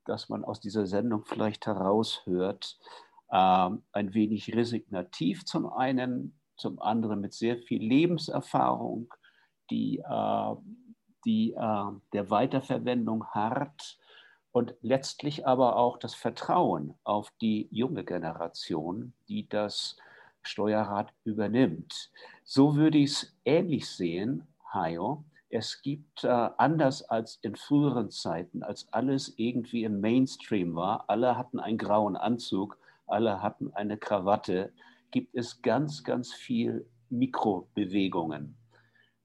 dass 0.04 0.28
man 0.28 0.44
aus 0.44 0.60
dieser 0.60 0.86
Sendung 0.86 1.24
vielleicht 1.24 1.66
heraushört. 1.66 2.78
Ähm, 3.32 3.82
ein 3.92 4.12
wenig 4.12 4.54
resignativ 4.54 5.46
zum 5.46 5.66
einen, 5.72 6.38
zum 6.56 6.80
anderen 6.80 7.20
mit 7.20 7.32
sehr 7.32 7.56
viel 7.56 7.82
Lebenserfahrung, 7.82 9.12
die, 9.70 9.98
äh, 9.98 10.54
die 11.24 11.52
äh, 11.52 11.84
der 12.12 12.30
Weiterverwendung 12.30 13.26
hart 13.28 13.98
und 14.52 14.74
letztlich 14.82 15.46
aber 15.46 15.76
auch 15.76 15.96
das 15.96 16.14
Vertrauen 16.14 16.94
auf 17.04 17.32
die 17.40 17.68
junge 17.70 18.04
Generation, 18.04 19.14
die 19.28 19.48
das 19.48 19.96
Steuerrat 20.42 21.12
übernimmt. 21.24 22.10
So 22.44 22.76
würde 22.76 22.98
ich 22.98 23.12
es 23.12 23.36
ähnlich 23.46 23.88
sehen, 23.88 24.46
Hayo. 24.74 25.24
Es 25.48 25.80
gibt 25.80 26.24
äh, 26.24 26.28
anders 26.28 27.02
als 27.02 27.38
in 27.42 27.56
früheren 27.56 28.10
Zeiten, 28.10 28.62
als 28.62 28.92
alles 28.92 29.32
irgendwie 29.36 29.84
im 29.84 30.00
Mainstream 30.00 30.74
war, 30.74 31.04
alle 31.08 31.36
hatten 31.36 31.60
einen 31.60 31.78
grauen 31.78 32.16
Anzug, 32.16 32.78
alle 33.12 33.42
hatten 33.42 33.72
eine 33.74 33.98
Krawatte, 33.98 34.72
gibt 35.10 35.34
es 35.34 35.62
ganz, 35.62 36.02
ganz 36.02 36.32
viel 36.32 36.86
Mikrobewegungen. 37.10 38.56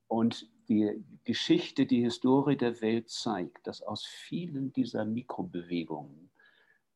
Und 0.08 0.50
die 0.70 1.04
Geschichte, 1.24 1.86
die 1.86 2.04
Historie 2.04 2.58
der 2.58 2.82
Welt 2.82 3.10
zeigt, 3.10 3.66
dass 3.66 3.82
aus 3.82 4.06
vielen 4.06 4.74
dieser 4.74 5.06
Mikrobewegungen 5.06 6.30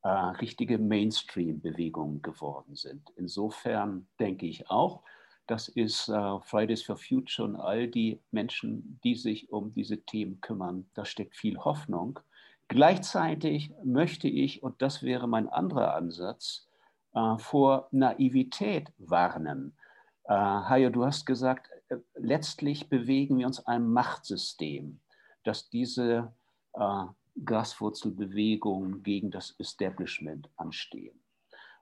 äh, 0.02 0.08
richtige 0.08 0.78
Mainstream-Bewegungen 0.78 2.22
geworden 2.22 2.76
sind. 2.76 3.10
Insofern 3.16 4.06
denke 4.20 4.46
ich 4.46 4.68
auch, 4.70 5.02
das 5.46 5.68
ist 5.68 6.08
äh, 6.08 6.40
Fridays 6.40 6.82
for 6.82 6.96
Future 6.96 7.48
und 7.48 7.56
all 7.56 7.88
die 7.88 8.20
Menschen, 8.30 9.00
die 9.04 9.14
sich 9.14 9.50
um 9.50 9.72
diese 9.72 10.02
Themen 10.02 10.40
kümmern. 10.40 10.88
Da 10.94 11.04
steckt 11.04 11.36
viel 11.36 11.56
Hoffnung. 11.58 12.20
Gleichzeitig 12.68 13.72
möchte 13.84 14.28
ich, 14.28 14.62
und 14.62 14.80
das 14.80 15.02
wäre 15.02 15.28
mein 15.28 15.48
anderer 15.48 15.94
Ansatz, 15.94 16.68
äh, 17.14 17.38
vor 17.38 17.88
Naivität 17.90 18.92
warnen. 18.98 19.76
Äh, 20.24 20.32
Hajo, 20.34 20.90
du 20.90 21.04
hast 21.04 21.26
gesagt, 21.26 21.68
äh, 21.88 21.96
letztlich 22.14 22.88
bewegen 22.88 23.38
wir 23.38 23.46
uns 23.46 23.66
einem 23.66 23.92
Machtsystem, 23.92 25.00
das 25.44 25.68
diese 25.70 26.32
äh, 26.74 27.04
Graswurzelbewegungen 27.44 29.02
gegen 29.02 29.30
das 29.30 29.54
Establishment 29.58 30.48
anstehen. 30.56 31.18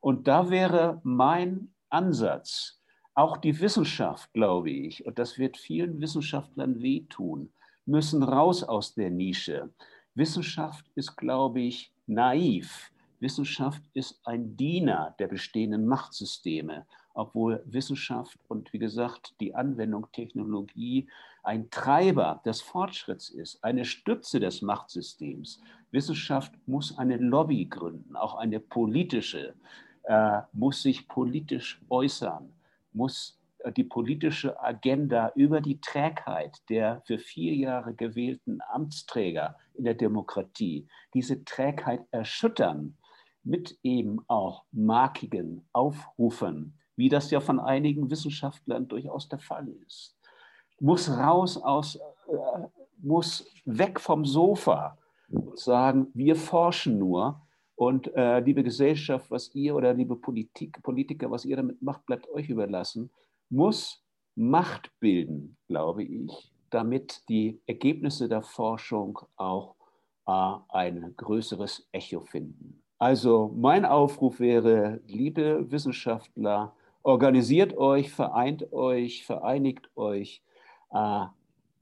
Und 0.01 0.29
da 0.29 0.51
wäre 0.51 1.01
mein 1.05 1.75
Ansatz, 1.91 2.81
auch 3.15 3.37
die 3.37 3.61
Wissenschaft, 3.61 4.33
glaube 4.33 4.71
ich, 4.71 5.05
und 5.05 5.19
das 5.19 5.37
wird 5.39 5.57
vielen 5.57 6.01
Wissenschaftlern 6.01 6.81
wehtun, 6.81 7.53
müssen 7.85 8.23
raus 8.23 8.63
aus 8.63 8.95
der 8.95 9.11
Nische. 9.11 9.71
Wissenschaft 10.15 10.87
ist, 10.95 11.17
glaube 11.17 11.61
ich, 11.61 11.93
naiv. 12.07 12.93
Wissenschaft 13.21 13.83
ist 13.95 14.21
ein 14.25 14.57
Diener 14.57 15.15
der 15.19 15.29
bestehenden 15.29 15.87
Machtsysteme 15.87 16.87
obwohl 17.15 17.63
Wissenschaft 17.67 18.39
und 18.49 18.73
wie 18.73 18.79
gesagt 18.79 19.35
die 19.41 19.55
Anwendung 19.55 20.07
Technologie 20.13 21.09
ein 21.43 21.71
Treiber 21.71 22.41
des 22.45 22.61
Fortschritts 22.61 23.31
ist, 23.31 23.63
eine 23.65 23.85
Stütze 23.85 24.41
des 24.41 24.63
Machtsystems. 24.63 25.61
Wissenschaft 25.91 26.53
muss 26.67 26.97
eine 26.99 27.17
Lobby 27.17 27.67
gründen, 27.67 28.17
auch 28.17 28.37
eine 28.37 28.61
politische, 28.61 29.55
äh, 30.05 30.41
muss 30.53 30.83
sich 30.83 31.09
politisch 31.09 31.81
äußern, 31.89 32.53
muss 32.93 33.39
äh, 33.59 33.73
die 33.73 33.85
politische 33.85 34.61
Agenda 34.63 35.33
über 35.35 35.61
die 35.61 35.81
Trägheit 35.81 36.59
der 36.69 37.03
für 37.07 37.19
vier 37.19 37.55
Jahre 37.55 37.95
gewählten 37.95 38.61
Amtsträger 38.71 39.57
in 39.75 39.85
der 39.85 39.95
Demokratie, 39.95 40.87
diese 41.15 41.45
Trägheit 41.45 42.07
erschüttern 42.13 42.97
mit 43.43 43.79
eben 43.83 44.21
auch 44.29 44.65
markigen 44.73 45.67
Aufrufen, 45.73 46.79
wie 46.97 47.09
das 47.09 47.31
ja 47.31 47.41
von 47.41 47.59
einigen 47.61 48.11
Wissenschaftlern 48.11 48.89
durchaus 48.89 49.29
der 49.29 49.39
Fall 49.39 49.69
ist, 49.87 50.17
muss 50.81 51.11
raus 51.11 51.57
aus, 51.57 51.97
äh, 51.97 52.69
muss 52.99 53.47
weg 53.65 54.01
vom 54.01 54.25
Sofa 54.25 54.99
und 55.31 55.59
sagen, 55.59 56.09
wir 56.15 56.37
forschen 56.37 56.99
nur 56.99 57.41
und 57.77 58.15
äh, 58.15 58.41
liebe 58.41 58.63
Gesellschaft, 58.63 59.31
was 59.31 59.55
ihr 59.55 59.75
oder 59.75 59.95
liebe 59.95 60.17
Politik, 60.17 60.83
Politiker, 60.83 61.31
was 61.31 61.45
ihr 61.45 61.57
damit 61.57 61.81
macht, 61.81 62.05
bleibt 62.05 62.29
euch 62.29 62.51
überlassen, 62.51 63.11
muss 63.49 64.05
Macht 64.37 64.93
bilden, 65.01 65.57
glaube 65.67 66.05
ich, 66.05 66.53
damit 66.71 67.29
die 67.29 67.61
Ergebnisse 67.67 68.29
der 68.29 68.43
Forschung 68.43 69.19
auch 69.37 69.75
äh, 70.27 70.55
ein 70.69 71.15
größeres 71.17 71.89
Echo 71.93 72.21
finden. 72.21 72.80
Also 73.01 73.51
mein 73.57 73.87
Aufruf 73.87 74.41
wäre, 74.41 75.01
liebe 75.07 75.71
Wissenschaftler, 75.73 76.75
organisiert 77.03 77.75
euch, 77.79 78.13
vereint 78.13 78.75
euch, 78.75 79.25
vereinigt 79.25 79.89
euch, 79.97 80.43
äh, 80.93 81.25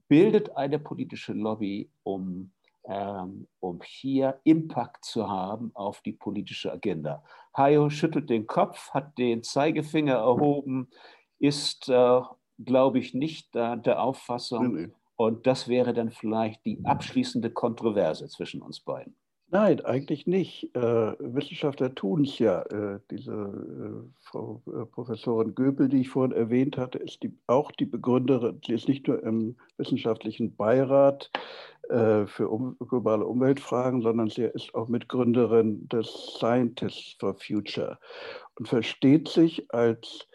bildet 0.07 0.55
eine 0.55 0.79
politische 0.79 1.33
Lobby, 1.33 1.89
um, 2.03 2.51
ähm, 2.85 3.47
um 3.59 3.81
hier 3.83 4.39
Impact 4.45 5.03
zu 5.03 5.29
haben 5.29 5.71
auf 5.73 5.99
die 6.01 6.13
politische 6.13 6.71
Agenda. 6.71 7.21
Hayo 7.55 7.89
schüttelt 7.89 8.29
den 8.29 8.47
Kopf, 8.47 8.91
hat 8.91 9.17
den 9.17 9.43
Zeigefinger 9.43 10.15
erhoben, 10.15 10.87
ist, 11.37 11.89
äh, 11.89 12.21
glaube 12.63 12.99
ich, 12.99 13.13
nicht 13.13 13.53
äh, 13.57 13.77
der 13.77 14.01
Auffassung. 14.01 14.73
Nee, 14.73 14.81
nee. 14.85 14.93
Und 15.17 15.47
das 15.47 15.67
wäre 15.67 15.91
dann 15.91 16.11
vielleicht 16.11 16.65
die 16.65 16.79
abschließende 16.85 17.51
Kontroverse 17.51 18.29
zwischen 18.29 18.61
uns 18.61 18.79
beiden. 18.79 19.17
Nein, 19.51 19.83
eigentlich 19.83 20.27
nicht. 20.27 20.75
Äh, 20.75 21.15
Wissenschaftler 21.17 21.95
tun 21.95 22.23
es 22.23 22.37
ja. 22.37 22.61
Äh, 22.63 22.99
diese 23.09 23.31
äh, 23.31 24.09
Frau 24.21 24.61
äh, 24.67 24.85
Professorin 24.85 25.55
Göbel, 25.55 25.89
die 25.89 26.01
ich 26.01 26.09
vorhin 26.09 26.37
erwähnt 26.37 26.77
hatte, 26.77 26.99
ist 26.99 27.23
die, 27.23 27.35
auch 27.47 27.71
die 27.71 27.85
Begründerin, 27.85 28.61
sie 28.63 28.73
ist 28.73 28.87
nicht 28.87 29.07
nur 29.07 29.23
im 29.23 29.57
wissenschaftlichen 29.77 30.55
Beirat 30.55 31.31
äh, 31.89 32.27
für 32.27 32.47
um, 32.49 32.77
globale 32.77 33.25
Umweltfragen, 33.25 34.03
sondern 34.03 34.29
sie 34.29 34.43
ist 34.43 34.75
auch 34.75 34.87
Mitgründerin 34.87 35.87
des 35.87 36.35
Scientists 36.37 37.15
for 37.19 37.33
Future 37.33 37.97
und 38.59 38.67
versteht 38.67 39.29
sich 39.29 39.73
als 39.73 40.27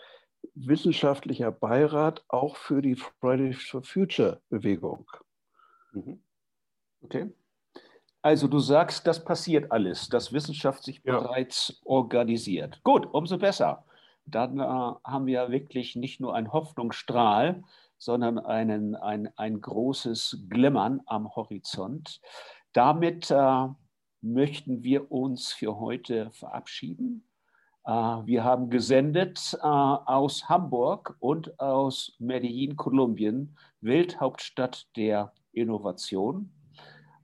wissenschaftlicher 0.57 1.53
Beirat 1.53 2.25
auch 2.29 2.57
für 2.57 2.83
die 2.83 2.97
Fridays 2.97 3.63
for 3.63 3.85
Future 3.85 4.43
Bewegung. 4.49 5.09
Mhm. 5.93 6.21
Okay. 7.03 7.33
Also 8.25 8.49
du 8.49 8.59
sagst, 8.59 9.07
das 9.07 9.23
passiert 9.23 9.71
alles, 9.71 10.09
dass 10.09 10.33
Wissenschaft 10.33 10.83
sich 10.83 11.03
ja. 11.05 11.21
bereits 11.21 11.83
organisiert. 11.85 12.83
Gut, 12.83 13.07
umso 13.13 13.37
besser. 13.37 13.85
Dann 14.25 14.59
äh, 14.59 14.63
haben 14.63 15.27
wir 15.27 15.51
wirklich 15.51 15.95
nicht 15.95 16.21
nur 16.21 16.35
einen 16.35 16.51
Hoffnungsstrahl, 16.51 17.63
sondern 17.99 18.39
einen, 18.39 18.95
ein, 18.95 19.29
ein 19.37 19.61
großes 19.61 20.47
Glimmern 20.49 21.03
am 21.05 21.37
Horizont. 21.37 22.23
Damit 22.73 23.31
äh, 23.31 23.69
möchten 24.23 24.83
wir 24.83 25.13
uns 25.13 25.53
für 25.53 25.79
heute 25.79 26.31
verabschieden. 26.31 27.29
Äh, 27.85 27.91
wir 27.93 28.43
haben 28.43 28.71
gesendet 28.71 29.55
äh, 29.61 29.67
aus 29.67 30.49
Hamburg 30.49 31.15
und 31.19 31.61
aus 31.61 32.17
Medellin, 32.19 32.77
Kolumbien, 32.77 33.59
Welthauptstadt 33.83 34.87
der 34.97 35.35
Innovation. 35.53 36.51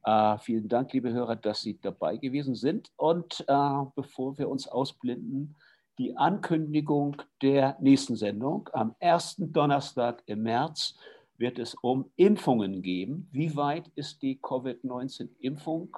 Äh, 0.05 0.38
vielen 0.38 0.68
Dank, 0.68 0.92
liebe 0.92 1.12
Hörer, 1.12 1.36
dass 1.36 1.62
Sie 1.62 1.78
dabei 1.80 2.16
gewesen 2.16 2.55
sind. 2.55 2.90
Und 2.96 3.44
äh, 3.46 3.84
bevor 3.94 4.38
wir 4.38 4.48
uns 4.48 4.66
ausblinden, 4.66 5.57
die 5.98 6.16
Ankündigung 6.16 7.20
der 7.42 7.76
nächsten 7.80 8.16
Sendung. 8.16 8.70
Am 8.72 8.94
ersten 9.01 9.53
Donnerstag 9.53 10.22
im 10.24 10.42
März 10.44 10.96
wird 11.36 11.59
es 11.59 11.74
um 11.74 12.11
Impfungen 12.16 12.80
geben. 12.80 13.28
Wie 13.32 13.55
weit 13.55 13.88
ist 13.96 14.22
die 14.22 14.40
Covid-19-Impfung 14.40 15.94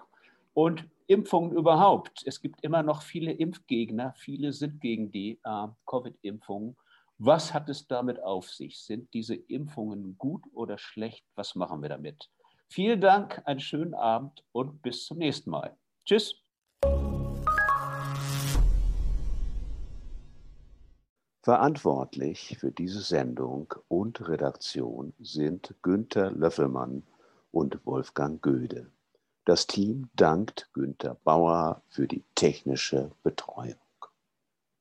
und 0.55 0.89
Impfungen 1.07 1.53
überhaupt? 1.53 2.23
Es 2.27 2.41
gibt 2.41 2.65
immer 2.65 2.83
noch 2.83 3.03
viele 3.03 3.31
Impfgegner. 3.31 4.15
Viele 4.17 4.53
sind 4.53 4.81
gegen 4.81 5.13
die 5.13 5.39
äh, 5.45 5.69
Covid-Impfungen. 5.87 6.77
Was 7.19 7.55
hat 7.55 7.69
es 7.69 7.87
damit 7.87 8.21
auf 8.21 8.51
sich? 8.51 8.81
Sind 8.81 9.15
diese 9.15 9.37
Impfungen 9.37 10.19
gut 10.19 10.43
oder 10.53 10.79
schlecht? 10.79 11.25
Was 11.37 11.55
machen 11.55 11.81
wir 11.81 11.91
damit? 11.91 12.29
Vielen 12.73 13.03
Dank, 13.03 13.43
einen 13.45 13.61
schönen 13.61 13.93
Abend 13.93 14.47
und 14.53 14.81
bis 14.81 15.05
zum 15.05 15.19
nächsten 15.19 15.51
Mal. 15.51 15.77
Tschüss. 16.07 16.43
Verantwortlich 21.43 22.57
für 22.59 22.73
diese 22.73 23.03
Sendung 23.03 23.75
und 23.89 24.27
Redaktion 24.27 25.13
sind 25.19 25.75
Günter 25.83 26.31
Löffelmann 26.31 27.03
und 27.51 27.85
Wolfgang 27.85 28.41
Göde. 28.41 28.91
Das 29.45 29.67
Team 29.67 30.09
dankt 30.15 30.71
Günter 30.73 31.19
Bauer 31.25 31.83
für 31.91 32.09
die 32.09 32.25
technische 32.35 33.11
Betreuung. 33.23 33.82